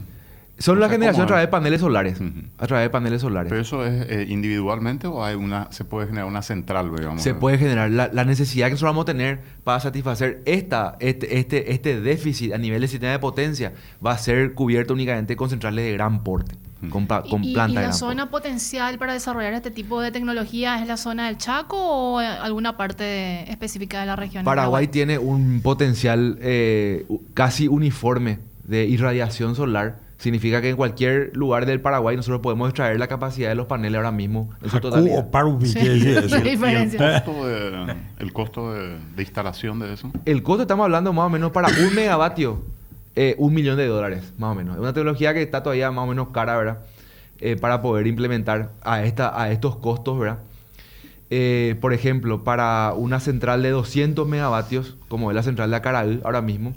Son 0.57 0.77
O 0.77 0.79
la 0.79 0.87
sea, 0.87 0.93
generación 0.95 1.23
a 1.23 1.25
¿cómo 1.25 1.27
través 1.27 1.41
de 1.41 1.45
es? 1.45 1.51
paneles 1.51 1.81
solares. 1.81 2.21
Ujú. 2.21 2.31
A 2.57 2.67
través 2.67 2.85
de 2.85 2.89
paneles 2.89 3.21
solares. 3.21 3.49
¿Pero 3.49 3.61
eso 3.61 3.85
es 3.85 4.05
eh, 4.09 4.25
individualmente 4.29 5.05
o 5.07 5.23
hay 5.23 5.35
una, 5.35 5.67
se 5.71 5.83
puede 5.83 6.07
generar 6.07 6.27
una 6.27 6.41
central, 6.41 6.91
digamos? 6.95 7.21
se 7.21 7.33
puede 7.33 7.57
generar 7.57 7.91
la, 7.91 8.09
la 8.13 8.23
necesidad 8.25 8.67
que 8.67 8.71
nosotros 8.71 8.91
vamos 8.91 9.03
a 9.03 9.05
tener 9.05 9.41
para 9.63 9.79
satisfacer 9.81 10.41
esta, 10.45 10.95
este, 10.99 11.39
este, 11.39 11.71
este 11.73 11.99
déficit 12.01 12.53
a 12.53 12.57
nivel 12.57 12.79
del 12.81 12.89
sistema 12.89 13.11
de 13.11 13.19
potencia 13.19 13.73
va 14.05 14.11
a 14.11 14.17
ser 14.17 14.53
cubierto 14.53 14.93
únicamente 14.93 15.35
con 15.35 15.49
centrales 15.49 15.83
de 15.85 15.91
gran 15.93 16.23
porte, 16.23 16.55
con, 16.89 17.05
pla- 17.07 17.23
¿Y- 17.25 17.29
con 17.29 17.43
y, 17.43 17.51
y 17.51 17.53
de 17.75 17.81
la 17.81 17.91
zona 17.93 18.29
porte. 18.29 18.47
potencial 18.47 18.97
para 18.97 19.13
desarrollar 19.13 19.53
este 19.53 19.71
tipo 19.71 19.99
de 20.01 20.11
tecnología 20.11 20.81
es 20.81 20.87
la 20.87 20.95
zona 20.97 21.27
del 21.27 21.37
Chaco 21.37 21.77
o 21.77 22.19
alguna 22.19 22.77
parte 22.77 23.49
específica 23.51 23.99
de 23.99 24.05
la 24.05 24.15
región? 24.15 24.43
de 24.43 24.45
Paraguay 24.45 24.87
tiene 24.87 25.17
un 25.17 25.59
potencial 25.61 26.37
eh, 26.41 27.05
casi 27.33 27.67
uniforme 27.67 28.39
de 28.63 28.85
irradiación 28.85 29.55
solar. 29.55 30.04
Significa 30.17 30.61
que 30.61 30.69
en 30.69 30.75
cualquier 30.77 31.35
lugar 31.35 31.65
del 31.65 31.81
Paraguay 31.81 32.15
nosotros 32.15 32.39
podemos 32.41 32.69
extraer 32.69 32.97
la 32.97 33.07
capacidad 33.07 33.49
de 33.49 33.55
los 33.55 33.65
paneles 33.67 33.97
ahora 33.97 34.11
mismo 34.11 34.49
en 34.61 34.69
su 34.69 34.77
Haku 34.77 34.89
totalidad. 34.89 35.19
o 35.19 35.29
Parubi, 35.31 35.67
Sí. 35.67 35.79
¿qué 35.79 35.89
decir 35.89 36.13
La 36.13 36.21
eso? 36.21 36.37
¿Y 36.37 36.49
el 36.49 36.97
costo, 37.23 37.47
de, 37.47 37.95
el 38.19 38.33
costo 38.33 38.73
de, 38.73 38.97
de 39.15 39.21
instalación 39.21 39.79
de 39.79 39.93
eso? 39.93 40.11
El 40.23 40.41
costo 40.41 40.61
estamos 40.61 40.85
hablando 40.85 41.11
más 41.11 41.25
o 41.25 41.29
menos 41.29 41.51
para 41.51 41.67
un 41.67 41.93
megavatio, 41.93 42.63
eh, 43.15 43.35
un 43.37 43.53
millón 43.53 43.75
de 43.77 43.87
dólares, 43.87 44.33
más 44.37 44.51
o 44.53 44.55
menos. 44.55 44.75
Es 44.75 44.81
una 44.81 44.93
tecnología 44.93 45.33
que 45.33 45.41
está 45.41 45.61
todavía 45.63 45.91
más 45.91 46.05
o 46.05 46.07
menos 46.07 46.29
cara, 46.29 46.55
¿verdad? 46.57 46.79
Eh, 47.41 47.57
para 47.57 47.81
poder 47.81 48.07
implementar 48.07 48.71
a, 48.83 49.03
esta, 49.03 49.39
a 49.41 49.51
estos 49.51 49.75
costos, 49.75 50.17
¿verdad? 50.17 50.39
Eh, 51.29 51.75
por 51.81 51.91
ejemplo, 51.93 52.43
para 52.45 52.93
una 52.95 53.19
central 53.19 53.61
de 53.63 53.71
200 53.71 54.25
megavatios, 54.27 54.95
como 55.09 55.31
es 55.31 55.35
la 55.35 55.43
central 55.43 55.71
de 55.71 55.75
Acaraú 55.75 56.21
ahora 56.23 56.41
mismo, 56.41 56.73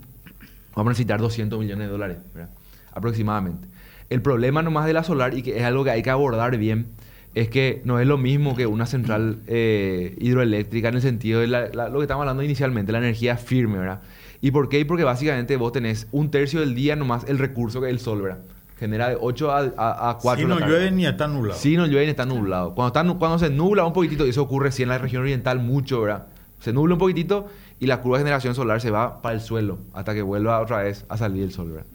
vamos 0.74 0.88
a 0.88 0.90
necesitar 0.90 1.20
200 1.20 1.58
millones 1.60 1.86
de 1.86 1.92
dólares, 1.92 2.16
¿verdad? 2.34 2.50
Aproximadamente. 2.98 3.68
El 4.10 4.22
problema 4.22 4.62
nomás 4.62 4.86
de 4.86 4.92
la 4.92 5.02
solar, 5.04 5.34
y 5.34 5.42
que 5.42 5.58
es 5.58 5.64
algo 5.64 5.84
que 5.84 5.90
hay 5.90 6.02
que 6.02 6.10
abordar 6.10 6.56
bien, 6.58 6.86
es 7.34 7.48
que 7.48 7.82
no 7.84 8.00
es 8.00 8.06
lo 8.06 8.16
mismo 8.18 8.56
que 8.56 8.66
una 8.66 8.86
central 8.86 9.40
eh, 9.46 10.16
hidroeléctrica 10.18 10.88
en 10.88 10.94
el 10.96 11.02
sentido 11.02 11.40
de 11.40 11.46
la- 11.46 11.68
la- 11.68 11.88
lo 11.88 11.98
que 11.98 12.04
estamos 12.04 12.22
hablando 12.22 12.42
inicialmente, 12.42 12.90
la 12.92 12.98
energía 12.98 13.36
firme, 13.36 13.78
¿verdad? 13.78 14.00
¿Y 14.40 14.50
por 14.50 14.68
qué? 14.68 14.84
Porque 14.86 15.04
básicamente 15.04 15.56
vos 15.56 15.72
tenés 15.72 16.06
un 16.12 16.30
tercio 16.30 16.60
del 16.60 16.74
día 16.74 16.96
nomás 16.96 17.24
el 17.28 17.38
recurso 17.38 17.80
que 17.80 17.90
el 17.90 17.98
sol, 18.00 18.22
¿verdad? 18.22 18.38
Genera 18.78 19.08
de 19.10 19.18
8 19.20 19.50
a, 19.50 19.58
a, 19.76 20.10
a 20.10 20.18
4 20.18 20.42
Si 20.42 20.48
no 20.48 20.54
llueve 20.68 20.90
ni 20.92 21.04
está 21.06 21.26
nublado. 21.26 21.58
Si 21.58 21.76
no 21.76 21.86
llueve 21.86 22.06
y 22.06 22.10
está 22.10 22.24
nublado. 22.26 22.74
Cuando, 22.74 22.88
está, 23.00 23.18
cuando 23.18 23.38
se 23.38 23.50
nubla 23.50 23.84
un 23.84 23.92
poquitito, 23.92 24.24
y 24.24 24.30
eso 24.30 24.42
ocurre 24.42 24.70
sí 24.72 24.84
en 24.84 24.88
la 24.88 24.98
región 24.98 25.22
oriental 25.22 25.58
mucho, 25.58 26.00
¿verdad? 26.02 26.26
Se 26.60 26.72
nubla 26.72 26.94
un 26.94 26.98
poquitito 27.00 27.46
y 27.80 27.86
la 27.86 28.00
curva 28.00 28.18
de 28.18 28.24
generación 28.24 28.54
solar 28.54 28.80
se 28.80 28.90
va 28.90 29.20
para 29.20 29.34
el 29.34 29.40
suelo 29.40 29.78
hasta 29.92 30.14
que 30.14 30.22
vuelva 30.22 30.60
otra 30.60 30.78
vez 30.82 31.04
a 31.08 31.16
salir 31.16 31.42
el 31.42 31.52
sol, 31.52 31.70
¿verdad? 31.72 31.86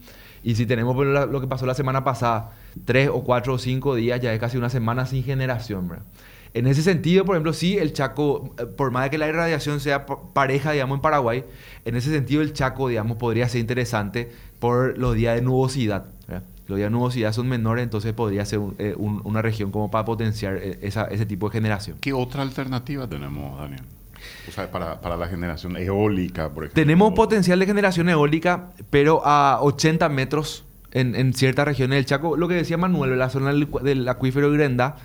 Y 0.44 0.54
si 0.56 0.66
tenemos 0.66 0.94
lo 1.04 1.40
que 1.40 1.46
pasó 1.48 1.64
la 1.66 1.74
semana 1.74 2.04
pasada, 2.04 2.52
tres 2.84 3.08
o 3.12 3.24
cuatro 3.24 3.54
o 3.54 3.58
cinco 3.58 3.94
días, 3.94 4.20
ya 4.20 4.32
es 4.32 4.38
casi 4.38 4.56
una 4.58 4.68
semana 4.70 5.06
sin 5.06 5.24
generación. 5.24 5.90
En 6.52 6.66
ese 6.68 6.82
sentido, 6.82 7.24
por 7.24 7.34
ejemplo, 7.34 7.52
sí, 7.52 7.78
el 7.78 7.92
Chaco, 7.94 8.54
eh, 8.58 8.66
por 8.66 8.92
más 8.92 9.04
de 9.04 9.10
que 9.10 9.18
la 9.18 9.26
irradiación 9.26 9.80
sea 9.80 10.06
pa- 10.06 10.20
pareja, 10.32 10.70
digamos, 10.70 10.98
en 10.98 11.02
Paraguay, 11.02 11.44
en 11.84 11.96
ese 11.96 12.10
sentido 12.12 12.42
el 12.42 12.52
Chaco, 12.52 12.88
digamos, 12.88 13.16
podría 13.16 13.48
ser 13.48 13.60
interesante 13.60 14.30
por 14.60 14.96
los 14.98 15.16
días 15.16 15.34
de 15.34 15.42
nubosidad. 15.42 16.04
Los 16.66 16.76
días 16.78 16.86
de 16.86 16.92
nubosidad 16.92 17.32
son 17.32 17.48
menores, 17.48 17.82
entonces 17.82 18.12
podría 18.14 18.44
ser 18.46 18.60
eh, 18.78 18.94
un- 18.96 19.20
una 19.24 19.42
región 19.42 19.70
como 19.70 19.90
para 19.90 20.04
potenciar 20.04 20.56
eh, 20.58 20.78
esa- 20.82 21.04
ese 21.06 21.26
tipo 21.26 21.48
de 21.48 21.52
generación. 21.54 21.96
¿Qué 22.00 22.12
otra 22.12 22.42
alternativa 22.42 23.06
tenemos, 23.08 23.58
Daniel? 23.58 23.82
O 24.48 24.52
sea, 24.52 24.70
para, 24.70 25.00
para 25.00 25.16
la 25.16 25.26
generación 25.28 25.76
eólica, 25.76 26.50
por 26.50 26.64
ejemplo. 26.64 26.82
Tenemos 26.82 27.12
potencial 27.14 27.58
de 27.58 27.66
generación 27.66 28.08
eólica, 28.08 28.70
pero 28.90 29.22
a 29.24 29.58
80 29.62 30.08
metros 30.10 30.64
en, 30.92 31.14
en 31.14 31.32
ciertas 31.32 31.66
regiones 31.66 31.96
del 31.96 32.04
Chaco. 32.06 32.36
Lo 32.36 32.46
que 32.48 32.54
decía 32.54 32.76
Manuel, 32.76 33.18
la 33.18 33.30
zona 33.30 33.52
del, 33.52 33.68
del 33.82 34.08
acuífero 34.08 34.50
Grenda, 34.52 34.96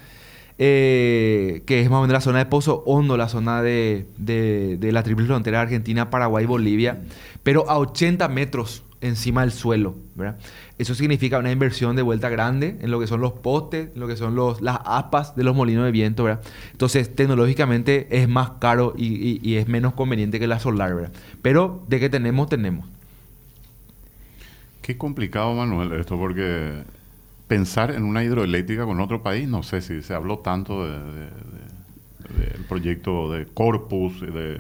eh, 0.61 1.63
que 1.65 1.81
es 1.81 1.89
más 1.89 1.99
o 1.99 2.01
menos 2.01 2.13
la 2.13 2.21
zona 2.21 2.39
de 2.39 2.45
Pozo 2.45 2.83
Hondo, 2.85 3.15
la 3.15 3.29
zona 3.29 3.61
de, 3.61 4.05
de- 4.17 4.75
de 4.77 4.91
la 4.91 5.03
triple 5.03 5.25
frontera 5.25 5.61
Argentina, 5.61 6.09
Paraguay, 6.09 6.45
Bolivia, 6.45 6.99
pero 7.43 7.69
a 7.69 7.77
80 7.77 8.27
metros 8.27 8.83
encima 9.01 9.41
del 9.41 9.51
suelo. 9.51 9.95
¿verdad? 10.15 10.37
Eso 10.77 10.93
significa 10.95 11.39
una 11.39 11.51
inversión 11.51 11.95
de 11.95 12.01
vuelta 12.01 12.29
grande 12.29 12.77
en 12.81 12.91
lo 12.91 12.99
que 12.99 13.07
son 13.07 13.21
los 13.21 13.33
postes, 13.33 13.89
en 13.93 13.99
lo 13.99 14.07
que 14.07 14.15
son 14.17 14.35
los, 14.35 14.61
las 14.61 14.79
aspas 14.85 15.35
de 15.35 15.43
los 15.43 15.55
molinos 15.55 15.85
de 15.85 15.91
viento. 15.91 16.23
¿verdad? 16.25 16.41
Entonces, 16.71 17.15
tecnológicamente 17.15 18.07
es 18.11 18.27
más 18.27 18.51
caro 18.59 18.93
y, 18.97 19.55
es 19.55 19.67
menos 19.67 19.93
conveniente 19.93 20.39
que 20.39 20.47
la 20.47 20.59
solar. 20.59 20.93
¿verdad? 20.95 21.11
Pero 21.41 21.83
de 21.87 21.99
que 21.99 22.09
tenemos, 22.09 22.49
tenemos. 22.49 22.85
Qué 24.81 24.97
complicado, 24.97 25.53
Manuel, 25.53 25.93
esto, 25.93 26.17
porque 26.17 26.83
pensar 27.47 27.91
en 27.91 28.03
una 28.03 28.23
hidroeléctrica 28.23 28.85
con 28.85 28.99
otro 28.99 29.21
país, 29.21 29.47
no 29.47 29.63
sé 29.63 29.81
si 29.81 30.01
se 30.01 30.13
habló 30.13 30.39
tanto 30.39 30.85
de- 30.85 30.99
de- 30.99 31.19
de- 31.25 32.49
del 32.49 32.63
proyecto 32.65 33.31
de 33.31 33.45
Corpus, 33.45 34.21
de 34.21 34.57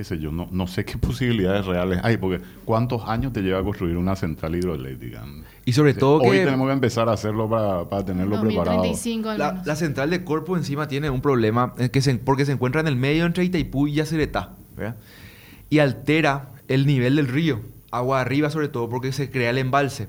qué 0.00 0.04
sé 0.04 0.18
yo, 0.18 0.32
no, 0.32 0.48
no 0.50 0.66
sé 0.66 0.84
qué 0.84 0.96
posibilidades 0.98 1.66
reales 1.66 2.00
hay, 2.02 2.16
porque 2.16 2.42
¿cuántos 2.64 3.02
años 3.06 3.32
te 3.32 3.42
lleva 3.42 3.58
a 3.58 3.62
construir 3.62 3.96
una 3.98 4.16
central 4.16 4.56
hidroeléctrica? 4.56 5.24
Y 5.66 5.72
sobre 5.72 5.92
todo 5.94 6.20
Hoy 6.20 6.38
que... 6.38 6.44
tenemos 6.44 6.66
que 6.68 6.72
empezar 6.72 7.08
a 7.08 7.12
hacerlo 7.12 7.48
para, 7.48 7.88
para 7.88 8.04
tenerlo 8.04 8.40
preparado. 8.40 8.78
2035 8.78 9.28
al 9.28 9.62
La, 9.64 9.76
central 9.76 10.10
de 10.10 10.24
Corpus 10.24 10.58
encima 10.58 10.88
tiene 10.88 11.10
un 11.10 11.20
problema 11.20 11.74
que 11.92 12.00
se- 12.00 12.16
porque 12.16 12.46
se 12.46 12.52
encuentra 12.52 12.80
en 12.80 12.86
el 12.88 12.96
medio 12.96 13.26
entre 13.26 13.44
Itaipú 13.44 13.86
y 13.86 13.94
Yacyretá, 13.94 14.56
¿verdad? 14.76 14.96
Y 15.68 15.78
altera 15.80 16.50
el 16.68 16.86
nivel 16.86 17.16
del 17.16 17.28
río, 17.28 17.60
agua 17.90 18.20
arriba 18.20 18.48
sobre 18.50 18.68
todo 18.68 18.88
porque 18.88 19.12
se 19.12 19.30
crea 19.30 19.50
el 19.50 19.58
embalse. 19.58 20.08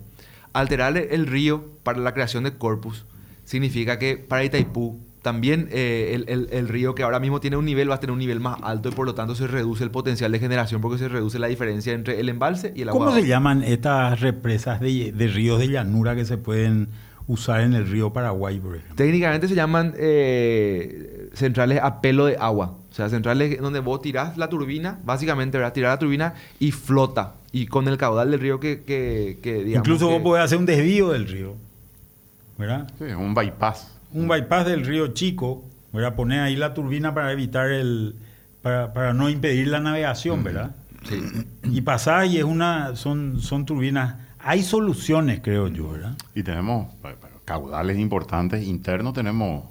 Alterar 0.53 0.97
el 0.97 1.27
río 1.27 1.65
para 1.83 1.99
la 1.99 2.13
creación 2.13 2.43
de 2.45 2.57
Corpus 2.57 3.05
significa 3.43 3.99
que 3.99 4.15
para 4.17 4.43
Itaipú 4.45 4.99
también 5.21 5.69
eh, 5.71 6.11
el, 6.15 6.25
el- 6.27 6.49
el 6.51 6.67
río 6.67 6.95
que 6.95 7.03
ahora 7.03 7.19
mismo 7.19 7.39
tiene 7.39 7.55
un 7.57 7.65
nivel 7.65 7.89
va 7.91 7.95
a 7.95 7.99
tener 7.99 8.11
un 8.11 8.19
nivel 8.19 8.39
más 8.39 8.57
alto 8.63 8.89
y 8.89 8.91
por 8.91 9.05
lo 9.05 9.13
tanto 9.13 9.35
se 9.35 9.45
reduce 9.47 9.83
el 9.83 9.91
potencial 9.91 10.31
de 10.31 10.39
generación 10.39 10.81
porque 10.81 10.97
se 10.97 11.07
reduce 11.09 11.37
la 11.39 11.47
diferencia 11.47 11.93
entre 11.93 12.19
el 12.19 12.27
embalse 12.29 12.73
y 12.75 12.81
el 12.81 12.89
agua. 12.89 13.05
¿Cómo 13.05 13.15
se 13.19 13.27
llaman 13.27 13.63
estas 13.63 14.19
represas 14.19 14.79
de, 14.81 15.11
de 15.11 15.27
ríos 15.27 15.59
de 15.59 15.67
llanura 15.69 16.15
que 16.15 16.25
se 16.25 16.37
pueden 16.37 16.87
usar 17.27 17.61
en 17.61 17.73
el 17.75 17.87
río 17.87 18.11
Paraguay, 18.11 18.59
por 18.59 18.75
ejemplo? 18.75 18.95
Técnicamente 18.95 19.47
se 19.47 19.53
llaman 19.55 19.93
eh, 19.97 21.29
centrales 21.33 21.79
a 21.81 22.01
pelo 22.01 22.25
de 22.25 22.37
agua. 22.37 22.77
O 22.89 22.93
sea, 22.93 23.07
centrales 23.07 23.61
donde 23.61 23.79
vos 23.79 24.01
tirás 24.01 24.37
la 24.37 24.49
turbina, 24.49 24.99
básicamente, 25.05 25.57
¿verdad? 25.57 25.71
Tirar 25.71 25.91
la 25.91 25.99
turbina 25.99 26.33
y 26.59 26.71
flota. 26.71 27.35
Y 27.53 27.67
con 27.67 27.87
el 27.87 27.97
caudal 27.97 28.31
del 28.31 28.39
río 28.39 28.59
que, 28.59 28.81
que, 28.81 29.37
que, 29.41 29.63
digamos 29.63 29.87
Incluso 29.87 30.07
que- 30.07 30.13
vos 30.15 30.21
podés 30.23 30.43
hacer 30.45 30.57
un 30.57 30.65
desvío 30.65 31.09
del 31.11 31.27
río, 31.27 31.53
¿verdad? 32.57 32.89
Sí, 32.97 33.05
un 33.13 33.33
bypass. 33.33 33.87
Un 34.13 34.27
bypass 34.27 34.65
del 34.65 34.85
río 34.85 35.07
Chico, 35.09 35.63
¿verdad? 35.93 36.15
Poner 36.15 36.41
ahí 36.41 36.55
la 36.55 36.73
turbina 36.73 37.13
para 37.13 37.31
evitar 37.31 37.71
el... 37.71 38.15
para, 38.61 38.93
para 38.93 39.13
no 39.13 39.29
impedir 39.29 39.67
la 39.67 39.79
navegación, 39.79 40.43
¿verdad? 40.43 40.75
Sí. 41.07 41.19
Y 41.63 41.81
pasar 41.81 42.25
y 42.27 42.37
es 42.37 42.43
una... 42.43 42.95
son, 42.95 43.39
son 43.41 43.65
turbinas... 43.65 44.15
Hay 44.39 44.63
soluciones, 44.63 45.39
creo 45.43 45.67
yo, 45.67 45.91
¿verdad? 45.91 46.13
Y 46.33 46.41
tenemos 46.43 46.87
caudales 47.45 47.99
importantes 47.99 48.63
internos, 48.65 49.13
tenemos 49.13 49.65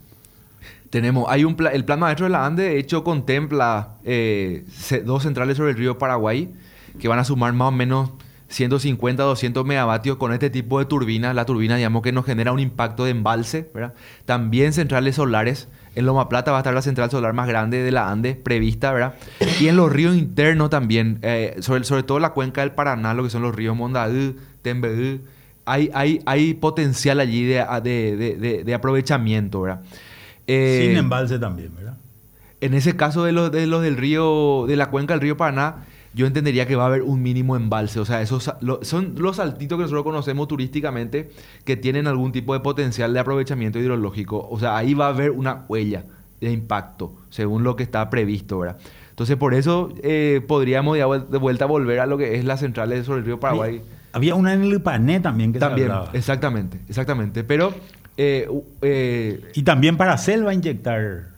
Tenemos, 0.91 1.27
hay 1.29 1.45
un 1.45 1.57
pla- 1.57 1.71
el 1.73 1.85
plan 1.85 1.99
maestro 1.99 2.27
de 2.27 2.31
la 2.31 2.47
ANDE, 2.47 2.63
de 2.65 2.79
hecho, 2.79 3.03
contempla 3.03 3.95
eh, 4.05 4.65
dos 5.05 5.23
centrales 5.25 5.57
sobre 5.57 5.73
el 5.73 5.77
río 5.77 5.99
Paraguay 5.99 6.53
que 6.99 7.09
van 7.09 7.19
a 7.19 7.25
sumar 7.25 7.53
más 7.53 7.69
o 7.69 7.73
menos 7.73 8.11
150, 8.51 9.23
200 9.23 9.65
megavatios 9.65 10.17
con 10.19 10.33
este 10.33 10.51
tipo 10.51 10.79
de 10.79 10.85
turbina. 10.85 11.33
La 11.33 11.47
turbina, 11.47 11.77
digamos, 11.77 12.03
que 12.03 12.13
nos 12.13 12.27
genera 12.27 12.53
un 12.53 12.61
impacto 12.61 13.05
de 13.05 13.13
embalse, 13.13 13.71
¿verdad? 13.73 13.95
También 14.27 14.73
centrales 14.73 15.15
solares. 15.17 15.69
En 15.95 16.05
Loma 16.07 16.29
Plata 16.29 16.51
va 16.53 16.59
a 16.59 16.61
estar 16.61 16.75
la 16.75 16.83
central 16.83 17.11
solar 17.11 17.33
más 17.33 17.49
grande 17.49 17.83
de 17.83 17.91
la 17.91 18.11
ANDE 18.11 18.35
prevista, 18.37 18.93
¿verdad? 18.93 19.15
Y 19.61 19.67
en 19.69 19.77
los 19.77 19.91
ríos 19.93 20.15
internos 20.17 20.71
también, 20.71 21.19
eh, 21.23 21.57
sobre, 21.61 21.83
sobre 21.85 22.03
todo 22.05 22.19
la 22.21 22.31
cuenca 22.31 22.61
del 22.61 22.73
Paraná, 22.73 23.15
lo 23.15 23.23
que 23.25 23.31
son 23.31 23.43
los 23.43 23.55
ríos 23.55 23.77
Mondaú, 23.77 24.37
Tembeú, 24.63 25.21
hay, 25.65 25.91
hay, 25.95 26.21
hay 26.27 26.55
potencial 26.55 27.19
allí 27.21 27.45
de, 27.45 27.65
de- 27.83 28.17
de- 28.17 28.37
de- 28.37 28.65
de 28.65 28.75
aprovechamiento, 28.75 29.63
¿verdad? 29.63 29.81
Eh, 30.47 30.87
Sin 30.89 30.97
embalse 30.97 31.39
también, 31.39 31.75
¿verdad? 31.75 31.95
en 32.61 32.75
ese 32.75 32.95
caso 32.95 33.25
de 33.25 33.33
los, 33.33 33.51
de 33.51 33.67
los 33.67 33.83
del 33.83 33.97
río, 33.97 34.67
de 34.69 34.77
la 34.77 34.91
cuenca 34.91 35.15
del 35.15 35.23
río 35.23 35.37
Paraná, 35.37 35.77
yo 36.15 36.27
entendería 36.27 36.67
que 36.67 36.75
va 36.77 36.85
a 36.85 36.87
haber 36.87 37.03
un 37.03 37.23
mínimo 37.23 37.57
embalse. 37.57 38.01
O 38.01 38.05
sea, 38.05 38.21
esos 38.23 38.53
lo- 38.61 38.83
son 38.83 39.15
los 39.19 39.37
saltitos 39.37 39.77
que 39.79 39.83
nosotros 39.83 40.03
conocemos 40.05 40.49
turísticamente 40.49 41.31
que 41.65 41.77
tienen 41.77 42.07
algún 42.07 42.33
tipo 42.33 42.53
de 42.55 42.61
potencial 42.61 43.13
de 43.15 43.21
aprovechamiento 43.21 43.79
hidrológico. 43.79 44.49
O 44.51 44.59
sea, 44.59 44.77
ahí 44.77 44.95
va 44.95 45.07
a 45.07 45.11
haber 45.11 45.31
una 45.31 45.65
huella 45.69 46.05
de 46.41 46.51
impacto, 46.51 47.13
según 47.31 47.63
lo 47.65 47.77
que 47.77 47.83
está 47.83 48.09
previsto, 48.11 48.59
¿verdad? 48.59 48.79
Entonces, 49.11 49.37
por 49.37 49.53
eso 49.55 49.91
eh, 50.03 50.41
podríamos 50.49 50.97
de 50.97 51.05
vuel- 51.05 51.29
de 51.29 51.39
vuelta 51.39 51.67
volver 51.67 52.01
a 52.01 52.07
lo 52.07 52.17
que 52.19 52.37
es 52.37 52.45
las 52.45 52.61
centrales 52.61 53.05
sobre 53.07 53.19
el 53.21 53.27
río 53.27 53.39
Paraguay. 53.39 53.83
Había 54.13 54.35
una 54.35 54.55
en 54.55 54.63
el 54.63 54.73
Ipané 54.73 55.21
también 55.21 55.53
que 55.53 55.59
También, 55.61 55.89
se 55.89 55.93
hablaba. 55.93 56.11
exactamente, 56.15 56.81
exactamente. 56.89 57.45
Pero 57.45 57.73
eh, 58.17 58.49
eh, 58.83 59.41
Y 59.55 59.63
también 59.63 59.97
para 59.97 60.17
Cel 60.19 60.45
va 60.47 60.51
a 60.51 60.55
inyectar... 60.55 61.29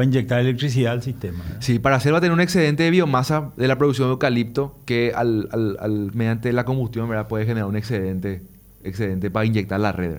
Va 0.00 0.04
a 0.04 0.06
inyectar 0.06 0.40
electricidad 0.40 0.92
al 0.92 1.02
sistema. 1.02 1.44
Sí, 1.58 1.78
para 1.78 1.96
hacer 1.96 2.12
va 2.14 2.18
a 2.18 2.20
tener 2.22 2.32
un 2.32 2.40
excedente 2.40 2.82
de 2.84 2.90
biomasa 2.90 3.50
de 3.58 3.68
la 3.68 3.76
producción 3.76 4.08
de 4.08 4.12
eucalipto 4.12 4.78
que 4.86 5.12
al, 5.14 5.48
al- 5.52 5.76
al- 5.78 6.10
mediante 6.14 6.52
la 6.54 6.64
combustión 6.64 7.06
¿verdad? 7.08 7.28
puede 7.28 7.44
generar 7.44 7.68
un 7.68 7.76
excedente, 7.76 8.40
excedente 8.82 9.30
para 9.30 9.44
inyectar 9.44 9.78
la 9.78 9.92
red. 9.92 10.18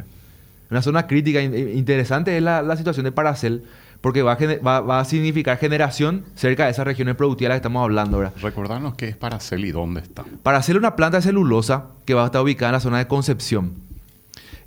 Una 0.69 0.83
zona 0.83 1.07
crítica 1.07 1.41
in- 1.41 1.55
interesante 1.75 2.37
es 2.37 2.43
la, 2.43 2.61
la 2.61 2.77
situación 2.77 3.05
de 3.05 3.11
Paracel 3.11 3.63
porque 4.01 4.21
va 4.21 4.33
a, 4.33 4.35
gene- 4.35 4.57
va- 4.59 4.81
va 4.81 4.99
a 4.99 5.05
significar 5.05 5.57
generación 5.57 6.25
cerca 6.35 6.65
de 6.65 6.71
esas 6.71 6.85
regiones 6.85 7.15
productivas 7.15 7.49
de 7.49 7.53
las 7.53 7.55
que 7.57 7.61
estamos 7.67 7.83
hablando. 7.83 8.19
¿verdad? 8.19 8.33
Recordarnos 8.41 8.93
qué 8.95 9.07
es 9.09 9.15
Paracel 9.17 9.65
y 9.65 9.71
dónde 9.71 10.01
está. 10.01 10.23
Para 10.43 10.57
hacer 10.59 10.77
una 10.77 10.95
planta 10.95 11.17
de 11.17 11.23
celulosa 11.23 11.85
que 12.05 12.13
va 12.13 12.23
a 12.23 12.25
estar 12.27 12.41
ubicada 12.41 12.69
en 12.69 12.73
la 12.73 12.79
zona 12.79 12.97
de 12.99 13.07
Concepción 13.07 13.73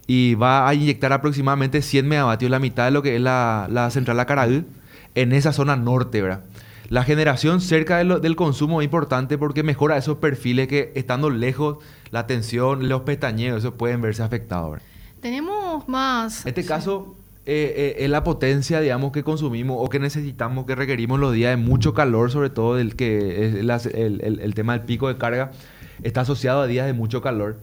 y 0.06 0.34
va 0.34 0.68
a 0.68 0.74
inyectar 0.74 1.12
aproximadamente 1.12 1.80
100 1.82 2.06
megavatios, 2.06 2.50
la 2.50 2.58
mitad 2.58 2.84
de 2.84 2.90
lo 2.90 3.02
que 3.02 3.16
es 3.16 3.20
la, 3.22 3.66
la 3.70 3.90
central 3.90 4.20
Acaraú, 4.20 4.64
en 5.14 5.32
esa 5.32 5.52
zona 5.52 5.76
norte, 5.76 6.22
¿verdad? 6.22 6.40
La 6.90 7.02
generación 7.02 7.60
cerca 7.60 7.98
de 7.98 8.04
lo- 8.04 8.20
del 8.20 8.36
consumo 8.36 8.80
es 8.80 8.84
importante 8.84 9.38
porque 9.38 9.62
mejora 9.62 9.96
esos 9.96 10.18
perfiles 10.18 10.68
que 10.68 10.92
estando 10.94 11.30
lejos, 11.30 11.78
la 12.10 12.26
tensión, 12.26 12.88
los 12.88 13.02
pestañeos, 13.02 13.58
eso 13.58 13.74
pueden 13.74 14.00
verse 14.02 14.22
afectados. 14.22 14.72
¿verdad? 14.72 14.86
Tenemos 15.20 15.88
más. 15.88 16.42
En 16.44 16.50
este 16.50 16.64
caso, 16.66 17.16
eh, 17.46 17.94
eh, 17.98 18.04
es 18.04 18.10
la 18.10 18.22
potencia, 18.22 18.80
digamos, 18.80 19.12
que 19.12 19.22
consumimos 19.24 19.78
o 19.80 19.88
que 19.88 19.98
necesitamos, 19.98 20.66
que 20.66 20.74
requerimos 20.74 21.18
los 21.18 21.32
días 21.32 21.50
de 21.50 21.56
mucho 21.56 21.94
calor, 21.94 22.30
sobre 22.30 22.50
todo 22.50 22.78
el 22.78 22.96
que 22.96 23.46
es 23.46 23.64
la- 23.64 23.80
el, 23.94 24.20
el- 24.22 24.40
el 24.40 24.54
tema 24.54 24.74
del 24.76 24.82
pico 24.86 25.08
de 25.08 25.16
carga, 25.16 25.52
está 26.02 26.20
asociado 26.22 26.60
a 26.60 26.66
días 26.66 26.86
de 26.86 26.92
mucho 26.92 27.22
calor. 27.22 27.56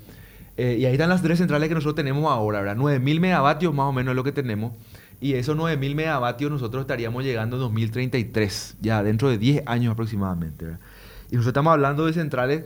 Eh, 0.57 0.77
y 0.79 0.85
ahí 0.85 0.93
están 0.93 1.09
las 1.09 1.21
tres 1.21 1.37
centrales 1.37 1.69
que 1.69 1.75
nosotros 1.75 1.95
tenemos 1.95 2.31
ahora, 2.31 2.59
¿verdad? 2.61 2.75
9.000 2.75 3.19
megavatios 3.19 3.73
más 3.73 3.85
o 3.85 3.91
menos 3.93 4.11
es 4.11 4.15
lo 4.15 4.23
que 4.23 4.31
tenemos. 4.31 4.73
Y 5.21 5.35
esos 5.35 5.55
9.000 5.55 5.93
megavatios 5.93 6.51
nosotros 6.51 6.81
estaríamos 6.81 7.23
llegando 7.23 7.55
en 7.55 7.61
2033, 7.61 8.77
ya 8.81 9.03
dentro 9.03 9.29
de 9.29 9.37
10 9.37 9.63
años 9.67 9.93
aproximadamente. 9.93 10.65
Y 10.65 11.35
nosotros 11.35 11.47
estamos 11.47 11.71
hablando 11.71 12.07
de 12.07 12.13
centrales, 12.13 12.63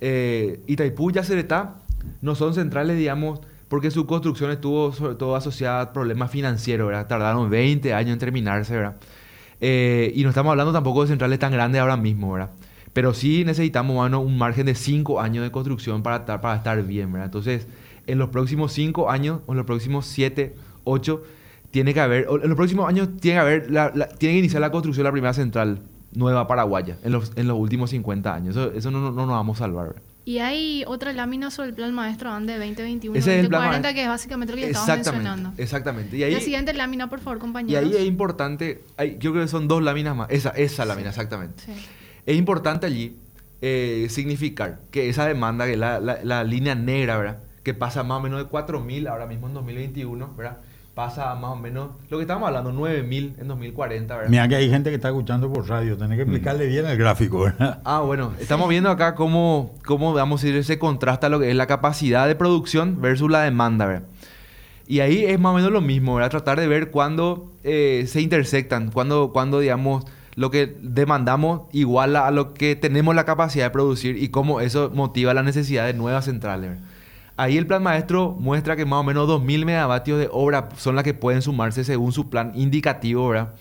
eh, 0.00 0.62
Itaipú 0.66 1.10
y 1.10 1.12
Yacyretá 1.12 1.76
no 2.22 2.34
son 2.34 2.54
centrales, 2.54 2.96
digamos, 2.96 3.40
porque 3.68 3.90
su 3.90 4.06
construcción 4.06 4.50
estuvo 4.50 4.92
sobre 4.92 5.14
todo 5.14 5.36
asociada 5.36 5.82
a 5.82 5.92
problemas 5.92 6.30
financieros, 6.30 6.88
¿verdad? 6.88 7.06
Tardaron 7.06 7.50
20 7.50 7.92
años 7.92 8.14
en 8.14 8.18
terminarse, 8.18 8.74
¿verdad? 8.74 8.96
Eh, 9.60 10.10
y 10.14 10.22
no 10.22 10.30
estamos 10.30 10.50
hablando 10.50 10.72
tampoco 10.72 11.02
de 11.02 11.08
centrales 11.08 11.38
tan 11.38 11.52
grandes 11.52 11.82
ahora 11.82 11.98
mismo, 11.98 12.32
¿verdad? 12.32 12.50
Pero 12.94 13.12
sí 13.12 13.44
necesitamos 13.44 13.94
más 13.94 14.00
o 14.00 14.04
menos 14.04 14.24
un 14.24 14.38
margen 14.38 14.66
de 14.66 14.74
5 14.74 15.20
años 15.20 15.44
de 15.44 15.50
construcción 15.50 16.02
para 16.02 16.16
estar, 16.16 16.40
para 16.40 16.56
estar 16.56 16.82
bien. 16.82 17.14
Entonces, 17.14 17.68
en 18.06 18.18
los 18.18 18.30
próximos 18.30 18.72
5 18.72 19.10
años, 19.10 19.40
o 19.46 19.52
en 19.52 19.58
los 19.58 19.66
próximos 19.66 20.06
7, 20.06 20.56
8, 20.84 21.22
tiene 21.70 21.94
que 21.94 22.00
haber, 22.00 22.26
en 22.42 22.48
los 22.48 22.56
próximos 22.56 22.88
años 22.88 23.08
tiene 23.20 23.36
que 23.36 23.40
haber, 23.40 23.70
la- 23.70 23.92
la- 23.94 24.08
tiene 24.08 24.34
que 24.34 24.38
iniciar 24.40 24.60
la 24.60 24.70
construcción 24.70 25.04
de 25.04 25.08
la 25.08 25.12
primera 25.12 25.32
central 25.34 25.80
nueva 26.12 26.46
paraguaya, 26.48 26.96
en 27.04 27.12
los, 27.12 27.32
en 27.36 27.46
los 27.46 27.56
últimos 27.58 27.90
50 27.90 28.34
años. 28.34 28.56
Eso, 28.56 28.72
eso 28.72 28.90
no, 28.90 29.00
no, 29.00 29.10
no 29.12 29.26
nos 29.26 29.30
vamos 29.36 29.58
a 29.60 29.64
salvar. 29.64 29.94
Y 30.24 30.38
hay 30.38 30.84
otra 30.86 31.12
lámina 31.12 31.50
sobre 31.50 31.70
el 31.70 31.74
plan 31.74 31.94
maestro 31.94 32.30
ANDE 32.30 32.54
2021 32.58 33.16
Ese 33.18 33.38
es 33.38 33.44
el 33.44 33.48
plan 33.48 33.62
2040 33.62 33.70
maestro. 33.82 33.94
que 33.94 34.02
es 34.02 34.08
básicamente 34.08 34.52
lo 34.52 34.56
que 34.58 34.66
estabas 34.66 34.88
Exactamente, 34.88 35.28
mencionando. 35.28 35.62
exactamente. 35.62 36.16
Y 36.16 36.22
ahí, 36.24 36.32
la 36.34 36.40
siguiente 36.40 36.74
lámina, 36.74 37.08
por 37.08 37.20
favor, 37.20 37.38
y 37.38 37.40
compañeros. 37.40 37.84
ahí 37.90 37.96
es 37.96 38.04
importante, 38.06 38.82
hay- 38.96 39.16
yo 39.18 39.30
creo 39.32 39.44
que 39.44 39.48
son 39.48 39.66
dos 39.68 39.82
láminas 39.82 40.14
más, 40.16 40.28
esa, 40.30 40.50
esa 40.50 40.84
lámina, 40.84 41.08
exactamente. 41.08 41.62
Sí. 41.64 41.72
Es 42.26 42.36
importante 42.36 42.86
allí 42.86 43.16
eh, 43.62 44.06
significar 44.10 44.80
que 44.90 45.08
esa 45.08 45.26
demanda, 45.26 45.66
que 45.66 45.76
la, 45.76 46.00
la- 46.00 46.18
la 46.22 46.44
línea 46.44 46.74
negra, 46.74 47.16
¿verdad? 47.18 47.38
Que 47.62 47.74
pasa 47.74 48.02
más 48.02 48.18
o 48.18 48.20
menos 48.20 48.38
de 48.42 48.46
4.000 48.48 49.06
ahora 49.08 49.26
mismo 49.26 49.48
en 49.48 49.54
2021, 49.54 50.34
¿verdad? 50.36 50.58
Pasa 51.00 51.30
a 51.30 51.34
más 51.34 51.52
o 51.52 51.56
menos, 51.56 51.92
lo 52.10 52.18
que 52.18 52.24
estamos 52.24 52.46
hablando, 52.46 52.74
9.000 52.74 53.40
en 53.40 53.48
2040, 53.48 54.14
¿verdad? 54.14 54.28
Mira 54.28 54.46
que 54.48 54.56
hay 54.56 54.68
gente 54.68 54.90
que 54.90 54.96
está 54.96 55.08
escuchando 55.08 55.50
por 55.50 55.66
radio, 55.66 55.96
tenés 55.96 56.16
que 56.16 56.24
explicarle 56.24 56.66
bien 56.66 56.84
el 56.84 56.98
gráfico, 56.98 57.40
¿verdad? 57.40 57.80
Ah, 57.84 58.00
bueno, 58.00 58.34
estamos 58.38 58.68
viendo 58.68 58.90
acá 58.90 59.14
cómo, 59.14 59.74
cómo 59.86 60.12
vamos 60.12 60.42
a 60.42 60.46
decir, 60.46 60.62
se 60.62 60.78
contrasta 60.78 61.30
lo 61.30 61.40
que 61.40 61.48
es 61.48 61.56
la 61.56 61.66
capacidad 61.66 62.26
de 62.26 62.34
producción 62.34 63.00
versus 63.00 63.30
la 63.30 63.40
demanda, 63.40 63.86
¿verdad? 63.86 64.08
Y 64.86 65.00
ahí 65.00 65.24
es 65.24 65.40
más 65.40 65.52
o 65.52 65.56
menos 65.56 65.72
lo 65.72 65.80
mismo, 65.80 66.16
¿verdad? 66.16 66.32
Tratar 66.32 66.60
de 66.60 66.68
ver 66.68 66.90
cuándo 66.90 67.50
eh, 67.64 68.04
se 68.06 68.20
intersectan, 68.20 68.90
cuándo, 68.90 69.32
cuándo, 69.32 69.58
digamos, 69.58 70.04
lo 70.34 70.50
que 70.50 70.76
demandamos 70.82 71.62
igual 71.72 72.14
a 72.14 72.30
lo 72.30 72.52
que 72.52 72.76
tenemos 72.76 73.14
la 73.14 73.24
capacidad 73.24 73.64
de 73.64 73.70
producir 73.70 74.22
y 74.22 74.28
cómo 74.28 74.60
eso 74.60 74.90
motiva 74.92 75.32
la 75.32 75.42
necesidad 75.42 75.86
de 75.86 75.94
nuevas 75.94 76.26
centrales. 76.26 76.72
¿verdad? 76.72 76.84
Ahí 77.42 77.56
el 77.56 77.66
plan 77.66 77.82
maestro 77.82 78.36
muestra 78.38 78.76
que 78.76 78.84
más 78.84 78.98
o 79.00 79.02
menos 79.02 79.26
2.000 79.28 79.64
megavatios 79.64 80.18
de 80.18 80.28
obra 80.30 80.68
son 80.76 80.94
las 80.94 81.04
que 81.04 81.14
pueden 81.14 81.40
sumarse 81.40 81.84
según 81.84 82.12
su 82.12 82.28
plan 82.28 82.52
indicativo, 82.54 83.28
¿verdad? 83.28 83.54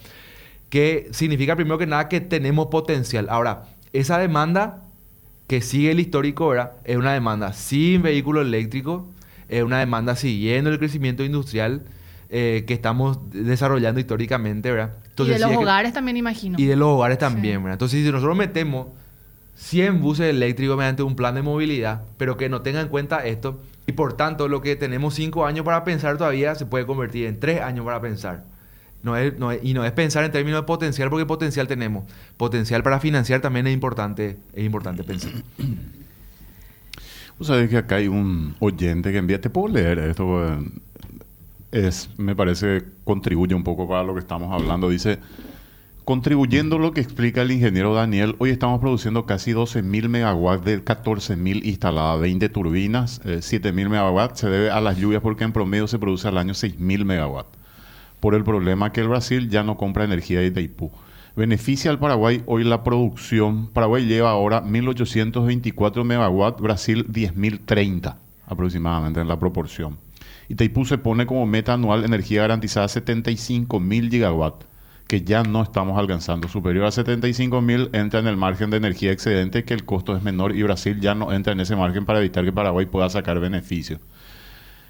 Que 0.70 1.08
significa 1.12 1.56
primero 1.56 1.78
que 1.78 1.88
nada 1.88 2.10
que 2.10 2.20
tenemos 2.20 2.68
potencial. 2.68 3.28
Ahora, 3.30 3.64
esa 3.94 4.18
demanda 4.18 4.82
que 5.48 5.62
sigue 5.62 5.92
el 5.92 6.00
histórico, 6.00 6.50
¿verdad? 6.50 6.74
Es 6.84 6.98
una 6.98 7.14
demanda 7.14 7.54
sin 7.54 8.02
vehículo 8.02 8.42
eléctrico, 8.42 9.08
es 9.48 9.64
una 9.64 9.80
demanda 9.80 10.16
siguiendo 10.16 10.70
el 10.70 10.78
crecimiento 10.78 11.24
industrial 11.24 11.84
eh, 12.30 12.66
que 12.68 12.74
estamos 12.76 13.18
desarrollando 13.32 14.00
históricamente, 14.00 14.72
¿verdad? 14.72 14.92
y 15.18 15.24
de 15.26 15.34
sí 15.36 15.42
los 15.42 15.50
que- 15.52 15.58
hogares 15.58 15.94
también 15.94 16.18
imagino. 16.18 16.58
y 16.60 16.66
de 16.66 16.76
los 16.76 16.88
hogares 16.90 17.18
también, 17.18 17.56
Sí. 17.56 17.64
¿verdad? 17.64 17.74
Entonces, 17.74 18.06
si 18.06 18.12
nosotros 18.12 18.38
metemos 18.38 18.88
100 19.56 20.00
buses 20.02 20.28
eléctricos 20.28 20.78
mediante 20.78 21.02
un 21.04 21.16
plan 21.16 21.34
de 21.36 21.42
movilidad, 21.42 22.04
pero 22.18 22.38
que 22.38 22.48
no 22.50 22.62
tengan 22.62 22.84
en 22.84 22.90
cuenta 22.90 23.26
esto, 23.26 23.60
y 23.90 23.92
por 23.92 24.14
tanto 24.14 24.48
lo 24.48 24.62
que 24.62 24.76
tenemos 24.76 25.16
5 25.16 25.46
años 25.46 25.66
para 25.66 25.84
pensar 25.84 26.18
todavía 26.18 26.54
se 26.56 26.66
puede 26.66 26.86
convertir 26.86 27.26
en 27.26 27.40
3 27.40 27.62
años 27.62 27.84
para 27.86 28.00
pensar. 28.00 28.44
No 29.02 29.16
es, 29.18 29.38
no 29.40 29.52
es- 29.52 29.60
y 29.64 29.74
no 29.74 29.84
es 29.84 29.92
pensar 29.94 30.24
en 30.26 30.32
términos 30.32 30.62
de 30.62 30.66
potencial, 30.68 31.10
porque 31.10 31.26
potencial 31.26 31.68
tenemos. 31.68 32.04
Potencial 32.38 32.84
para 32.84 33.00
financiar 33.00 33.42
también 33.42 33.66
es 33.68 33.74
importante, 33.74 34.38
es 34.54 34.64
importante 34.64 35.04
pensar. 35.04 35.32
Vos 37.38 37.48
sabés 37.48 37.70
que 37.70 37.78
acá 37.78 37.96
hay 37.96 38.08
un 38.08 38.56
oyente 38.60 39.12
que 39.12 39.18
envía, 39.18 39.40
te 39.40 39.50
puedo 39.50 39.74
leer 39.74 40.00
esto, 40.00 40.46
eh, 40.46 40.58
es, 41.72 42.10
me 42.18 42.36
parece 42.36 42.84
contribuye 43.06 43.56
un 43.56 43.64
poco 43.64 43.88
para 43.88 44.04
lo 44.04 44.14
que 44.14 44.20
estamos 44.20 44.52
hablando. 44.54 44.90
Dice, 44.90 45.20
contribuyendo 46.10 46.80
lo 46.80 46.92
que 46.92 47.02
explica 47.02 47.44
el 47.44 47.52
ingeniero 47.52 47.94
Daniel, 47.94 48.36
hoy 48.40 48.50
estamos 48.50 48.80
produciendo 48.80 49.28
casi 49.28 49.52
12.000 49.52 50.10
megawatts 50.10 50.66
de 50.66 50.84
14.000 50.84 51.64
instaladas, 51.64 52.20
20 52.20 52.50
turbinas, 52.50 53.22
eh, 53.26 53.42
7.000 53.44 53.90
megawatts. 53.90 54.40
Se 54.40 54.50
debe 54.50 54.72
a 54.72 54.82
las 54.82 54.98
lluvias 54.98 55.22
porque 55.22 55.44
en 55.44 55.52
promedio 55.52 55.88
se 55.88 56.00
produce 56.00 56.28
al 56.28 56.40
año 56.40 56.56
6.000 56.56 57.06
megawatts. 57.06 57.56
Por 58.20 58.34
el 58.34 58.44
problema 58.44 58.92
que 58.92 59.02
el 59.02 59.08
Brasil 59.08 59.52
ya 59.52 59.62
no 59.62 59.78
compra 59.78 60.04
energía 60.04 60.40
de 60.40 60.48
Itaipú. 60.48 60.90
Beneficia 61.36 61.92
al 61.92 62.00
Paraguay 62.00 62.42
hoy 62.48 62.64
la 62.64 62.84
producción. 62.84 63.68
Paraguay 63.68 64.08
lleva 64.08 64.32
ahora 64.32 64.64
1.824 64.64 66.04
megawatts, 66.04 66.60
Brasil 66.60 67.06
10.030 67.08 68.16
aproximadamente 68.48 69.22
en 69.22 69.28
la 69.28 69.38
proporción. 69.38 70.00
Itaipú 70.48 70.86
se 70.86 70.98
pone 70.98 71.28
como 71.28 71.46
meta 71.46 71.74
anual 71.74 72.04
energía 72.04 72.42
garantizada 72.42 72.88
75.000 72.88 74.10
gigawatts, 74.10 74.66
que 75.10 75.24
ya 75.24 75.42
no 75.42 75.64
estamos 75.64 75.98
alcanzando. 75.98 76.48
Superior 76.48 76.86
a 76.86 76.90
75.000 76.90 77.90
entra 77.94 78.20
en 78.20 78.28
el 78.28 78.38
margen 78.38 78.70
de 78.70 78.78
energía 78.78 79.12
excedente, 79.12 79.64
que 79.64 79.74
el 79.74 79.84
costo 79.84 80.16
es 80.16 80.22
menor 80.22 80.56
y 80.56 80.62
Brasil 80.62 81.00
ya 81.02 81.16
no 81.16 81.34
entra 81.34 81.52
en 81.52 81.60
ese 81.62 81.76
margen 81.76 82.06
para 82.06 82.20
evitar 82.20 82.46
que 82.46 82.54
Paraguay 82.54 82.86
pueda 82.86 83.10
sacar 83.10 83.40
beneficios. 83.40 84.00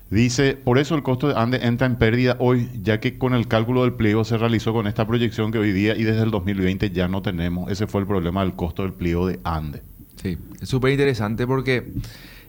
Dice, 0.09 0.55
por 0.55 0.77
eso 0.77 0.95
el 0.95 1.03
costo 1.03 1.29
de 1.29 1.35
ANDE 1.39 1.65
entra 1.65 1.87
en 1.87 1.95
pérdida 1.95 2.35
hoy, 2.39 2.69
ya 2.83 2.99
que 2.99 3.17
con 3.17 3.33
el 3.33 3.47
cálculo 3.47 3.83
del 3.83 3.93
pliego 3.93 4.25
se 4.25 4.37
realizó 4.37 4.73
con 4.73 4.87
esta 4.87 5.07
proyección 5.07 5.53
que 5.53 5.57
hoy 5.57 5.71
día 5.71 5.95
y 5.95 6.03
desde 6.03 6.23
el 6.23 6.31
2020 6.31 6.91
ya 6.91 7.07
no 7.07 7.21
tenemos. 7.21 7.71
Ese 7.71 7.87
fue 7.87 8.01
el 8.01 8.07
problema 8.07 8.41
del 8.41 8.55
costo 8.55 8.83
del 8.83 8.91
pliego 8.91 9.25
de 9.25 9.39
ANDE. 9.45 9.83
Sí, 10.21 10.37
es 10.59 10.67
súper 10.67 10.91
interesante 10.91 11.47
porque 11.47 11.93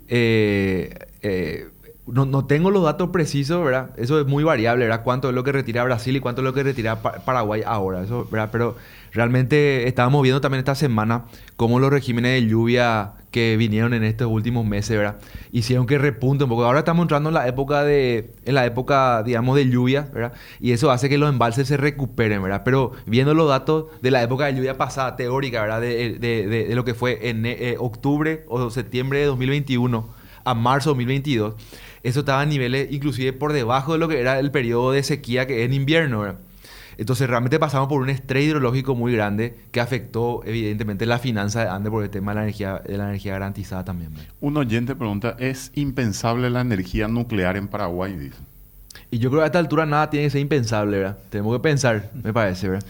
eh, 0.08 0.92
eh, 1.22 1.68
no, 2.12 2.26
no 2.26 2.46
tengo 2.46 2.70
los 2.70 2.82
datos 2.84 3.10
precisos, 3.10 3.64
¿verdad? 3.64 3.90
Eso 3.96 4.20
es 4.20 4.26
muy 4.26 4.44
variable, 4.44 4.84
¿verdad? 4.86 5.02
Cuánto 5.04 5.28
es 5.28 5.34
lo 5.34 5.44
que 5.44 5.52
retira 5.52 5.84
Brasil 5.84 6.16
y 6.16 6.20
cuánto 6.20 6.40
es 6.42 6.44
lo 6.44 6.52
que 6.52 6.62
retira 6.62 7.02
Pa- 7.02 7.24
Paraguay 7.24 7.62
ahora, 7.64 8.02
eso, 8.02 8.26
¿verdad? 8.30 8.48
Pero 8.52 8.76
realmente 9.12 9.86
estábamos 9.88 10.22
viendo 10.22 10.40
también 10.40 10.60
esta 10.60 10.74
semana 10.74 11.24
cómo 11.56 11.78
los 11.80 11.90
regímenes 11.90 12.32
de 12.42 12.48
lluvia 12.48 13.12
que 13.30 13.56
vinieron 13.56 13.94
en 13.94 14.02
estos 14.02 14.26
últimos 14.28 14.66
meses, 14.66 14.96
¿verdad? 14.96 15.16
Hicieron 15.52 15.86
que 15.86 15.98
repunte 15.98 16.44
un 16.44 16.50
poco. 16.50 16.64
Ahora 16.64 16.80
estamos 16.80 17.04
entrando 17.04 17.28
en 17.30 17.34
la 17.34 17.46
época 17.46 17.84
de, 17.84 18.32
en 18.44 18.54
la 18.54 18.66
época, 18.66 19.22
digamos, 19.22 19.54
de 19.56 19.68
lluvia, 19.68 20.08
¿verdad? 20.12 20.32
Y 20.58 20.72
eso 20.72 20.90
hace 20.90 21.08
que 21.08 21.16
los 21.18 21.28
embalses 21.28 21.68
se 21.68 21.76
recuperen, 21.76 22.42
¿verdad? 22.42 22.62
Pero 22.64 22.92
viendo 23.06 23.32
los 23.34 23.48
datos 23.48 23.86
de 24.02 24.10
la 24.10 24.22
época 24.22 24.46
de 24.46 24.54
lluvia 24.56 24.76
pasada, 24.76 25.14
teórica, 25.16 25.60
¿verdad? 25.62 25.80
De, 25.80 26.18
de- 26.18 26.74
lo 26.74 26.84
que 26.84 26.94
fue 26.94 27.28
en 27.28 27.46
eh, 27.46 27.76
octubre 27.78 28.44
o 28.48 28.68
septiembre 28.70 29.20
de 29.20 29.26
2021 29.26 30.08
a 30.44 30.54
marzo 30.54 30.90
de 30.90 30.94
2022, 30.94 31.54
eso 32.02 32.20
estaba 32.20 32.40
a 32.40 32.46
niveles 32.46 32.90
inclusive 32.90 33.32
por 33.32 33.52
debajo 33.52 33.92
de 33.92 33.98
lo 33.98 34.08
que 34.08 34.20
era 34.20 34.38
el 34.38 34.50
periodo 34.50 34.92
de 34.92 35.02
sequía 35.02 35.46
que 35.46 35.62
es 35.62 35.66
en 35.66 35.74
invierno, 35.74 36.20
¿verdad? 36.20 36.38
Entonces 37.00 37.30
realmente 37.30 37.58
pasamos 37.58 37.88
por 37.88 38.02
un 38.02 38.10
estrés 38.10 38.44
hidrológico 38.44 38.94
muy 38.94 39.14
grande 39.14 39.56
que 39.70 39.80
afectó 39.80 40.42
evidentemente 40.44 41.06
la 41.06 41.18
finanza 41.18 41.62
de 41.62 41.68
Ande 41.70 41.90
por 41.90 42.04
el 42.04 42.10
tema 42.10 42.32
de 42.32 42.34
la 42.36 42.42
energía, 42.42 42.82
de 42.86 42.98
la 42.98 43.04
energía 43.04 43.32
garantizada 43.32 43.86
también. 43.86 44.12
¿verdad? 44.12 44.28
Un 44.40 44.58
oyente 44.58 44.94
pregunta, 44.94 45.34
¿es 45.38 45.72
impensable 45.74 46.50
la 46.50 46.60
energía 46.60 47.08
nuclear 47.08 47.56
en 47.56 47.68
Paraguay? 47.68 48.16
Dice. 48.18 48.36
Y 49.10 49.18
yo 49.18 49.30
creo 49.30 49.40
que 49.40 49.44
a 49.44 49.46
esta 49.46 49.58
altura 49.58 49.86
nada 49.86 50.10
tiene 50.10 50.26
que 50.26 50.30
ser 50.30 50.42
impensable, 50.42 50.98
¿verdad? 50.98 51.18
Tenemos 51.30 51.56
que 51.56 51.60
pensar, 51.60 52.10
me 52.22 52.34
parece, 52.34 52.68
¿verdad? 52.68 52.86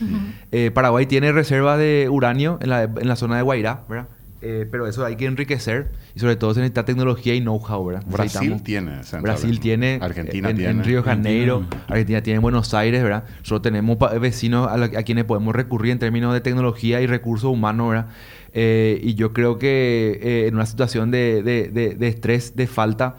Eh, 0.51 0.73
Paraguay 0.73 1.07
tiene 1.07 1.31
reservas 1.31 1.79
de 1.79 2.09
uranio 2.11 2.59
en 2.61 2.71
la, 2.71 2.83
en 2.83 3.07
la 3.07 3.15
zona 3.15 3.37
de 3.37 3.43
Guairá, 3.43 3.85
¿verdad? 3.89 4.09
Eh, 4.43 4.66
pero 4.70 4.86
eso 4.86 5.05
hay 5.05 5.16
que 5.16 5.26
enriquecer 5.26 5.91
y 6.14 6.18
sobre 6.20 6.34
todo 6.34 6.55
se 6.55 6.61
necesita 6.61 6.86
tecnología 6.86 7.34
y 7.34 7.41
know-how, 7.43 7.84
¿verdad? 7.84 8.03
Brasil 8.07 8.62
tiene. 8.62 9.01
Brasil 9.20 9.55
¿no? 9.57 9.61
tiene, 9.61 9.99
Argentina 10.01 10.49
en, 10.49 10.57
tiene. 10.57 10.70
en 10.70 10.82
Río 10.82 10.99
de 10.99 11.03
Janeiro, 11.03 11.55
Argentina. 11.57 11.84
Argentina 11.88 12.22
tiene 12.22 12.36
en 12.36 12.43
Buenos 12.43 12.72
Aires, 12.72 13.03
¿verdad? 13.03 13.24
Nosotros 13.41 13.61
tenemos 13.62 13.99
vecinos 14.18 14.66
a, 14.68 14.78
la- 14.78 14.86
a 14.86 15.03
quienes 15.03 15.24
podemos 15.24 15.55
recurrir 15.55 15.93
en 15.93 15.99
términos 15.99 16.32
de 16.32 16.41
tecnología 16.41 17.03
y 17.03 17.07
recursos 17.07 17.51
humanos, 17.53 17.91
¿verdad? 17.91 18.07
Eh, 18.55 18.99
y 19.03 19.14
yo 19.14 19.34
creo 19.34 19.59
que 19.59 20.18
eh, 20.22 20.47
en 20.49 20.55
una 20.55 20.64
situación 20.64 21.11
de, 21.11 21.43
de- 21.43 21.68
de- 21.68 21.95
de 21.97 22.09
estrés, 22.09 22.57
de 22.57 22.66
falta, 22.66 23.16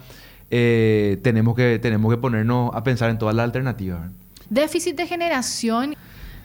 eh, 0.50 1.18
tenemos, 1.22 1.54
que, 1.54 1.78
tenemos 1.78 2.12
que 2.12 2.18
ponernos 2.20 2.74
a 2.74 2.82
pensar 2.82 3.10
en 3.10 3.18
todas 3.18 3.34
las 3.34 3.44
alternativas. 3.44 4.10
Déficit 4.50 4.96
de 4.96 5.06
generación, 5.06 5.94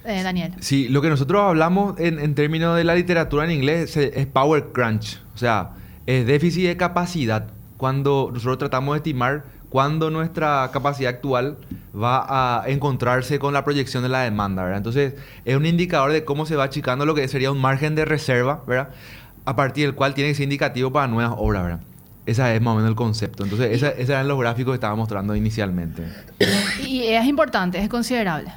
eh, 0.08 0.24
Daniel. 0.24 0.54
Sí, 0.60 0.88
lo 0.88 1.02
que 1.02 1.10
nosotros 1.10 1.42
hablamos 1.42 2.00
en, 2.00 2.20
en 2.20 2.36
términos 2.36 2.76
de 2.78 2.84
la 2.84 2.96
literatura 2.96 3.46
en 3.46 3.52
inglés 3.52 3.96
es, 3.98 4.16
es 4.16 4.26
power 4.28 4.68
crunch, 4.74 5.22
o 5.36 5.38
sea, 5.38 5.72
es 6.06 6.26
déficit 6.26 6.68
de 6.68 6.78
capacidad. 6.78 7.48
Cuando 7.78 8.32
nosotros 8.34 8.58
tratamos 8.58 8.96
de 8.96 8.98
estimar 8.98 9.44
cuándo 9.70 10.10
nuestra 10.10 10.70
capacidad 10.72 11.10
actual 11.10 11.58
va 11.96 12.62
a 12.62 12.70
encontrarse 12.70 13.40
con 13.40 13.54
la 13.54 13.64
proyección 13.64 14.04
de 14.04 14.10
la 14.10 14.22
demanda, 14.22 14.64
¿verdad? 14.64 14.78
Entonces, 14.78 15.16
es 15.46 15.56
un 15.56 15.66
indicador 15.66 16.12
de 16.12 16.24
cómo 16.24 16.46
se 16.46 16.56
va 16.56 16.64
achicando 16.64 17.06
lo 17.06 17.16
que 17.16 17.28
sería 17.28 17.52
un 17.52 17.60
margen 17.60 17.96
de 17.96 18.06
reserva, 18.06 18.64
¿verdad? 18.68 18.90
A 19.46 19.56
partir 19.56 19.86
del 19.86 19.96
cual 19.96 20.14
tiene 20.14 20.32
que 20.32 20.36
ser 20.36 20.44
indicativo 20.46 20.92
para 20.92 21.08
nuevas 21.08 21.36
obras, 21.38 21.64
¿verdad? 21.64 21.80
Ese 22.26 22.56
es 22.56 22.62
más 22.62 22.74
o 22.74 22.76
menos 22.76 22.90
el 22.90 22.96
concepto. 22.96 23.44
Entonces, 23.44 23.82
esos 23.82 24.10
eran 24.10 24.28
los 24.28 24.38
gráficos 24.38 24.74
que 24.74 24.76
estaba 24.76 24.96
mostrando 24.96 25.36
inicialmente. 25.36 26.04
Y 26.86 27.04
es 27.04 27.26
importante, 27.26 27.80
es 27.80 27.90
considerable. 27.90 28.52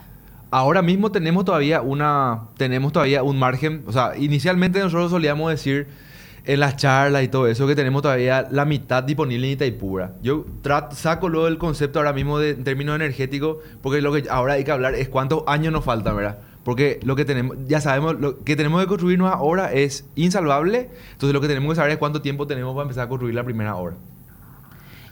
Ahora 0.50 0.82
mismo 0.82 1.12
tenemos 1.12 1.44
todavía 1.44 1.80
una 1.80 2.48
tenemos 2.56 2.92
todavía 2.92 3.22
un 3.22 3.38
margen, 3.38 3.84
o 3.86 3.92
sea, 3.92 4.16
inicialmente 4.16 4.80
nosotros 4.80 5.10
solíamos 5.10 5.50
decir 5.50 5.86
en 6.44 6.60
las 6.60 6.76
charlas 6.76 7.22
y 7.22 7.28
todo 7.28 7.46
eso 7.46 7.66
que 7.66 7.76
tenemos 7.76 8.02
todavía 8.02 8.48
la 8.50 8.64
mitad 8.64 9.02
disponible 9.04 9.46
en 9.46 9.52
Itaipú. 9.52 9.94
¿verdad? 9.94 10.16
Yo 10.22 10.46
saco 10.92 11.28
luego 11.28 11.46
el 11.46 11.58
concepto 11.58 11.98
ahora 11.98 12.12
mismo 12.12 12.38
de, 12.38 12.50
en 12.50 12.64
términos 12.64 12.96
energéticos, 12.96 13.58
porque 13.82 14.00
lo 14.00 14.12
que 14.12 14.24
ahora 14.28 14.54
hay 14.54 14.64
que 14.64 14.72
hablar 14.72 14.94
es 14.94 15.08
cuántos 15.08 15.44
años 15.46 15.72
nos 15.72 15.84
faltan, 15.84 16.16
¿verdad? 16.16 16.38
Porque 16.64 17.00
lo 17.04 17.16
que 17.16 17.24
tenemos, 17.24 17.56
ya 17.66 17.80
sabemos, 17.80 18.20
lo 18.20 18.42
que 18.42 18.56
tenemos 18.56 18.80
que 18.82 18.88
construirnos 18.88 19.32
ahora 19.32 19.72
es 19.72 20.08
insalvable, 20.14 20.90
entonces 21.12 21.32
lo 21.32 21.40
que 21.40 21.48
tenemos 21.48 21.70
que 21.70 21.76
saber 21.76 21.92
es 21.92 21.98
cuánto 21.98 22.20
tiempo 22.22 22.46
tenemos 22.46 22.74
para 22.74 22.82
empezar 22.82 23.06
a 23.06 23.08
construir 23.08 23.34
la 23.34 23.44
primera 23.44 23.76
obra. 23.76 23.96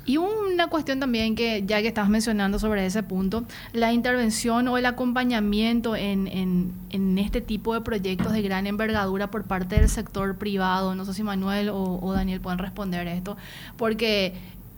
Y 0.09 0.16
una 0.16 0.68
cuestión 0.68 1.00
también 1.00 1.34
que, 1.34 1.64
ya 1.66 1.82
que 1.82 1.88
estabas 1.88 2.09
mencionando 2.09 2.59
sobre 2.59 2.86
ese 2.86 3.02
punto, 3.02 3.44
la 3.74 3.92
intervención 3.92 4.66
o 4.66 4.78
el 4.78 4.86
acompañamiento 4.86 5.94
en, 5.96 6.26
en, 6.26 7.18
este 7.18 7.42
tipo 7.42 7.74
de 7.74 7.82
proyectos 7.82 8.32
de 8.32 8.40
gran 8.40 8.66
envergadura 8.66 9.30
por 9.30 9.44
parte 9.44 9.78
del 9.78 9.90
sector 9.90 10.36
privado. 10.36 10.94
No 10.94 11.04
sé 11.04 11.12
si 11.12 11.22
Manuel 11.22 11.68
o, 11.68 12.00
o 12.02 12.12
Daniel 12.14 12.40
pueden 12.40 12.59
responder 12.59 13.06
esto, 13.06 13.36
porque 13.76 14.32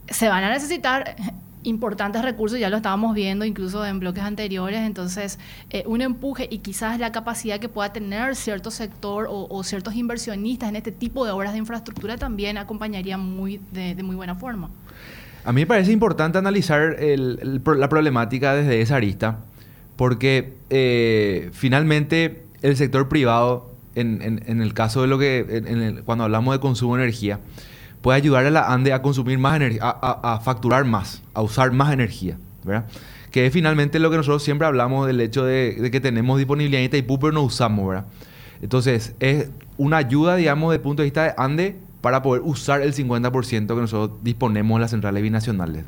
se 0.09 0.29
van 0.29 0.43
a 0.43 0.51
necesitar 0.51 1.15
importantes 1.63 2.23
recursos, 2.23 2.59
ya 2.59 2.71
lo 2.71 2.79
estábamos 2.79 3.15
viendo 3.15 3.45
incluso 3.45 3.85
en 3.85 4.01
bloques 4.01 4.23
anteriores, 4.23 4.81
entonces 4.81 5.39
eh, 5.71 5.85
un 5.87 6.01
empuje 6.01 6.49
y 6.51 6.59
quizás 6.59 6.99
la 6.99 7.13
capacidad 7.13 7.61
que 7.61 7.69
pueda 7.69 7.93
tener 7.93 8.35
cierto 8.37 8.71
sector 8.71 9.29
o, 9.31 9.63
ciertos 9.63 9.95
inversionistas 9.95 10.71
en 10.71 10.77
este 10.77 10.93
tipo 10.93 11.25
de 11.25 11.33
obras 11.33 11.53
de 11.53 11.59
infraestructura 11.59 12.17
también 12.17 12.57
acompañaría 12.59 13.19
muy 13.19 13.61
de, 13.73 13.95
muy 14.03 14.17
buena 14.17 14.35
forma. 14.35 14.71
A 15.45 15.53
mí 15.53 15.63
me 15.63 15.67
parece 15.67 15.93
importante 15.93 16.39
analizar 16.39 16.97
la 17.01 17.89
problemática 17.89 18.55
desde 18.55 18.81
esa 18.81 18.97
arista, 18.97 19.41
porque 19.97 20.55
eh, 20.71 21.51
finalmente 21.53 22.45
el 22.63 22.77
sector 22.77 23.09
privado, 23.09 23.71
en, 23.95 24.61
el 24.63 24.75
caso 24.75 25.03
de 25.03 25.09
lo 25.09 25.19
que, 25.19 26.03
cuando 26.05 26.25
hablamos 26.25 26.55
de 26.55 26.61
consumo 26.61 26.97
de 26.97 27.05
energía, 27.05 27.41
puede 28.01 28.17
ayudar 28.17 28.47
a 28.47 28.51
la 28.51 28.73
ANDE 28.73 28.93
a 28.93 29.03
consumir 29.03 29.39
más 29.39 29.57
energía, 29.57 29.83
a, 29.85 30.41
facturar 30.43 30.85
más, 30.85 31.23
a 31.35 31.43
usar 31.43 31.73
más 31.73 31.93
energía, 31.93 32.39
¿verdad? 32.65 32.87
Que 33.31 33.47
es 33.47 33.53
finalmente 33.53 33.99
lo 33.99 34.11
que 34.11 34.17
nosotros 34.17 34.43
siempre 34.43 34.67
hablamos 34.67 35.07
del 35.07 35.21
hecho 35.21 35.45
de, 35.45 35.89
que 35.91 36.01
tenemos 36.01 36.39
disponibilidad 36.39 36.81
en 36.81 36.87
Itaipú, 36.87 37.19
pero 37.19 37.33
no 37.33 37.43
usamos, 37.43 37.89
¿verdad? 37.89 38.07
Entonces, 38.63 39.15
es 39.21 39.51
una 39.79 39.99
ayuda, 39.99 40.37
digamos, 40.37 40.71
desde 40.71 40.81
el 40.81 40.83
punto 40.83 41.03
de 41.03 41.07
vista 41.07 41.25
de 41.25 41.35
ANDE 41.37 41.77
para 42.01 42.23
poder 42.23 42.43
usar 42.45 42.83
el 42.83 42.95
50% 42.95 43.67
que 43.67 43.75
nosotros 43.75 44.19
disponemos 44.23 44.77
en 44.77 44.81
las 44.81 44.91
centrales 44.91 45.23
binacionales. 45.23 45.85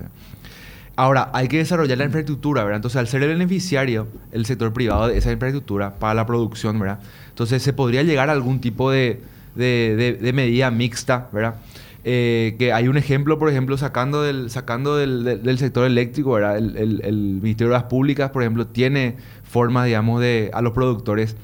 Ahora, 0.95 1.31
hay 1.33 1.49
que 1.49 1.59
desarrollar 1.59 1.97
la 1.99 2.05
infraestructura, 2.05 2.65
¿verdad? 2.65 2.77
Entonces, 2.77 2.99
al 2.99 3.09
ser 3.09 3.23
el 3.23 3.31
beneficiario, 3.31 4.09
el 4.31 4.45
sector 4.45 4.73
privado 4.73 5.09
de 5.09 5.17
esa 5.17 5.33
infraestructura 5.33 5.99
para 5.99 6.15
la 6.15 6.27
producción, 6.27 6.79
¿verdad? 6.79 7.01
Entonces, 7.31 7.63
se 7.63 7.73
podría 7.73 8.03
llegar 8.03 8.29
a 8.29 8.33
algún 8.33 8.61
tipo 8.61 8.91
de, 8.91 9.23
de 9.55 10.33
medida 10.35 10.71
mixta, 10.71 11.29
¿verdad? 11.33 11.57
Eh, 12.05 12.57
que 12.59 12.73
hay 12.73 12.89
un 12.89 12.97
ejemplo, 12.97 13.39
por 13.39 13.49
ejemplo, 13.49 13.77
sacando 13.79 14.23
del, 14.23 14.51
sacando 14.51 14.97
del, 14.97 15.59
sector 15.59 15.87
eléctrico, 15.87 16.37
El, 16.39 16.77
el, 16.77 17.17
Ministerio 17.41 17.69
de 17.69 17.79
las 17.79 17.85
Públicas, 17.85 18.31
por 18.31 18.43
ejemplo, 18.43 18.67
tiene 18.67 19.17
formas, 19.45 19.87
digamos, 19.87 20.21
de 20.21 20.51
a 20.53 20.63
los 20.63 20.73
productores 20.73 21.37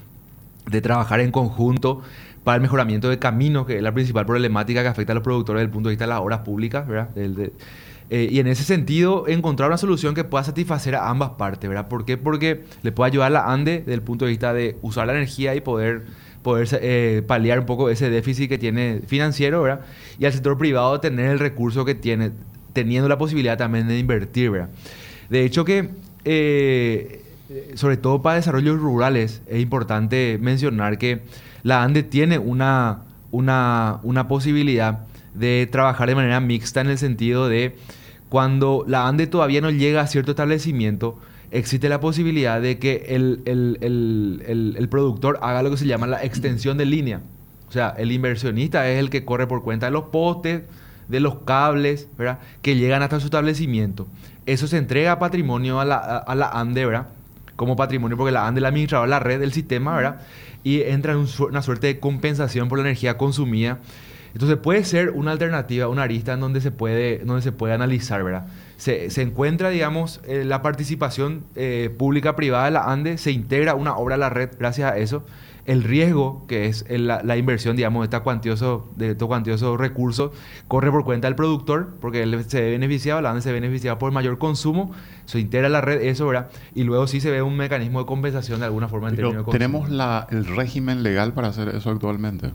de 0.66 0.80
trabajar 0.80 1.20
en 1.20 1.30
conjunto 1.30 2.02
el 2.56 2.62
mejoramiento 2.62 3.08
de 3.08 3.18
caminos, 3.18 3.66
que 3.66 3.76
es 3.76 3.82
la 3.82 3.92
principal 3.92 4.26
problemática 4.26 4.82
que 4.82 4.88
afecta 4.88 5.12
a 5.12 5.14
los 5.14 5.24
productores 5.24 5.60
desde 5.60 5.66
el 5.66 5.72
punto 5.72 5.88
de 5.88 5.92
vista 5.94 6.04
de 6.04 6.10
las 6.10 6.20
obras 6.20 6.40
públicas, 6.40 6.86
¿verdad? 6.86 7.10
Eh, 8.10 8.28
y 8.30 8.38
en 8.38 8.46
ese 8.46 8.64
sentido, 8.64 9.28
encontrar 9.28 9.68
una 9.68 9.76
solución 9.76 10.14
que 10.14 10.24
pueda 10.24 10.42
satisfacer 10.42 10.94
a 10.94 11.10
ambas 11.10 11.30
partes, 11.30 11.68
¿verdad? 11.68 11.88
¿Por 11.88 12.06
qué? 12.06 12.16
Porque 12.16 12.64
le 12.82 12.92
puede 12.92 13.10
ayudar 13.10 13.26
a 13.26 13.30
la 13.30 13.52
ANDE 13.52 13.80
desde 13.80 13.94
el 13.94 14.02
punto 14.02 14.24
de 14.24 14.30
vista 14.30 14.54
de 14.54 14.78
usar 14.80 15.06
la 15.06 15.12
energía 15.12 15.54
y 15.54 15.60
poder 15.60 16.06
poder 16.42 16.68
eh, 16.80 17.22
paliar 17.26 17.58
un 17.58 17.66
poco 17.66 17.90
ese 17.90 18.10
déficit 18.10 18.48
que 18.48 18.58
tiene 18.58 19.02
financiero, 19.06 19.62
¿verdad? 19.62 19.80
Y 20.18 20.24
al 20.24 20.32
sector 20.32 20.56
privado 20.56 21.00
tener 21.00 21.30
el 21.30 21.38
recurso 21.38 21.84
que 21.84 21.94
tiene, 21.94 22.30
teniendo 22.72 23.08
la 23.08 23.18
posibilidad 23.18 23.58
también 23.58 23.88
de 23.88 23.98
invertir, 23.98 24.50
¿verdad? 24.50 24.70
De 25.28 25.44
hecho 25.44 25.64
que, 25.64 25.90
eh, 26.24 27.24
sobre 27.74 27.96
todo 27.96 28.22
para 28.22 28.36
desarrollos 28.36 28.78
rurales, 28.78 29.42
es 29.46 29.60
importante 29.60 30.38
mencionar 30.40 30.98
que 30.98 31.22
la 31.62 31.82
ANDE 31.82 32.02
tiene 32.02 32.38
una, 32.38 33.04
una, 33.30 34.00
una 34.02 34.28
posibilidad 34.28 35.06
de 35.34 35.68
trabajar 35.70 36.08
de 36.08 36.14
manera 36.14 36.40
mixta 36.40 36.80
en 36.80 36.88
el 36.88 36.98
sentido 36.98 37.48
de 37.48 37.76
cuando 38.28 38.84
la 38.86 39.08
ANDE 39.08 39.26
todavía 39.26 39.60
no 39.60 39.70
llega 39.70 40.02
a 40.02 40.06
cierto 40.06 40.32
establecimiento, 40.32 41.18
existe 41.50 41.88
la 41.88 42.00
posibilidad 42.00 42.60
de 42.60 42.78
que 42.78 43.06
el, 43.08 43.42
el, 43.46 44.88
productor 44.90 45.38
haga 45.42 45.62
lo 45.62 45.70
que 45.70 45.76
se 45.76 45.86
llama 45.86 46.06
la 46.06 46.22
extensión 46.22 46.76
de 46.76 46.84
línea. 46.84 47.20
O 47.68 47.72
sea, 47.72 47.94
el 47.98 48.12
inversionista 48.12 48.88
es 48.88 48.98
el 48.98 49.10
que 49.10 49.24
corre 49.24 49.46
por 49.46 49.62
cuenta 49.62 49.86
de 49.86 49.92
los 49.92 50.04
postes, 50.04 50.62
de 51.08 51.20
los 51.20 51.36
cables, 51.40 52.08
¿verdad? 52.18 52.38
Que 52.62 52.76
llegan 52.76 53.02
hasta 53.02 53.20
su 53.20 53.26
establecimiento. 53.26 54.06
Eso 54.46 54.66
se 54.66 54.78
entrega 54.78 55.12
a 55.12 55.18
patrimonio 55.18 55.80
a 55.80 55.84
la, 55.84 55.96
a, 55.96 56.34
la 56.34 56.50
ANDE, 56.50 56.86
¿verdad? 56.86 57.08
Como 57.58 57.74
patrimonio, 57.74 58.16
porque 58.16 58.32
la 58.32 58.46
ANDE 58.46 58.60
la 58.60 58.68
administradora 58.68 59.06
de 59.06 59.10
la 59.10 59.18
red 59.18 59.40
del 59.40 59.52
sistema, 59.52 59.96
¿verdad? 59.96 60.20
Y 60.62 60.82
entra 60.82 61.12
en 61.12 61.26
una 61.40 61.60
suerte 61.60 61.88
de 61.88 61.98
compensación 61.98 62.68
por 62.68 62.78
la 62.78 62.84
energía 62.84 63.18
consumida. 63.18 63.80
Entonces 64.32 64.58
puede 64.58 64.84
ser 64.84 65.10
una 65.10 65.32
alternativa, 65.32 65.88
una 65.88 66.04
arista 66.04 66.34
en 66.34 66.40
donde 66.40 66.60
se 66.60 66.70
puede, 66.70 67.18
donde 67.24 67.42
se 67.42 67.50
puede 67.50 67.74
analizar, 67.74 68.22
¿verdad? 68.22 68.46
Se, 68.76 69.10
se 69.10 69.22
encuentra, 69.22 69.70
digamos, 69.70 70.20
eh, 70.26 70.44
la 70.44 70.62
participación 70.62 71.44
eh, 71.56 71.90
pública-privada 71.98 72.66
de 72.66 72.70
la 72.70 72.84
ANDE, 72.84 73.18
se 73.18 73.32
integra 73.32 73.74
una 73.74 73.96
obra 73.96 74.14
a 74.14 74.18
la 74.18 74.30
red 74.30 74.50
gracias 74.58 74.92
a 74.92 74.96
eso. 74.96 75.24
El 75.68 75.84
riesgo, 75.84 76.46
que 76.48 76.66
es 76.66 76.86
la, 76.88 77.36
inversión, 77.36 77.76
digamos, 77.76 78.00
de, 78.00 78.04
esta 78.06 78.20
cuantioso, 78.20 78.90
de 78.96 79.10
estos 79.10 79.28
cuantiosos 79.28 79.78
recursos, 79.78 80.32
corre 80.66 80.90
por 80.90 81.04
cuenta 81.04 81.28
del 81.28 81.34
productor, 81.34 81.94
porque 82.00 82.22
él 82.22 82.42
se 82.48 82.62
ve 82.62 82.70
beneficiado, 82.70 83.20
la 83.20 83.30
ANDE 83.30 83.42
se 83.42 83.52
ve 83.52 83.96
por 83.96 84.10
mayor 84.10 84.38
consumo, 84.38 84.92
se 85.26 85.40
integra 85.40 85.68
la 85.68 85.82
red, 85.82 86.00
eso, 86.00 86.26
¿verdad? 86.26 86.48
Y 86.74 86.84
luego 86.84 87.06
sí 87.06 87.20
se 87.20 87.30
ve 87.30 87.42
un 87.42 87.56
mecanismo 87.56 88.00
de 88.00 88.06
compensación 88.06 88.60
de 88.60 88.66
alguna 88.66 88.88
forma 88.88 89.10
en 89.10 89.16
términos 89.16 89.44
de 89.44 89.52
¿Tenemos 89.52 89.90
la, 89.90 90.26
el 90.30 90.46
régimen 90.46 91.02
legal 91.02 91.34
para 91.34 91.48
hacer 91.48 91.68
eso 91.68 91.90
actualmente? 91.90 92.50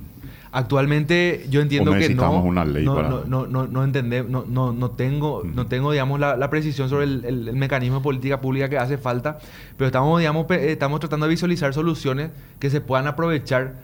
Actualmente 0.56 1.48
yo 1.50 1.62
entiendo 1.62 1.94
que 1.94 2.14
no, 2.14 2.44
una 2.44 2.64
ley 2.64 2.86
no, 2.86 2.94
para... 2.94 3.10
no, 3.10 3.26
no, 3.26 3.48
no, 3.48 3.66
no, 3.66 3.88
no, 3.88 4.46
no, 4.48 4.72
no 4.72 4.92
tengo, 4.92 5.42
no 5.44 5.66
tengo 5.66 5.92
digamos, 5.92 6.20
la, 6.20 6.50
precisión 6.52 6.90
sobre 6.90 7.06
el, 7.06 7.54
mecanismo 7.54 7.98
de 7.98 8.04
política 8.04 8.40
pública 8.40 8.70
que 8.70 8.78
hace 8.78 9.00
falta, 9.00 9.40
pero 9.78 9.88
estamos, 9.88 10.20
digamos, 10.20 10.46
estamos 10.52 11.00
tratando 11.00 11.26
de 11.26 11.32
visualizar 11.32 11.74
soluciones 11.74 12.30
que 12.60 12.70
se 12.70 12.82
puedan 12.82 13.08
aprovechar 13.08 13.78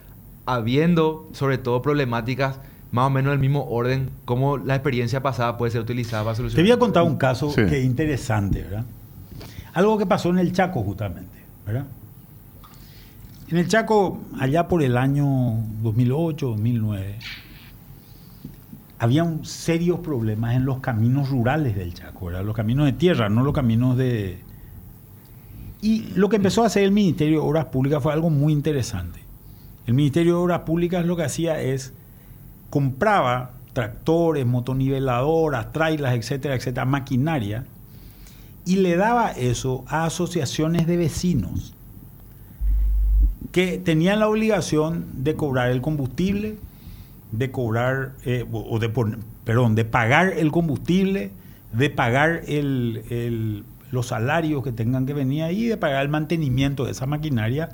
habiendo, 0.46 1.28
sobre 1.32 1.58
todo, 1.58 1.82
problemáticas 1.82 2.60
más 2.92 3.08
o 3.08 3.10
menos 3.10 3.32
del 3.32 3.40
mismo 3.40 3.66
orden, 3.68 4.10
como 4.24 4.56
la 4.56 4.76
experiencia 4.76 5.20
pasada 5.20 5.58
puede 5.58 5.72
ser 5.72 5.80
utilizada 5.80 6.22
para 6.22 6.36
solucionar. 6.36 6.64
Te 6.64 6.70
voy 6.70 6.76
a 6.76 6.78
contar 6.78 7.02
un 7.02 7.16
caso 7.16 7.52
que 7.52 7.80
es 7.80 7.84
interesante, 7.84 8.62
¿verdad? 8.62 8.84
Algo 9.72 9.98
que 9.98 10.06
pasó 10.06 10.30
en 10.30 10.38
el 10.38 10.52
Chaco, 10.52 10.84
justamente, 10.84 11.36
¿verdad? 11.66 11.86
En 13.50 13.56
el 13.56 13.66
Chaco, 13.66 14.20
allá 14.38 14.68
por 14.68 14.80
el 14.80 14.96
año 14.96 15.26
2008, 15.82 16.50
2009, 16.50 17.18
había 19.00 19.24
un 19.24 19.44
serios 19.44 19.98
problemas 19.98 20.54
en 20.54 20.64
los 20.64 20.78
caminos 20.78 21.30
rurales 21.30 21.74
del 21.74 21.92
Chaco, 21.92 22.30
los 22.30 22.54
caminos 22.54 22.86
de 22.86 22.92
tierra, 22.92 23.28
no 23.28 23.42
los 23.42 23.52
caminos 23.52 23.96
de... 23.96 24.38
Y 25.82 26.12
lo 26.14 26.28
que 26.28 26.36
empezó 26.36 26.62
a 26.62 26.66
hacer 26.66 26.84
el 26.84 26.92
Ministerio 26.92 27.40
de 27.40 27.48
Obras 27.48 27.64
Públicas 27.64 28.00
fue 28.00 28.12
algo 28.12 28.30
muy 28.30 28.52
interesante. 28.52 29.18
El 29.84 29.94
Ministerio 29.94 30.34
de 30.34 30.42
Obras 30.42 30.60
Públicas 30.60 31.04
lo 31.04 31.16
que 31.16 31.24
hacía 31.24 31.60
es 31.60 31.92
compraba 32.68 33.50
tractores, 33.72 34.46
motoniveladoras, 34.46 35.72
trailers, 35.72 36.14
etcétera, 36.14 36.54
etcétera, 36.54 36.84
maquinaria, 36.84 37.64
y 38.64 38.76
le 38.76 38.94
daba 38.94 39.32
eso 39.32 39.84
a 39.88 40.04
asociaciones 40.04 40.86
de 40.86 40.96
vecinos 40.96 41.74
que 43.52 43.78
tenían 43.78 44.20
la 44.20 44.28
obligación 44.28 45.06
de 45.14 45.34
cobrar 45.34 45.70
el 45.70 45.80
combustible, 45.80 46.56
de 47.32 47.50
cobrar, 47.50 48.12
eh, 48.24 48.46
o 48.50 48.78
de, 48.78 48.88
perdón, 49.44 49.74
de 49.74 49.84
pagar 49.84 50.32
el 50.36 50.50
combustible, 50.50 51.32
de 51.72 51.90
pagar 51.90 52.42
los 53.90 54.06
salarios 54.06 54.62
que 54.62 54.72
tengan 54.72 55.06
que 55.06 55.14
venir 55.14 55.42
ahí, 55.42 55.66
de 55.66 55.76
pagar 55.76 56.02
el 56.02 56.08
mantenimiento 56.08 56.84
de 56.84 56.92
esa 56.92 57.06
maquinaria, 57.06 57.70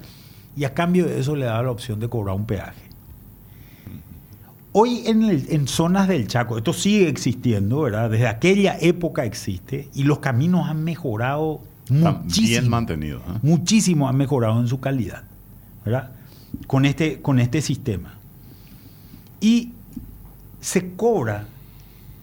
y 0.56 0.64
a 0.64 0.74
cambio 0.74 1.06
de 1.06 1.20
eso 1.20 1.36
le 1.36 1.44
daba 1.46 1.62
la 1.62 1.70
opción 1.70 2.00
de 2.00 2.08
cobrar 2.08 2.36
un 2.36 2.46
peaje. 2.46 2.82
Hoy 4.72 5.04
en, 5.06 5.22
en, 5.24 5.68
zonas 5.68 6.06
del 6.06 6.26
Chaco, 6.26 6.58
esto 6.58 6.74
sigue 6.74 7.08
existiendo, 7.08 7.80
¿verdad? 7.80 8.10
Desde 8.10 8.28
aquella 8.28 8.76
época 8.78 9.24
existe 9.24 9.88
y 9.94 10.02
los 10.02 10.18
caminos 10.18 10.68
han 10.68 10.84
mejorado 10.84 11.62
muchísimo. 11.88 12.48
Bien 12.48 12.68
mantenidos. 12.68 13.22
¿eh? 13.22 13.38
Muchísimo 13.40 14.06
han 14.06 14.16
mejorado 14.16 14.60
en 14.60 14.68
su 14.68 14.78
calidad. 14.78 15.24
Con 16.66 16.84
este, 16.84 17.20
con 17.20 17.38
este 17.38 17.60
sistema. 17.62 18.14
Y 19.40 19.72
se 20.60 20.94
cobra 20.94 21.44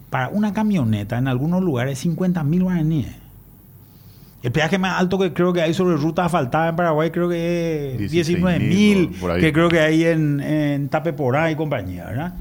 para 0.10 0.30
una 0.30 0.54
camioneta 0.54 1.18
en 1.18 1.28
algunos 1.28 1.64
lugares 1.64 2.00
50 2.00 2.44
mil 2.44 2.64
guaraníes. 2.64 3.16
El 4.44 4.52
peaje 4.52 4.78
más 4.78 5.00
alto 5.00 5.18
que 5.18 5.32
creo 5.34 5.54
que 5.54 5.62
hay 5.62 5.74
sobre 5.74 5.96
ruta 5.96 6.26
asfaltada 6.26 6.70
en 6.70 6.76
Paraguay 6.76 7.12
creo 7.12 7.30
que 7.30 7.96
es 7.96 8.12
19 8.12 8.60
mil, 8.60 9.12
que 9.40 9.54
creo 9.54 9.70
que 9.70 9.80
hay 9.80 10.04
en, 10.04 10.42
en 10.42 10.90
Tapeporá 10.90 11.50
y 11.50 11.56
compañía, 11.56 12.06
¿verdad? 12.06 12.34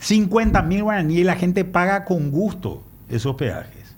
50 0.00 0.62
mil 0.62 0.82
guaraníes 0.82 1.20
y 1.20 1.24
la 1.24 1.36
gente 1.36 1.64
paga 1.64 2.04
con 2.04 2.30
gusto 2.32 2.82
esos 3.08 3.36
peajes. 3.36 3.94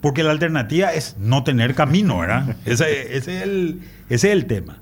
Porque 0.00 0.22
la 0.22 0.30
alternativa 0.30 0.92
es 0.92 1.16
no 1.18 1.42
tener 1.42 1.74
camino, 1.74 2.20
¿verdad? 2.20 2.56
Ese, 2.64 3.16
ese, 3.16 3.38
es, 3.38 3.42
el, 3.42 3.80
ese 4.08 4.28
es 4.28 4.32
el 4.32 4.46
tema. 4.46 4.78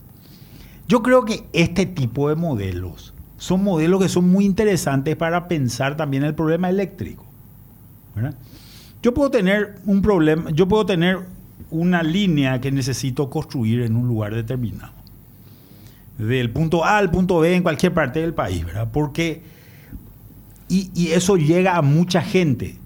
Yo 0.89 1.03
creo 1.03 1.25
que 1.25 1.45
este 1.53 1.87
tipo 1.87 2.29
de 2.29 2.37
modelos 2.37 3.13
son 3.39 3.65
modelos 3.65 4.03
que 4.03 4.09
son 4.09 4.31
muy 4.31 4.45
interesantes 4.45 5.17
para 5.17 5.49
pensar 5.49 5.97
también 5.97 6.23
el 6.25 6.35
problema 6.35 6.71
eléctrico. 6.71 7.25
Yo 9.03 9.13
puedo 9.13 9.31
tener 9.31 9.77
un 9.85 10.01
problema, 10.01 10.51
yo 10.51 10.67
puedo 10.67 10.87
tener 10.87 11.19
una 11.71 12.03
línea 12.03 12.61
que 12.61 12.73
necesito 12.73 13.29
construir 13.29 13.83
en 13.83 13.97
un 13.97 14.09
lugar 14.09 14.35
determinado. 14.35 14.93
Del 16.19 16.51
punto 16.51 16.85
A 16.85 16.97
al 16.97 17.11
punto 17.11 17.41
B 17.41 17.55
en 17.55 17.63
cualquier 17.63 17.93
parte 17.93 18.21
del 18.21 18.33
país, 18.33 18.65
¿verdad? 18.65 18.89
Porque, 18.91 19.43
y, 20.69 20.91
y 20.95 21.09
eso 21.09 21.37
llega 21.37 21.77
a 21.77 21.83
mucha 21.83 22.23
gente. 22.23 22.77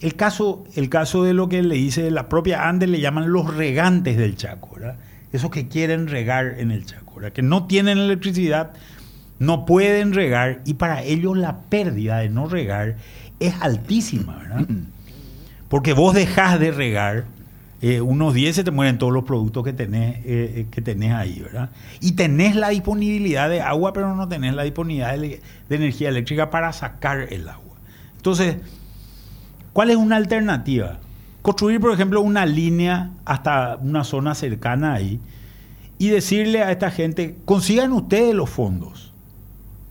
El 0.00 0.16
caso, 0.16 0.64
el 0.74 0.90
caso 0.90 1.24
de 1.24 1.32
lo 1.32 1.48
que 1.48 1.62
le 1.62 1.76
dice 1.76 2.10
la 2.10 2.28
propia 2.28 2.68
Andes 2.68 2.90
le 2.90 3.00
llaman 3.00 3.32
los 3.32 3.54
regantes 3.54 4.18
del 4.18 4.36
Chaco, 4.36 4.68
¿verdad? 4.74 4.96
Esos 5.34 5.50
que 5.50 5.66
quieren 5.66 6.06
regar 6.06 6.54
en 6.58 6.70
el 6.70 6.86
Chaco, 6.86 7.16
¿verdad? 7.16 7.32
Que 7.32 7.42
no 7.42 7.66
tienen 7.66 7.98
electricidad, 7.98 8.70
no 9.40 9.66
pueden 9.66 10.12
regar 10.12 10.60
y 10.64 10.74
para 10.74 11.02
ellos 11.02 11.36
la 11.36 11.62
pérdida 11.62 12.18
de 12.18 12.28
no 12.28 12.48
regar 12.48 12.98
es 13.40 13.52
altísima, 13.60 14.36
¿verdad? 14.36 14.64
Porque 15.68 15.92
vos 15.92 16.14
dejás 16.14 16.60
de 16.60 16.70
regar, 16.70 17.24
eh, 17.82 18.00
unos 18.00 18.32
10 18.32 18.54
se 18.54 18.62
te 18.62 18.70
mueren 18.70 18.96
todos 18.96 19.12
los 19.12 19.24
productos 19.24 19.64
que 19.64 19.72
tenés, 19.72 20.18
eh, 20.18 20.22
eh, 20.24 20.66
que 20.70 20.80
tenés 20.80 21.12
ahí, 21.12 21.40
¿verdad? 21.40 21.70
Y 22.00 22.12
tenés 22.12 22.54
la 22.54 22.68
disponibilidad 22.68 23.50
de 23.50 23.60
agua, 23.60 23.92
pero 23.92 24.14
no 24.14 24.28
tenés 24.28 24.54
la 24.54 24.62
disponibilidad 24.62 25.18
de, 25.18 25.42
de 25.68 25.74
energía 25.74 26.10
eléctrica 26.10 26.50
para 26.50 26.72
sacar 26.72 27.26
el 27.32 27.48
agua. 27.48 27.74
Entonces, 28.18 28.58
¿cuál 29.72 29.90
es 29.90 29.96
una 29.96 30.14
alternativa? 30.14 31.00
Construir, 31.44 31.78
por 31.78 31.92
ejemplo, 31.92 32.22
una 32.22 32.46
línea 32.46 33.10
hasta 33.26 33.76
una 33.82 34.02
zona 34.02 34.34
cercana 34.34 34.94
ahí 34.94 35.20
y 35.98 36.08
decirle 36.08 36.62
a 36.62 36.72
esta 36.72 36.90
gente, 36.90 37.36
consigan 37.44 37.92
ustedes 37.92 38.34
los 38.34 38.48
fondos, 38.48 39.12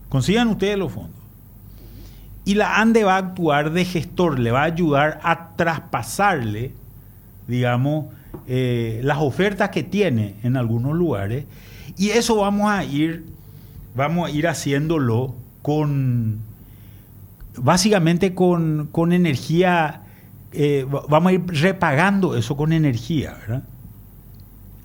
consigan 0.10 0.48
ustedes 0.48 0.80
los 0.80 0.92
fondos. 0.92 1.22
Y 2.44 2.56
la 2.56 2.82
ANDE 2.82 3.04
va 3.04 3.18
a 3.18 3.20
actuar 3.20 3.72
de 3.72 3.86
gestor, 3.86 4.40
le 4.40 4.50
va 4.50 4.62
a 4.62 4.64
ayudar 4.64 5.20
a 5.22 5.50
traspasarle, 5.56 6.72
digamos, 7.48 8.06
eh, 8.48 9.02
las 9.04 9.20
ofertas 9.20 9.70
que 9.70 9.84
tiene 9.84 10.38
en 10.42 10.58
algunos 10.58 10.96
lugares. 10.96 11.46
Y 12.00 12.10
eso 12.10 12.38
vamos 12.38 12.72
a 12.72 12.84
ir, 12.84 13.28
vamos 13.96 14.28
a 14.28 14.32
ir 14.32 14.48
haciéndolo 14.48 15.36
con, 15.62 16.40
básicamente 17.58 18.34
con, 18.34 18.90
con 18.92 19.14
energía, 19.14 20.03
eh, 20.54 20.86
vamos 21.10 21.30
a 21.30 21.34
ir 21.34 21.44
repagando 21.48 22.36
eso 22.36 22.56
con 22.56 22.74
energía, 22.74 23.38
¿verdad? 23.42 23.64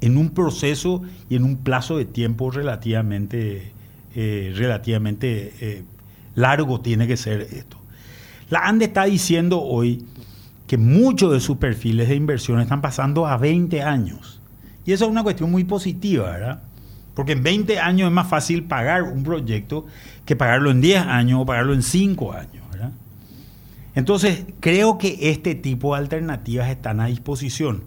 En 0.00 0.16
un 0.16 0.30
proceso 0.30 1.02
y 1.28 1.36
en 1.36 1.44
un 1.44 1.58
plazo 1.58 1.98
de 1.98 2.04
tiempo 2.04 2.50
relativamente, 2.50 3.72
eh, 4.14 4.52
relativamente 4.56 5.52
eh, 5.60 5.82
largo 6.34 6.80
tiene 6.80 7.06
que 7.06 7.16
ser 7.16 7.42
esto. 7.42 7.78
La 8.48 8.60
ANDE 8.60 8.86
está 8.86 9.04
diciendo 9.04 9.60
hoy 9.60 10.06
que 10.66 10.78
muchos 10.78 11.32
de 11.32 11.40
sus 11.40 11.58
perfiles 11.58 12.08
de 12.08 12.14
inversión 12.14 12.60
están 12.60 12.80
pasando 12.80 13.26
a 13.26 13.36
20 13.36 13.82
años. 13.82 14.40
Y 14.86 14.92
eso 14.92 15.04
es 15.04 15.10
una 15.10 15.22
cuestión 15.22 15.50
muy 15.50 15.64
positiva, 15.64 16.30
¿verdad? 16.30 16.62
Porque 17.14 17.32
en 17.32 17.42
20 17.42 17.78
años 17.78 18.08
es 18.08 18.12
más 18.12 18.28
fácil 18.28 18.64
pagar 18.64 19.02
un 19.02 19.22
proyecto 19.22 19.86
que 20.24 20.36
pagarlo 20.36 20.70
en 20.70 20.80
10 20.80 21.02
años 21.02 21.40
o 21.42 21.46
pagarlo 21.46 21.74
en 21.74 21.82
5 21.82 22.32
años. 22.32 22.57
Entonces, 23.98 24.44
creo 24.60 24.96
que 24.96 25.18
este 25.22 25.56
tipo 25.56 25.92
de 25.92 25.98
alternativas 26.02 26.70
están 26.70 27.00
a 27.00 27.06
disposición. 27.06 27.82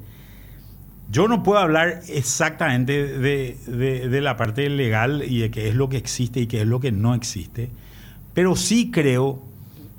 Yo 1.10 1.30
no 1.30 1.42
puedo 1.42 1.58
hablar 1.58 2.02
exactamente 2.10 3.18
de, 3.18 3.58
de, 3.66 4.10
de 4.10 4.22
la 4.22 4.36
parte 4.36 4.70
legal 4.70 5.24
y 5.26 5.40
de 5.40 5.52
qué 5.52 5.70
es 5.70 5.76
lo 5.76 5.88
que 5.88 5.96
existe 5.96 6.42
y 6.42 6.48
qué 6.48 6.64
es 6.64 6.68
lo 6.68 6.82
que 6.82 6.92
no 6.92 7.16
existe, 7.16 7.70
pero 8.34 8.58
sí 8.58 8.92
creo 8.92 9.42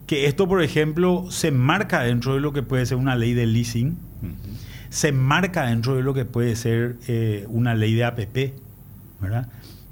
que 0.07 0.27
esto, 0.27 0.47
por 0.47 0.63
ejemplo, 0.63 1.31
se 1.31 1.51
marca 1.51 2.03
dentro 2.03 2.35
de 2.35 2.41
lo 2.41 2.53
que 2.53 2.63
puede 2.63 2.85
ser 2.85 2.99
una 2.99 3.17
ley 3.17 3.33
de 3.33 3.47
leasing, 3.47 3.89
uh 3.89 4.27
-huh. 4.27 4.31
se 4.91 5.13
marca 5.13 5.65
dentro 5.65 5.97
de 5.97 6.03
lo 6.03 6.13
que 6.13 6.27
puede 6.27 6.57
ser 6.57 6.97
eh, 7.09 7.47
una 7.49 7.75
ley 7.75 7.95
de 7.95 8.05
APP, 8.05 8.53
¿verdad? 9.19 9.49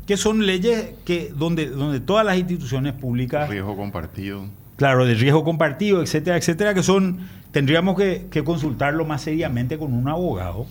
Que 0.07 0.19
son 0.19 0.45
leyes 0.45 0.91
que 1.07 1.33
donde, 1.35 1.71
donde 1.71 1.99
todas 1.99 2.27
las 2.27 2.37
instituciones 2.37 2.93
públicas... 2.93 3.49
Riesgo 3.49 3.75
compartido. 3.75 4.60
Claro, 4.81 5.05
de 5.05 5.13
riesgo 5.13 5.45
compartido, 5.45 6.01
etcétera, 6.01 6.39
etcétera, 6.39 6.73
que 6.73 6.83
son, 6.83 7.19
tendríamos 7.53 7.99
que, 7.99 8.43
consultarlo 8.43 9.05
más 9.05 9.21
seriamente 9.21 9.77
con 9.77 9.93
un 9.93 10.09
abogado, 10.09 10.67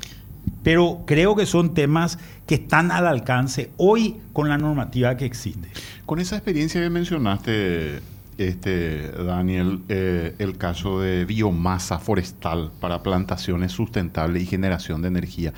pero 0.64 1.04
creo 1.06 1.36
que 1.36 1.46
son 1.46 1.76
temas 1.76 2.18
que 2.48 2.56
están 2.56 2.90
al 2.90 3.06
alcance 3.06 3.70
hoy 3.78 4.16
con 4.34 4.50
la 4.50 4.58
normativa 4.58 5.16
que 5.16 5.26
existe. 5.26 5.70
Con 6.08 6.18
esa 6.18 6.38
experiencia 6.38 6.82
que 6.82 6.90
mencionaste, 6.90 8.00
este, 8.40 9.12
Daniel, 9.12 9.82
eh, 9.90 10.34
el 10.40 10.58
caso 10.58 11.02
de 11.02 11.26
biomasa 11.26 12.00
forestal 12.00 12.72
para 12.80 13.04
plantaciones 13.04 13.74
sustentables 13.74 14.42
y 14.42 14.48
generación 14.48 15.04
de 15.04 15.08
energía. 15.10 15.54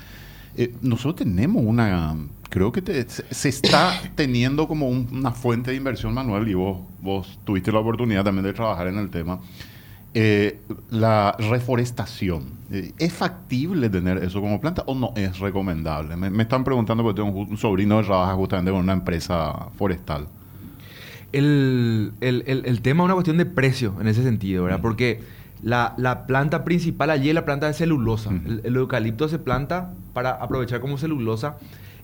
Eh, 0.58 0.74
nosotros 0.82 1.26
tenemos 1.26 1.64
una, 1.64 2.14
creo 2.52 2.70
que 2.70 2.82
te, 2.82 3.08
se 3.08 3.48
está 3.48 3.98
teniendo 4.14 4.68
como 4.68 4.88
un, 4.88 5.08
una 5.10 5.32
fuente 5.32 5.70
de 5.70 5.76
inversión 5.78 6.12
manual 6.12 6.46
y 6.46 6.54
vos, 6.54 6.78
vos 7.00 7.40
tuviste 7.44 7.72
la 7.72 7.78
oportunidad 7.78 8.22
también 8.24 8.44
de 8.44 8.52
trabajar 8.52 8.86
en 8.88 8.98
el 8.98 9.10
tema. 9.10 9.40
Eh, 10.14 10.60
la 10.90 11.34
reforestación. 11.38 12.58
Eh, 12.70 12.92
¿Es 12.98 13.14
factible 13.14 13.88
tener 13.88 14.18
eso 14.18 14.42
como 14.42 14.60
planta 14.60 14.84
o 14.86 14.94
no 14.94 15.14
es 15.16 15.38
recomendable? 15.38 16.16
Me, 16.16 16.28
me, 16.28 16.42
están 16.42 16.62
preguntando 16.64 17.02
porque 17.02 17.22
tengo 17.22 17.30
un 17.30 17.56
sobrino 17.56 17.98
que 17.98 18.06
trabaja 18.06 18.34
justamente 18.34 18.70
con 18.70 18.80
una 18.80 18.92
empresa 18.92 19.70
forestal. 19.78 20.26
El, 21.32 22.12
el, 22.20 22.44
el, 22.46 22.66
el 22.66 22.82
tema 22.82 23.02
es 23.02 23.04
una 23.06 23.14
cuestión 23.14 23.38
de 23.38 23.46
precio 23.46 23.94
en 23.98 24.06
ese 24.06 24.22
sentido, 24.22 24.64
¿verdad? 24.64 24.80
Mm. 24.80 24.82
Porque 24.82 25.20
la, 25.62 25.94
la, 25.96 26.26
planta 26.26 26.62
principal 26.62 27.08
allí 27.08 27.30
es 27.30 27.34
la 27.34 27.46
planta 27.46 27.68
de 27.68 27.72
celulosa. 27.72 28.30
Mm. 28.30 28.60
El, 28.64 28.76
eucalipto 28.76 29.30
se 29.30 29.38
planta 29.38 29.94
para 30.12 30.32
aprovechar 30.32 30.80
como 30.80 30.98
celulosa 30.98 31.56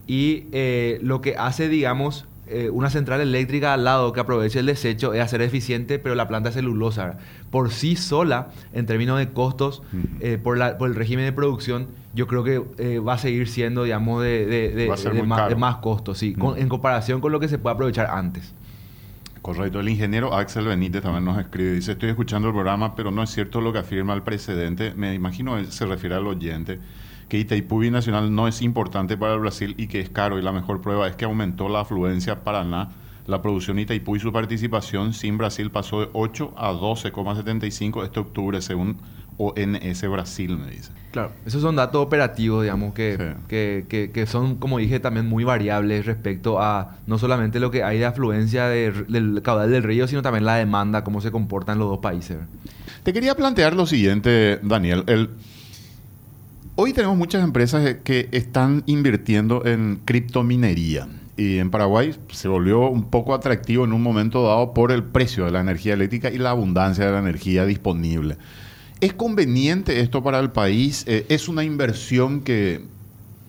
y 0.08 0.46
eh, 0.52 0.98
lo 1.02 1.20
que 1.20 1.36
hace, 1.36 1.68
digamos, 1.68 2.26
eh, 2.50 2.70
una 2.70 2.88
central 2.88 3.20
eléctrica 3.20 3.74
al 3.74 3.84
lado 3.84 4.14
que 4.14 4.20
aproveche 4.20 4.60
el 4.60 4.66
desecho 4.66 5.12
es 5.12 5.20
hacer 5.20 5.42
eficiente, 5.42 5.98
pero 5.98 6.14
la 6.14 6.28
planta 6.28 6.50
celulosa 6.50 7.18
por 7.50 7.70
sí 7.70 7.94
sola, 7.94 8.48
en 8.72 8.86
términos 8.86 9.18
de 9.18 9.28
costos, 9.28 9.82
uh 9.92 9.96
-huh. 9.96 10.08
eh, 10.20 10.38
por, 10.38 10.56
la, 10.56 10.78
por, 10.78 10.88
el 10.88 10.94
régimen 10.94 11.26
de 11.26 11.32
producción, 11.32 11.88
yo 12.14 12.26
creo 12.26 12.44
que 12.44 12.62
eh, 12.78 13.00
va 13.00 13.14
a 13.14 13.18
seguir 13.18 13.48
siendo, 13.48 13.84
digamos, 13.84 14.22
de, 14.22 14.46
de, 14.46 14.70
de, 14.70 14.86
de 14.86 15.22
más, 15.24 15.58
más, 15.58 15.76
costos, 15.76 16.16
sí, 16.16 16.30
uh 16.30 16.40
-huh. 16.40 16.40
con, 16.40 16.58
en 16.58 16.68
comparación 16.70 17.20
con 17.20 17.32
lo 17.32 17.38
que 17.38 17.48
se 17.48 17.58
puede 17.58 17.74
aprovechar 17.74 18.06
antes. 18.10 18.54
Correcto. 19.42 19.80
El 19.80 19.88
ingeniero 19.90 20.34
Axel 20.34 20.66
Benítez 20.66 21.02
también 21.02 21.24
nos 21.24 21.38
escribe. 21.38 21.72
Dice, 21.72 21.92
estoy 21.92 22.08
escuchando 22.08 22.48
el 22.48 22.54
programa, 22.54 22.94
pero 22.96 23.10
no 23.10 23.22
es 23.22 23.30
cierto 23.30 23.60
lo 23.60 23.72
que 23.72 23.78
afirma 23.78 24.14
el 24.14 24.22
precedente. 24.22 24.94
Me 24.94 25.14
imagino 25.14 25.62
se 25.64 25.86
refiere 25.86 26.16
al 26.16 26.26
oyente 26.26 26.80
que 27.28 27.38
Itaipú 27.38 27.80
Binacional 27.80 28.34
no 28.34 28.48
es 28.48 28.62
importante 28.62 29.16
para 29.16 29.34
el 29.34 29.40
Brasil 29.40 29.74
y 29.76 29.86
que 29.86 30.00
es 30.00 30.08
caro. 30.10 30.38
Y 30.38 30.42
la 30.42 30.52
mejor 30.52 30.80
prueba 30.80 31.06
es 31.08 31.16
que 31.16 31.24
aumentó 31.24 31.68
la 31.68 31.80
afluencia 31.80 32.42
Paraná. 32.42 32.88
La 33.26 33.42
producción 33.42 33.78
Itaipú 33.78 34.16
y 34.16 34.20
su 34.20 34.32
participación 34.32 35.12
sin 35.12 35.36
Brasil 35.36 35.70
pasó 35.70 36.00
de 36.00 36.08
8 36.14 36.54
a 36.56 36.72
12,75 36.72 38.02
este 38.02 38.20
octubre, 38.20 38.62
según 38.62 38.96
ONS 39.36 40.02
Brasil, 40.08 40.56
me 40.56 40.70
dice. 40.70 40.92
Claro, 41.12 41.32
esos 41.44 41.60
son 41.60 41.76
datos 41.76 42.02
operativos, 42.02 42.62
digamos, 42.62 42.94
que, 42.94 43.16
sí. 43.18 43.44
que, 43.46 43.84
que, 43.86 44.10
que, 44.10 44.26
son, 44.26 44.56
como 44.56 44.78
dije, 44.78 44.98
también 44.98 45.26
muy 45.26 45.44
variables 45.44 46.06
respecto 46.06 46.60
a 46.60 46.96
no 47.06 47.18
solamente 47.18 47.60
lo 47.60 47.70
que 47.70 47.82
hay 47.84 47.98
de 47.98 48.06
afluencia 48.06 48.66
de, 48.66 48.92
del 49.08 49.42
caudal 49.42 49.70
del 49.70 49.82
río, 49.82 50.08
sino 50.08 50.22
también 50.22 50.46
la 50.46 50.56
demanda, 50.56 51.04
cómo 51.04 51.20
se 51.20 51.30
comportan 51.30 51.78
los 51.78 51.88
dos 51.88 51.98
países. 51.98 52.38
Te 53.02 53.12
quería 53.12 53.34
plantear 53.34 53.74
lo 53.74 53.86
siguiente, 53.86 54.58
Daniel. 54.62 55.04
El, 55.06 55.30
Hoy 56.80 56.92
tenemos 56.92 57.16
muchas 57.16 57.42
empresas 57.42 57.96
que 58.04 58.28
están 58.30 58.84
invirtiendo 58.86 59.66
en 59.66 60.00
criptominería. 60.04 61.08
Y 61.36 61.58
en 61.58 61.72
Paraguay 61.72 62.14
se 62.30 62.46
volvió 62.46 62.88
un 62.88 63.10
poco 63.10 63.34
atractivo 63.34 63.84
en 63.84 63.92
un 63.92 64.00
momento 64.00 64.44
dado 64.44 64.74
por 64.74 64.92
el 64.92 65.02
precio 65.02 65.44
de 65.44 65.50
la 65.50 65.58
energía 65.58 65.94
eléctrica 65.94 66.30
y 66.30 66.38
la 66.38 66.50
abundancia 66.50 67.04
de 67.04 67.10
la 67.10 67.18
energía 67.18 67.66
disponible. 67.66 68.36
¿Es 69.00 69.12
conveniente 69.12 69.98
esto 69.98 70.22
para 70.22 70.38
el 70.38 70.52
país? 70.52 71.02
Eh, 71.08 71.26
¿Es 71.28 71.48
una 71.48 71.64
inversión 71.64 72.42
que, 72.42 72.84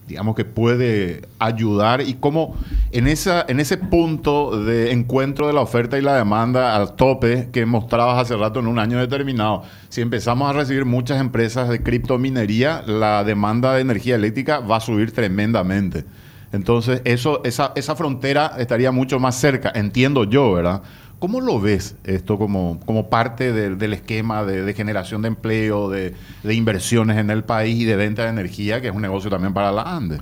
digamos, 0.09 0.35
que 0.35 0.43
puede 0.43 1.21
ayudar? 1.37 2.01
¿Y 2.01 2.15
cómo 2.15 2.55
en, 2.91 3.07
esa, 3.07 3.45
en 3.47 3.59
ese 3.59 3.77
punto 3.77 4.63
de 4.63 4.91
encuentro 4.91 5.47
de 5.47 5.53
la 5.53 5.61
oferta 5.61 5.97
y 5.97 6.01
la 6.01 6.15
demanda 6.15 6.75
al 6.75 6.95
tope 6.95 7.49
que 7.53 7.65
mostrabas 7.65 8.19
hace 8.19 8.35
rato 8.35 8.59
en 8.59 8.67
un 8.67 8.79
año 8.79 8.99
determinado, 8.99 9.63
si 9.89 10.01
empezamos 10.01 10.49
a 10.49 10.53
recibir 10.53 10.85
muchas 10.85 11.21
empresas 11.21 11.69
de 11.69 11.81
criptominería, 11.83 12.83
la 12.85 13.23
demanda 13.23 13.75
de 13.75 13.81
energía 13.81 14.15
eléctrica 14.15 14.59
va 14.59 14.77
a 14.77 14.81
subir 14.81 15.11
tremendamente. 15.11 16.05
Entonces, 16.51 17.01
eso, 17.05 17.41
esa, 17.43 17.71
esa 17.75 17.95
frontera 17.95 18.53
estaría 18.57 18.91
mucho 18.91 19.19
más 19.19 19.35
cerca, 19.35 19.71
entiendo 19.75 20.23
yo, 20.23 20.53
¿verdad? 20.53 20.81
¿Cómo 21.19 21.41
lo 21.41 21.59
ves 21.59 21.95
esto 22.05 22.37
como, 22.37 22.79
como 22.85 23.09
parte 23.09 23.51
de, 23.51 23.75
del 23.75 23.91
esquema 23.91 24.45
de, 24.45 24.73
generación 24.73 25.21
de 25.21 25.27
empleo, 25.27 25.89
de, 25.89 26.13
inversiones 26.49 27.17
en 27.17 27.29
el 27.29 27.43
país 27.43 27.77
y 27.77 27.83
de 27.83 27.97
venta 27.97 28.23
de 28.23 28.29
energía, 28.29 28.79
que 28.79 28.87
es 28.87 28.95
un 28.95 29.01
negocio 29.01 29.29
también 29.29 29.53
para 29.53 29.71
la 29.73 29.83
ANDE? 29.83 30.19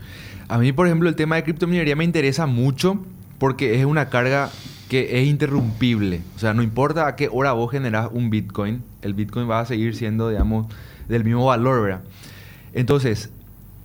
A 0.48 0.58
mí, 0.58 0.72
por 0.72 0.88
ejemplo, 0.88 1.08
el 1.08 1.16
tema 1.16 1.36
de 1.36 1.43
criptominería 1.43 1.95
me 1.95 2.04
interesa 2.04 2.48
mucho 2.48 3.00
porque 3.38 3.80
es 3.80 3.86
una 3.86 4.10
carga 4.10 4.50
que 4.89 5.22
es 5.22 5.28
interrumpible. 5.28 6.22
O 6.36 6.39
sea, 6.39 6.56
no 6.56 6.64
importa 6.64 7.06
a 7.06 7.16
qué 7.16 7.30
hora 7.32 7.52
vos 7.52 7.70
generás 7.70 8.10
un 8.12 8.32
Bitcoin, 8.32 8.82
el 9.04 9.14
Bitcoin 9.14 9.48
va 9.48 9.60
a 9.60 9.66
seguir 9.66 9.95
siendo, 9.95 10.30
digamos, 10.30 10.66
del 11.08 11.24
mismo 11.24 11.45
valor, 11.45 11.84
¿verdad? 11.84 12.02
Entonces, 12.74 13.30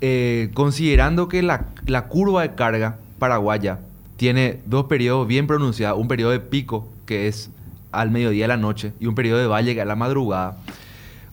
eh, 0.01 0.51
considerando 0.55 1.29
que 1.29 1.43
la 1.43 2.09
curva 2.09 2.43
de 2.43 2.55
carga 2.55 2.97
paraguaya 3.19 3.81
tiene 4.17 4.61
dos 4.67 4.85
periodos 4.85 5.27
bien 5.27 5.47
pronunciados, 5.47 5.99
un 5.99 6.07
periodo 6.07 6.31
de 6.31 6.39
pico, 6.41 6.89
que 7.13 7.29
es 7.29 7.51
al 7.91 8.11
mediodía 8.11 8.45
de 8.45 8.49
la 8.49 8.57
noche, 8.57 8.93
y 9.01 9.07
un 9.07 9.15
periodo 9.15 9.39
de 9.39 9.47
valle, 9.47 9.79
a 9.81 9.85
la 9.85 9.97
madrugada, 9.97 10.57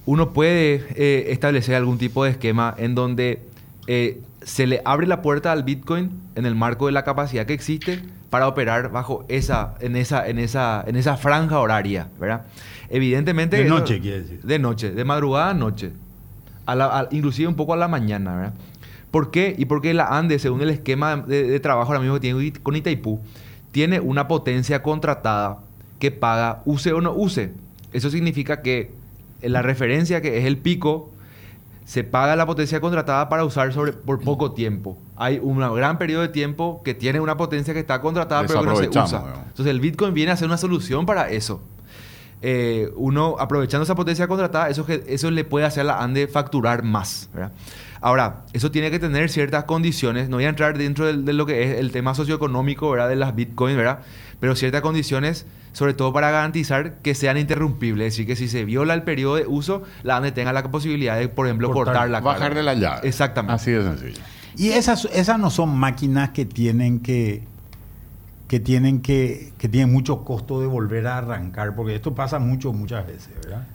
uno 0.05 0.33
puede 0.33 0.85
eh, 0.95 1.27
establecer 1.31 1.75
algún 1.75 1.97
tipo 1.97 2.23
de 2.25 2.31
esquema 2.31 2.73
en 2.77 2.95
donde 2.95 3.41
eh, 3.87 4.19
se 4.41 4.67
le 4.67 4.81
abre 4.85 5.07
la 5.07 5.21
puerta 5.21 5.51
al 5.51 5.63
Bitcoin 5.63 6.11
en 6.35 6.45
el 6.45 6.55
marco 6.55 6.87
de 6.87 6.91
la 6.91 7.03
capacidad 7.03 7.45
que 7.45 7.53
existe 7.53 8.01
para 8.29 8.47
operar 8.47 8.91
bajo 8.91 9.25
esa, 9.29 9.75
en 9.79 9.95
esa, 9.95 10.27
en 10.27 10.37
esa, 10.39 10.83
en 10.85 10.95
esa 10.95 11.15
franja 11.17 11.59
horaria, 11.59 12.09
¿verdad? 12.19 12.45
Evidentemente... 12.89 13.57
De 13.57 13.63
eso- 13.65 13.79
noche, 13.79 13.99
quiere 14.01 14.21
decir. 14.21 14.41
De 14.43 14.59
noche, 14.59 14.91
de 14.91 15.05
madrugada 15.05 15.51
a 15.51 15.53
noche. 15.53 15.91
A 16.65 16.75
la- 16.75 16.99
a- 16.99 17.07
inclusive 17.11 17.47
un 17.47 17.55
poco 17.55 17.73
a 17.73 17.77
la 17.77 17.87
mañana, 17.87 18.35
¿verdad? 18.35 18.53
¿Por 19.11 19.31
qué? 19.31 19.55
Y 19.57 19.65
porque 19.65 19.93
la 19.93 20.07
ANDE, 20.17 20.37
según 20.39 20.61
el 20.61 20.69
esquema 20.69 21.17
de, 21.17 21.43
de 21.43 21.59
trabajo 21.59 21.87
ahora 21.91 21.99
mismo 22.01 22.15
que 22.15 22.19
tiene 22.21 22.53
con 22.61 22.75
Itaipú, 22.75 23.19
tiene 23.71 23.99
una 23.99 24.27
potencia 24.27 24.81
contratada 24.83 25.59
que 25.99 26.11
paga 26.11 26.61
use 26.65 26.93
o 26.93 27.01
no 27.01 27.13
use. 27.13 27.51
Eso 27.93 28.09
significa 28.09 28.61
que 28.61 28.91
la 29.41 29.61
referencia, 29.61 30.21
que 30.21 30.37
es 30.39 30.45
el 30.45 30.57
pico, 30.57 31.11
se 31.85 32.03
paga 32.03 32.35
la 32.35 32.45
potencia 32.45 32.79
contratada 32.79 33.29
para 33.29 33.43
usar 33.43 33.73
sobre, 33.73 33.93
por 33.93 34.19
poco 34.21 34.51
tiempo. 34.51 34.97
Hay 35.15 35.39
un 35.41 35.57
gran 35.57 35.97
periodo 35.97 36.21
de 36.21 36.27
tiempo 36.27 36.81
que 36.83 36.93
tiene 36.93 37.19
una 37.19 37.35
potencia 37.35 37.73
que 37.73 37.79
está 37.79 37.99
contratada 37.99 38.45
pero 38.45 38.61
que 38.61 38.65
no 38.67 38.75
se 38.75 38.89
usa. 38.89 39.05
digamos. 39.05 39.47
Entonces 39.47 39.67
el 39.67 39.79
Bitcoin 39.79 40.13
viene 40.13 40.31
a 40.31 40.37
ser 40.37 40.47
una 40.47 40.57
solución 40.57 41.05
para 41.05 41.29
eso. 41.29 41.61
Eh, 42.41 42.91
uno 42.95 43.35
aprovechando 43.39 43.83
esa 43.83 43.95
potencia 43.95 44.27
contratada, 44.27 44.69
eso, 44.69 44.85
eso 44.87 45.31
le 45.31 45.43
puede 45.43 45.65
hacer 45.65 45.81
a 45.81 45.83
la 45.85 46.03
ANDE 46.03 46.27
facturar 46.27 46.83
más. 46.83 47.29
¿verdad? 47.33 47.51
Ahora, 48.01 48.43
eso 48.53 48.71
tiene 48.71 48.91
que 48.91 48.99
tener 48.99 49.29
ciertas 49.29 49.65
condiciones. 49.65 50.29
No 50.29 50.37
voy 50.37 50.45
a 50.45 50.49
entrar 50.49 50.77
dentro 50.77 51.05
del- 51.05 51.25
de, 51.25 51.33
lo 51.33 51.45
que 51.45 51.63
es 51.63 51.79
el 51.79 51.91
tema 51.91 52.15
socioeconómico 52.15 52.89
¿verdad? 52.91 53.09
de 53.09 53.15
las 53.17 53.35
Bitcoin, 53.35 53.75
¿verdad? 53.75 53.99
pero 54.39 54.55
ciertas 54.55 54.81
condiciones, 54.81 55.45
sobre 55.73 55.93
todo 55.93 56.13
para 56.13 56.31
garantizar 56.31 56.99
que 57.01 57.13
sean 57.13 57.37
interrumpibles. 57.37 58.07
Es 58.07 58.13
decir, 58.13 58.25
que 58.25 58.35
si 58.37 58.47
se 58.47 58.63
viola 58.63 58.93
el 58.93 59.03
periodo 59.03 59.35
de 59.35 59.45
uso, 59.47 59.83
la 60.03 60.15
ANDE 60.15 60.31
tenga 60.31 60.53
la 60.53 60.63
posibilidad 60.63 61.17
de, 61.19 61.27
por 61.27 61.45
ejemplo, 61.47 61.71
Cortar, 61.71 61.93
cortar, 61.93 62.09
la 62.09 62.19
carga. 62.21 62.33
Bajarle 62.33 62.63
la 62.63 62.73
llave. 62.73 63.07
Exactamente. 63.07 63.53
Así 63.55 63.71
de 63.71 63.83
sencillo. 63.83 64.21
Y 64.55 64.69
esas, 64.69 65.05
esas 65.13 65.37
no 65.39 65.49
son 65.49 65.77
máquinas 65.77 66.29
que 66.29 66.45
tienen 66.45 67.01
que 67.01 67.43
que 68.47 68.59
tienen 68.59 69.01
que, 69.01 69.53
que 69.59 69.69
tienen 69.69 69.91
mucho 69.93 70.23
costo 70.23 70.59
de 70.59 70.65
volver 70.65 71.05
a 71.05 71.19
arrancar, 71.19 71.75
porque 71.75 71.93
esto 71.95 72.15
pasa 72.15 72.39
mucho, 72.39 72.73
muchas 72.73 73.05
veces, 73.05 73.29
¿verdad? 73.43 73.67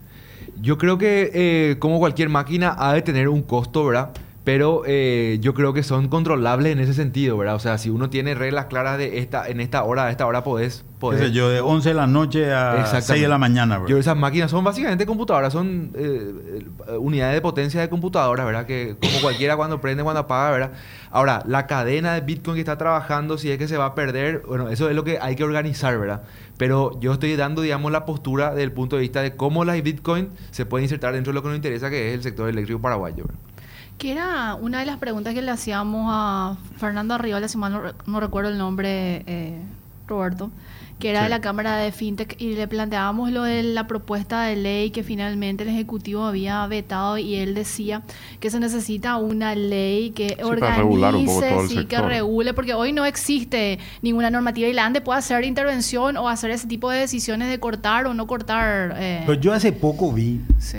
Yo 0.60 0.78
creo 0.78 0.98
que 0.98 1.30
eh, 1.34 1.76
como 1.78 1.98
cualquier 1.98 2.28
máquina 2.28 2.74
ha 2.78 2.94
de 2.94 3.02
tener 3.02 3.28
un 3.28 3.42
costo, 3.42 3.84
¿verdad? 3.84 4.10
Pero 4.44 4.82
eh, 4.86 5.38
yo 5.40 5.54
creo 5.54 5.72
que 5.72 5.82
son 5.82 6.08
controlables 6.08 6.70
en 6.70 6.78
ese 6.78 6.92
sentido, 6.92 7.38
¿verdad? 7.38 7.54
O 7.54 7.58
sea, 7.58 7.78
si 7.78 7.88
uno 7.88 8.10
tiene 8.10 8.34
reglas 8.34 8.66
claras 8.66 8.98
de 8.98 9.18
esta, 9.18 9.48
en 9.48 9.58
esta 9.58 9.82
hora, 9.84 10.04
a 10.04 10.10
esta 10.10 10.26
hora 10.26 10.44
podés... 10.44 10.84
Qué 10.84 10.94
podés 11.00 11.20
sé 11.20 11.32
yo, 11.32 11.48
de 11.48 11.60
11 11.60 11.88
de 11.90 11.94
la 11.94 12.06
noche 12.06 12.52
a 12.52 12.80
Exactamente. 12.80 13.06
6 13.06 13.22
de 13.22 13.28
la 13.28 13.38
mañana, 13.38 13.76
Yo, 13.76 13.82
¿verdad? 13.82 13.98
esas 13.98 14.16
máquinas 14.16 14.50
son 14.50 14.62
básicamente 14.64 15.06
computadoras, 15.06 15.52
son 15.52 15.92
eh, 15.94 16.62
eh, 16.88 16.96
unidades 16.98 17.34
de 17.34 17.40
potencia 17.40 17.80
de 17.80 17.88
computadoras, 17.88 18.44
¿verdad? 18.44 18.66
Que 18.66 18.96
como 19.00 19.20
cualquiera 19.20 19.56
cuando 19.56 19.80
prende, 19.80 20.02
cuando 20.02 20.20
apaga, 20.20 20.50
¿verdad? 20.50 20.72
Ahora, 21.10 21.42
la 21.46 21.66
cadena 21.66 22.14
de 22.14 22.20
Bitcoin 22.20 22.54
que 22.54 22.60
está 22.60 22.76
trabajando, 22.76 23.38
si 23.38 23.50
es 23.50 23.58
que 23.58 23.68
se 23.68 23.76
va 23.76 23.86
a 23.86 23.94
perder, 23.94 24.42
bueno, 24.46 24.68
eso 24.68 24.88
es 24.90 24.96
lo 24.96 25.04
que 25.04 25.18
hay 25.20 25.36
que 25.36 25.44
organizar, 25.44 25.98
¿verdad? 25.98 26.22
Pero 26.58 26.98
yo 27.00 27.14
estoy 27.14 27.34
dando, 27.36 27.62
digamos, 27.62 27.92
la 27.92 28.04
postura 28.04 28.50
desde 28.50 28.64
el 28.64 28.72
punto 28.72 28.96
de 28.96 29.02
vista 29.02 29.22
de 29.22 29.36
cómo 29.36 29.64
la 29.64 29.74
Bitcoin 29.74 30.30
se 30.50 30.66
puede 30.66 30.84
insertar 30.84 31.14
dentro 31.14 31.32
de 31.32 31.34
lo 31.34 31.42
que 31.42 31.48
nos 31.48 31.56
interesa, 31.56 31.90
que 31.90 32.08
es 32.10 32.14
el 32.14 32.22
sector 32.22 32.48
eléctrico 32.48 32.80
paraguayo, 32.80 33.24
¿verdad? 33.26 33.53
Que 33.98 34.12
era 34.12 34.54
una 34.54 34.80
de 34.80 34.86
las 34.86 34.98
preguntas 34.98 35.34
que 35.34 35.42
le 35.42 35.50
hacíamos 35.50 36.08
a 36.12 36.56
Fernando 36.76 37.14
Arriola, 37.14 37.48
si 37.48 37.56
mal 37.58 37.72
no, 37.72 37.80
re- 37.80 37.92
no 38.06 38.20
recuerdo 38.20 38.50
el 38.50 38.58
nombre, 38.58 39.22
eh, 39.26 39.58
Roberto, 40.06 40.50
que 40.98 41.10
era 41.10 41.20
Sí. 41.20 41.24
de 41.24 41.30
la 41.30 41.40
Cámara 41.40 41.76
de 41.76 41.90
FinTech, 41.92 42.36
y 42.40 42.54
le 42.54 42.68
planteábamos 42.68 43.30
lo 43.30 43.44
de 43.44 43.62
la 43.62 43.86
propuesta 43.86 44.42
de 44.42 44.56
ley 44.56 44.90
que 44.90 45.02
finalmente 45.02 45.62
el 45.62 45.70
Ejecutivo 45.70 46.24
había 46.24 46.66
vetado, 46.66 47.16
y 47.18 47.36
él 47.36 47.54
decía 47.54 48.02
que 48.40 48.50
se 48.50 48.60
necesita 48.60 49.16
una 49.16 49.54
ley 49.54 50.10
que 50.10 50.36
para 50.36 50.76
regular 50.76 51.14
un 51.14 51.24
poco 51.24 51.38
organice, 51.38 51.54
todo 51.54 51.62
el 51.62 51.68
sí, 51.70 51.86
que 51.86 51.98
regule, 52.02 52.52
porque 52.52 52.74
hoy 52.74 52.92
no 52.92 53.06
existe 53.06 53.78
ninguna 54.02 54.28
normativa 54.30 54.68
y 54.68 54.72
la 54.74 54.84
ANDE 54.84 55.00
puede 55.00 55.20
hacer 55.20 55.44
intervención 55.44 56.16
o 56.18 56.28
hacer 56.28 56.50
ese 56.50 56.66
tipo 56.66 56.90
de 56.90 56.98
decisiones 56.98 57.48
de 57.48 57.58
cortar 57.60 58.06
o 58.06 58.12
no 58.12 58.26
cortar. 58.26 58.94
eh, 58.98 59.22
Pero 59.24 59.40
yo 59.40 59.52
hace 59.54 59.72
poco 59.72 60.12
vi 60.12 60.40
sí. 60.58 60.78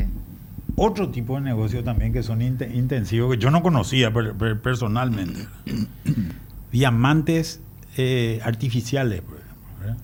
Otro 0.75 1.09
tipo 1.09 1.35
de 1.35 1.41
negocio 1.41 1.83
también 1.83 2.11
que 2.13 2.23
son 2.23 2.41
inte- 2.41 2.73
intensivos, 2.75 3.35
que 3.35 3.41
yo 3.41 3.51
no 3.51 3.61
conocía 3.63 4.11
per- 4.13 4.33
per- 4.33 4.59
personalmente. 4.61 5.47
Diamantes 6.71 7.61
eh, 7.97 8.39
artificiales, 8.43 9.21
por 9.21 9.37
ejemplo, 9.37 9.55
¿verdad? 9.79 9.97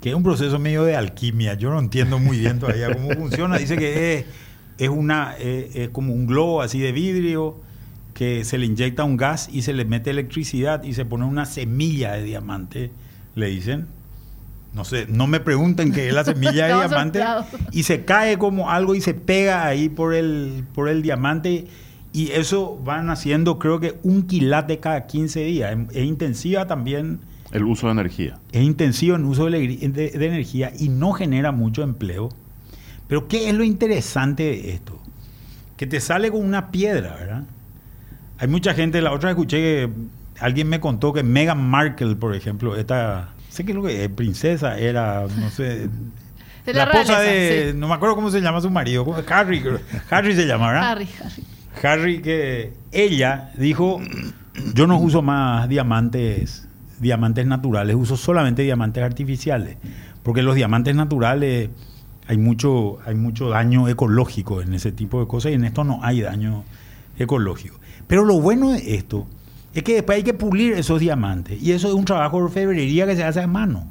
Que 0.00 0.10
es 0.10 0.14
un 0.14 0.22
proceso 0.22 0.58
medio 0.58 0.84
de 0.84 0.96
alquimia. 0.96 1.54
Yo 1.54 1.70
no 1.70 1.78
entiendo 1.80 2.18
muy 2.18 2.38
bien 2.38 2.58
todavía 2.60 2.92
cómo 2.94 3.10
funciona. 3.16 3.58
Dice 3.58 3.76
que 3.76 4.18
es, 4.18 4.24
es 4.78 4.88
una, 4.88 5.34
eh, 5.38 5.70
es 5.74 5.88
como 5.88 6.12
un 6.14 6.26
globo 6.26 6.62
así 6.62 6.78
de 6.78 6.92
vidrio 6.92 7.60
que 8.12 8.44
se 8.44 8.58
le 8.58 8.66
inyecta 8.66 9.02
un 9.02 9.16
gas 9.16 9.48
y 9.52 9.62
se 9.62 9.72
le 9.72 9.84
mete 9.84 10.10
electricidad 10.10 10.84
y 10.84 10.94
se 10.94 11.04
pone 11.04 11.24
una 11.24 11.46
semilla 11.46 12.12
de 12.12 12.22
diamante, 12.22 12.92
le 13.34 13.46
dicen. 13.48 13.86
No 14.74 14.84
sé, 14.84 15.06
no 15.08 15.26
me 15.28 15.38
pregunten 15.40 15.92
qué 15.92 16.08
es 16.08 16.14
la 16.14 16.24
semilla 16.24 16.66
de 16.66 16.74
diamante. 16.88 17.20
soplado. 17.20 17.46
Y 17.70 17.84
se 17.84 18.04
cae 18.04 18.38
como 18.38 18.70
algo 18.70 18.94
y 18.94 19.00
se 19.00 19.14
pega 19.14 19.64
ahí 19.66 19.88
por 19.88 20.14
el, 20.14 20.64
por 20.74 20.88
el 20.88 21.00
diamante. 21.02 21.66
Y 22.12 22.30
eso 22.32 22.78
van 22.84 23.08
haciendo, 23.10 23.58
creo 23.58 23.80
que 23.80 23.98
un 24.02 24.22
quilate 24.26 24.78
cada 24.80 25.06
15 25.06 25.40
días. 25.44 25.76
Es, 25.90 25.96
es 25.96 26.04
intensiva 26.04 26.66
también, 26.66 27.20
El 27.52 27.64
uso 27.64 27.86
de 27.86 27.92
energía. 27.92 28.38
es 28.52 28.62
intensivo 28.62 29.16
en 29.16 29.24
uso 29.24 29.46
de, 29.46 29.58
elegri- 29.58 29.92
de- 29.92 30.10
de 30.10 30.26
energía 30.26 30.72
y 30.78 30.88
no 30.88 31.12
genera 31.12 31.52
mucho 31.52 31.82
empleo. 31.82 32.28
Pero 33.08 33.28
¿qué 33.28 33.48
es 33.48 33.54
lo 33.54 33.62
interesante 33.64 34.42
de 34.44 34.70
esto? 34.72 34.98
Que 35.76 35.86
te 35.86 36.00
sale 36.00 36.30
con 36.30 36.44
una 36.44 36.70
piedra, 36.70 37.14
¿verdad? 37.16 37.44
Hay 38.38 38.48
mucha 38.48 38.74
gente, 38.74 39.00
la 39.02 39.12
otra 39.12 39.28
vez 39.30 39.36
escuché 39.36 39.58
que 39.58 39.90
alguien 40.40 40.68
me 40.68 40.80
contó 40.80 41.12
que 41.12 41.22
Meghan 41.22 41.62
Markle, 41.68 42.16
por 42.16 42.34
ejemplo, 42.34 42.76
esta, 42.76 43.30
sé 43.54 43.64
qué 43.64 43.72
es 43.72 43.76
lo 43.76 43.82
que 43.82 44.04
es, 44.04 44.10
princesa, 44.10 44.78
era, 44.78 45.26
no 45.38 45.50
sé, 45.50 45.88
De 46.66 46.72
la, 46.72 46.86
la 46.86 46.92
esposa 46.92 47.20
de, 47.20 47.72
sí. 47.72 47.78
no 47.78 47.88
me 47.88 47.94
acuerdo 47.94 48.14
cómo 48.14 48.30
se 48.30 48.40
llama 48.40 48.58
su 48.62 48.70
marido. 48.70 49.04
Harry. 49.28 49.62
Harry 50.08 50.34
se 50.34 50.46
llama, 50.46 50.68
¿verdad? 50.68 50.92
Harry, 50.92 51.08
Harry. 51.22 51.44
Harry 51.82 52.22
que 52.22 52.72
ella 52.90 53.52
dijo, 53.58 54.00
yo 54.74 54.86
no 54.86 54.98
uso 54.98 55.20
más 55.20 55.68
diamantes, 55.68 56.66
diamantes 57.00 57.46
naturales, 57.46 57.96
uso 57.96 58.16
solamente 58.16 58.62
diamantes 58.62 59.02
artificiales, 59.02 59.76
porque 60.22 60.42
los 60.42 60.54
diamantes 60.54 60.94
naturales 60.94 61.68
hay 62.26 62.38
mucho, 62.38 62.98
hay 63.04 63.14
mucho 63.14 63.50
daño 63.50 63.86
ecológico 63.88 64.62
en 64.62 64.72
ese 64.72 64.90
tipo 64.92 65.20
de 65.20 65.26
cosas 65.26 65.52
y 65.52 65.56
en 65.56 65.64
esto 65.64 65.84
no 65.84 66.00
hay 66.02 66.22
daño 66.22 66.64
ecológico. 67.18 67.78
Pero 68.06 68.24
lo 68.24 68.40
bueno 68.40 68.70
de 68.70 68.94
esto 68.94 69.26
es 69.74 69.82
que 69.82 69.94
después 69.94 70.16
hay 70.16 70.22
que 70.22 70.34
pulir 70.34 70.72
esos 70.74 71.00
diamantes 71.00 71.60
y 71.62 71.72
eso 71.72 71.88
es 71.88 71.94
un 71.94 72.04
trabajo 72.04 72.38
de 72.38 72.44
orfebrería 72.44 73.06
que 73.06 73.16
se 73.16 73.24
hace 73.24 73.40
a 73.40 73.46
mano. 73.46 73.86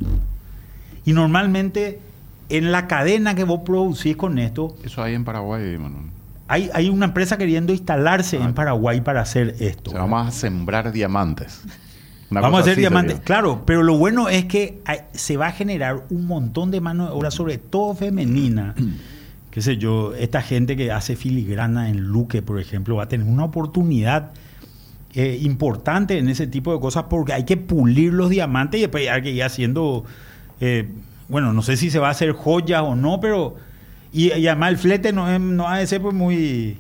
Y 1.05 1.13
normalmente 1.13 1.99
en 2.49 2.71
la 2.71 2.87
cadena 2.87 3.35
que 3.35 3.43
vos 3.43 3.61
producís 3.65 4.15
con 4.15 4.37
esto, 4.39 4.75
Eso 4.83 5.01
hay 5.03 5.13
en 5.15 5.25
Paraguay, 5.25 5.77
Manuel. 5.77 6.05
hay, 6.47 6.69
hay 6.73 6.89
una 6.89 7.05
empresa 7.05 7.37
queriendo 7.37 7.73
instalarse 7.73 8.37
Ah. 8.41 8.45
en 8.45 8.53
Paraguay 8.53 9.01
para 9.01 9.21
hacer 9.21 9.55
esto. 9.59 9.89
O 9.91 9.93
sea, 9.93 10.01
vamos 10.01 10.27
a 10.27 10.31
sembrar 10.31 10.91
diamantes. 10.91 11.61
Una 12.31 12.41
Vamos 12.41 12.59
a 12.59 12.61
hacer 12.63 12.77
diamantes. 12.77 13.13
sería. 13.15 13.25
Claro, 13.25 13.63
pero 13.65 13.83
lo 13.83 13.97
bueno 13.97 14.27
es 14.29 14.45
que 14.45 14.81
hay- 14.85 15.01
se 15.13 15.37
va 15.37 15.47
a 15.47 15.51
generar 15.51 16.05
un 16.09 16.25
montón 16.25 16.71
de 16.71 16.81
mano 16.81 17.05
de 17.05 17.11
obra, 17.11 17.29
sobre 17.31 17.57
todo 17.59 17.93
femenina. 17.93 18.73
Qué 19.51 19.61
sé 19.61 19.77
yo, 19.77 20.15
esta 20.15 20.41
gente 20.41 20.75
que 20.75 20.91
hace 20.91 21.15
filigrana 21.15 21.89
en 21.89 21.99
Luque, 21.99 22.41
por 22.41 22.59
ejemplo, 22.59 22.95
va 22.95 23.03
a 23.03 23.07
tener 23.07 23.27
una 23.27 23.43
oportunidad 23.43 24.31
eh, 25.13 25.37
importante 25.41 26.17
en 26.17 26.27
ese 26.29 26.47
tipo 26.47 26.73
de 26.73 26.79
cosas 26.79 27.05
porque 27.09 27.33
hay 27.33 27.43
que 27.43 27.57
pulir 27.57 28.13
los 28.13 28.29
diamantes 28.29 28.79
y 28.79 28.81
después 28.83 29.07
hay 29.09 29.21
que 29.21 29.31
ir 29.31 29.43
haciendo, 29.43 30.03
eh, 30.59 30.87
bueno, 31.29 31.53
no 31.53 31.61
sé 31.61 31.77
si 31.77 31.89
se 31.89 31.99
va 31.99 32.07
a 32.07 32.11
hacer 32.11 32.31
joyas 32.33 32.81
o 32.83 32.95
no, 32.95 33.19
pero... 33.19 33.55
Y, 34.11 34.31
y 34.33 34.47
además 34.47 34.69
el 34.69 34.77
flete 34.77 35.11
no, 35.11 35.27
es- 35.31 35.39
no 35.39 35.67
ha 35.67 35.77
de 35.79 35.87
ser 35.87 35.99
pues 36.01 36.13
muy, 36.13 36.77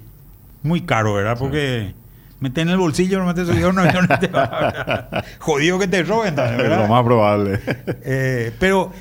muy 0.61 0.81
caro, 0.81 1.15
¿verdad? 1.15 1.35
Porque 1.39 1.93
meter 2.39 2.61
en 2.63 2.69
el 2.69 2.77
bolsillo, 2.77 3.17
no 3.19 3.25
metes 3.25 3.47
un 3.49 3.79
avión, 3.79 4.07
te 4.19 4.27
va- 4.27 5.23
jodido 5.39 5.79
que 5.79 5.87
te 5.87 6.03
roben 6.03 6.35
también, 6.35 6.57
¿verdad? 6.57 6.81
lo 6.83 6.87
más 6.87 7.03
probable. 7.03 7.59
Eh, 8.03 8.51
pero, 8.59 8.91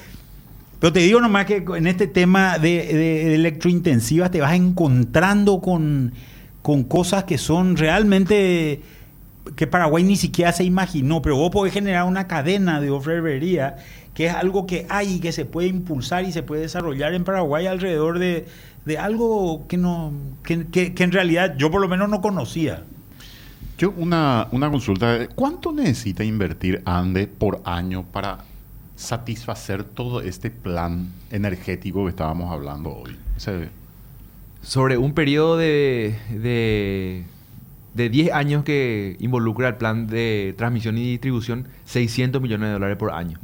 pero 0.81 0.93
te 0.95 1.01
digo 1.01 1.21
nomás 1.21 1.45
que 1.45 1.63
en 1.77 1.87
este 1.87 2.07
tema 2.07 2.59
de, 2.59 2.69
de- 2.87 2.95
de 2.95 3.35
electrointensivas 3.35 4.31
te 4.31 4.41
vas 4.41 4.55
encontrando 4.55 5.61
con, 5.61 6.13
con 6.63 6.85
cosas 6.85 7.25
que 7.25 7.37
son 7.37 7.77
realmente 7.77 8.81
que 9.57 9.67
Paraguay 9.67 10.05
ni 10.05 10.17
siquiera 10.17 10.53
se 10.53 10.65
imaginó, 10.65 11.21
pero 11.23 11.37
vos 11.37 11.51
podés 11.51 11.73
generar 11.75 12.05
una 12.05 12.27
cadena 12.29 12.81
de 12.81 12.91
orfebrería 12.91 13.77
que 14.15 14.27
es 14.27 14.35
algo 14.35 14.67
que 14.67 14.87
hay 14.91 15.15
y 15.15 15.21
que 15.21 15.33
se 15.33 15.45
puede 15.47 15.69
impulsar 15.69 16.25
y 16.25 16.33
se 16.33 16.43
puede 16.43 16.63
desarrollar 16.63 17.15
en 17.15 17.25
Paraguay 17.25 17.67
alrededor 17.67 18.19
de, 18.19 18.47
de 18.85 18.99
algo 18.99 19.67
que, 19.69 19.79
no, 19.79 20.13
que, 20.45 20.67
que- 20.67 20.93
que 20.95 21.03
en 21.05 21.13
realidad 21.13 21.55
yo 21.57 21.71
por 21.71 21.81
lo 21.81 21.89
menos 21.89 22.09
no 22.11 22.21
conocía. 22.21 22.85
Yo 23.79 23.91
una, 23.97 24.49
una 24.53 24.71
consulta. 24.71 25.27
¿Cuánto 25.35 25.73
necesita 25.73 26.23
invertir 26.25 26.83
ANDE 26.85 27.27
por 27.27 27.63
año 27.65 28.05
para 28.13 28.45
satisfacer 28.97 29.83
todo 29.83 30.21
este 30.21 30.51
plan 30.51 31.09
energético 31.31 32.05
que 32.05 32.11
estábamos 32.11 32.53
hablando 32.53 32.91
hoy? 32.95 33.17
O 33.37 33.41
sea, 33.41 33.69
Sobre 34.61 34.99
un 34.99 35.15
periodo 35.15 35.57
de, 35.57 36.15
de, 36.31 37.25
de 37.95 38.09
10 38.09 38.33
años 38.33 38.65
que 38.65 39.17
involucra 39.21 39.69
el 39.69 39.77
plan 39.77 40.07
de 40.07 40.55
transmisión 40.57 40.97
y 40.99 41.03
distribución, 41.03 41.69
600 41.85 42.41
millones 42.41 42.69
de 42.69 42.73
dólares 42.73 42.97
por 42.97 43.13
año. 43.13 43.39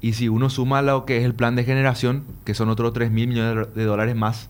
Y 0.00 0.14
si 0.14 0.28
uno 0.28 0.48
suma 0.48 0.80
lo 0.82 1.04
que 1.04 1.18
es 1.18 1.24
el 1.24 1.34
plan 1.34 1.56
de 1.56 1.64
generación, 1.64 2.24
que 2.44 2.54
son 2.54 2.70
otros 2.70 2.92
3 2.92 3.10
mil 3.10 3.28
millones 3.28 3.74
de 3.74 3.84
dólares 3.84 4.16
más, 4.16 4.48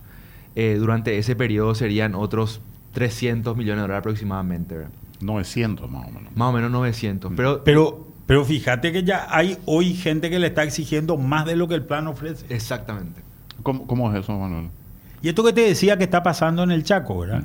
eh, 0.55 0.77
durante 0.79 1.19
ese 1.19 1.35
periodo 1.35 1.75
serían 1.75 2.15
otros 2.15 2.61
300 2.93 3.57
millones 3.57 3.79
de 3.79 3.83
dólares 3.83 4.01
aproximadamente. 4.01 4.77
¿verdad? 4.77 4.91
900 5.21 5.91
más 5.91 6.07
o 6.07 6.11
menos. 6.11 6.37
Más 6.37 6.49
o 6.49 6.53
menos 6.53 6.71
900. 6.71 7.33
Pero, 7.37 7.65
Pero, 7.65 8.07
pero 8.27 8.45
fíjate 8.45 8.93
que 8.93 9.03
ya 9.03 9.27
hay 9.29 9.59
hoy 9.67 9.95
gente 9.95 10.31
que 10.31 10.39
le 10.39 10.49
está 10.49 10.63
exigiendo 10.63 11.17
más 11.17 11.47
de 11.47 11.57
lo 11.57 11.67
que 11.69 11.75
el 11.75 11.85
plan 11.85 12.07
ofrece. 12.07 12.47
exactamente. 12.49 13.23
¿Cómo, 13.63 13.87
cómo 13.87 14.11
es 14.13 14.23
eso, 14.23 14.39
Manuel? 14.39 14.69
Y 15.21 15.29
esto 15.29 15.45
que 15.45 15.53
te 15.53 15.61
decía 15.63 15.99
que 15.99 16.05
está 16.05 16.23
pasando 16.23 16.63
en 16.63 16.71
el 16.71 16.83
Chaco, 16.83 17.19
¿verdad? 17.19 17.43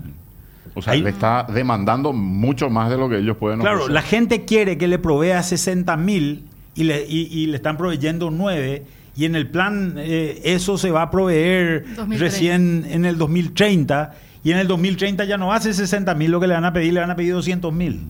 O 0.76 0.82
sea, 0.82 0.94
le 0.94 1.10
está 1.10 1.48
demandando 1.52 2.12
mucho 2.14 2.70
más 2.70 2.90
de 2.90 2.98
lo 2.98 3.08
que 3.10 3.18
ellos 3.18 3.38
pueden 3.38 3.60
Claro, 3.60 3.78
ofrecer. 3.78 3.94
la 3.94 4.02
gente 4.02 4.46
quiere 4.46 4.78
que 4.78 4.88
le 4.88 5.00
provea 5.00 5.42
60 5.42 5.96
mil 5.98 6.44
y 6.76 6.84
le, 6.84 7.06
y, 7.08 7.22
y 7.32 7.48
le 7.48 7.56
están 7.56 7.78
proveyendo 7.78 8.30
9 8.30 8.84
y 9.16 9.24
en 9.26 9.36
el 9.36 9.48
plan 9.50 9.94
eh, 9.98 10.42
eso 10.44 10.78
se 10.78 10.92
va 10.92 11.04
a 11.04 11.12
proveer 11.12 11.86
2030. 11.96 12.18
recién 12.18 12.86
en 12.90 13.06
el 13.06 13.18
2030 13.18 14.14
y 14.44 14.52
en 14.52 14.58
el 14.58 14.68
2030 14.68 15.24
ya 15.24 15.38
no 15.38 15.54
hace 15.54 15.74
60 15.74 16.14
mil 16.16 16.30
lo 16.32 16.40
que 16.42 16.48
le 16.48 16.54
van 16.54 16.66
a 16.66 16.74
pedir, 16.74 16.94
le 16.94 17.00
van 17.00 17.10
a 17.12 17.16
pedir 17.16 17.34
200 17.34 17.74
mil. 17.74 18.02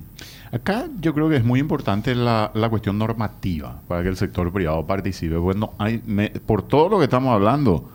Acá 0.51 0.85
yo 0.99 1.13
creo 1.13 1.29
que 1.29 1.35
es 1.37 1.43
muy 1.45 1.59
importante 1.59 2.15
la, 2.15 2.51
la 2.55 2.69
cuestión 2.69 2.97
normativa 2.97 3.81
para 3.87 4.01
que 4.03 4.09
el 4.09 4.17
sector 4.17 4.51
privado 4.51 4.85
participe. 4.85 5.35
Bueno, 5.37 5.73
hay, 5.77 6.01
me- 6.05 6.29
por 6.31 6.63
todo 6.63 6.89
lo 6.89 6.97
que 6.97 7.03
estamos 7.05 7.33
hablando, 7.33 7.89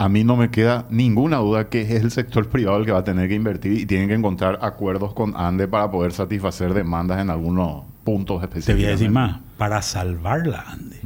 a 0.00 0.08
mí 0.08 0.24
no 0.24 0.34
me 0.34 0.50
queda 0.50 0.86
ninguna 0.88 1.36
duda 1.36 1.68
que 1.68 1.82
es 1.82 1.90
el 1.90 2.10
sector 2.10 2.48
privado 2.48 2.78
el 2.78 2.86
que 2.86 2.92
va 2.92 3.00
a 3.00 3.04
tener 3.04 3.28
que 3.28 3.34
invertir 3.34 3.78
y 3.78 3.84
tienen 3.84 4.08
que 4.08 4.14
encontrar 4.14 4.58
acuerdos 4.62 5.12
con 5.12 5.36
ANDE 5.36 5.68
para 5.68 5.90
poder 5.90 6.12
satisfacer 6.12 6.72
demandas 6.72 7.20
en 7.20 7.28
algunos 7.28 7.82
puntos 8.02 8.42
específicos. 8.42 8.76
Te 8.76 8.82
voy 8.82 8.84
a 8.86 8.90
decir 8.92 9.10
más, 9.10 9.40
para 9.58 9.82
salvar 9.82 10.46
la 10.46 10.62
ANDE. 10.62 11.00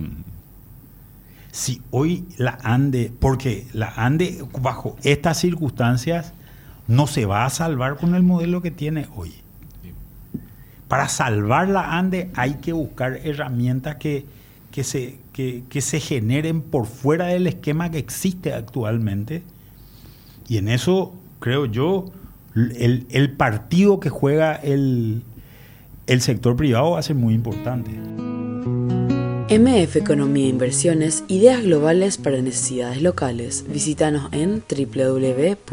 Si 1.51 1.83
hoy 1.91 2.25
la 2.37 2.57
ANDE, 2.63 3.13
porque 3.19 3.67
la 3.73 3.93
ANDE 3.97 4.45
bajo 4.61 4.95
estas 5.03 5.39
circunstancias 5.39 6.33
no 6.87 7.09
se 7.09 7.27
va 7.27 7.47
a 7.47 7.51
salvar 7.51 7.97
con 7.97 8.15
el 8.15 8.23
modelo 8.23 8.63
que 8.63 8.71
tiene 8.71 9.09
hoy. 9.17 9.35
Para 10.87 11.09
salvar 11.09 11.69
la 11.69 11.99
ANDE 11.99 12.31
hay 12.37 12.55
que 12.59 12.73
buscar 12.73 13.19
herramientas 13.25 13.97
que, 13.97 14.25
que, 14.71 14.85
se, 14.85 15.19
que, 15.35 15.65
que 15.69 15.83
se 15.83 16.01
generen 16.01 16.63
por 16.63 16.87
fuera 16.87 17.27
del 17.27 17.47
esquema 17.49 17.91
que 17.91 17.99
existe 17.99 18.55
actualmente. 18.55 19.43
Y 20.49 20.59
en 20.59 20.69
eso, 20.69 21.13
creo 21.41 21.67
yo, 21.67 22.07
el, 22.55 23.07
el 23.11 23.33
partido 23.33 23.99
que 23.99 24.11
juega 24.11 24.55
el, 24.55 25.25
el 26.07 26.21
sector 26.21 26.55
privado 26.57 26.93
va 26.93 27.01
a 27.01 27.03
ser 27.03 27.17
muy 27.17 27.35
importante. 27.35 27.91
MF 29.51 29.97
Economía 29.97 30.47
e 30.47 30.51
Inversiones, 30.51 31.25
ideas 31.29 31.63
globales 31.63 32.17
para 32.17 32.41
necesidades 32.41 33.03
locales. 33.03 33.65
Visítanos 33.69 34.33
en 34.33 34.63
www.mf.com.py. 34.69 35.65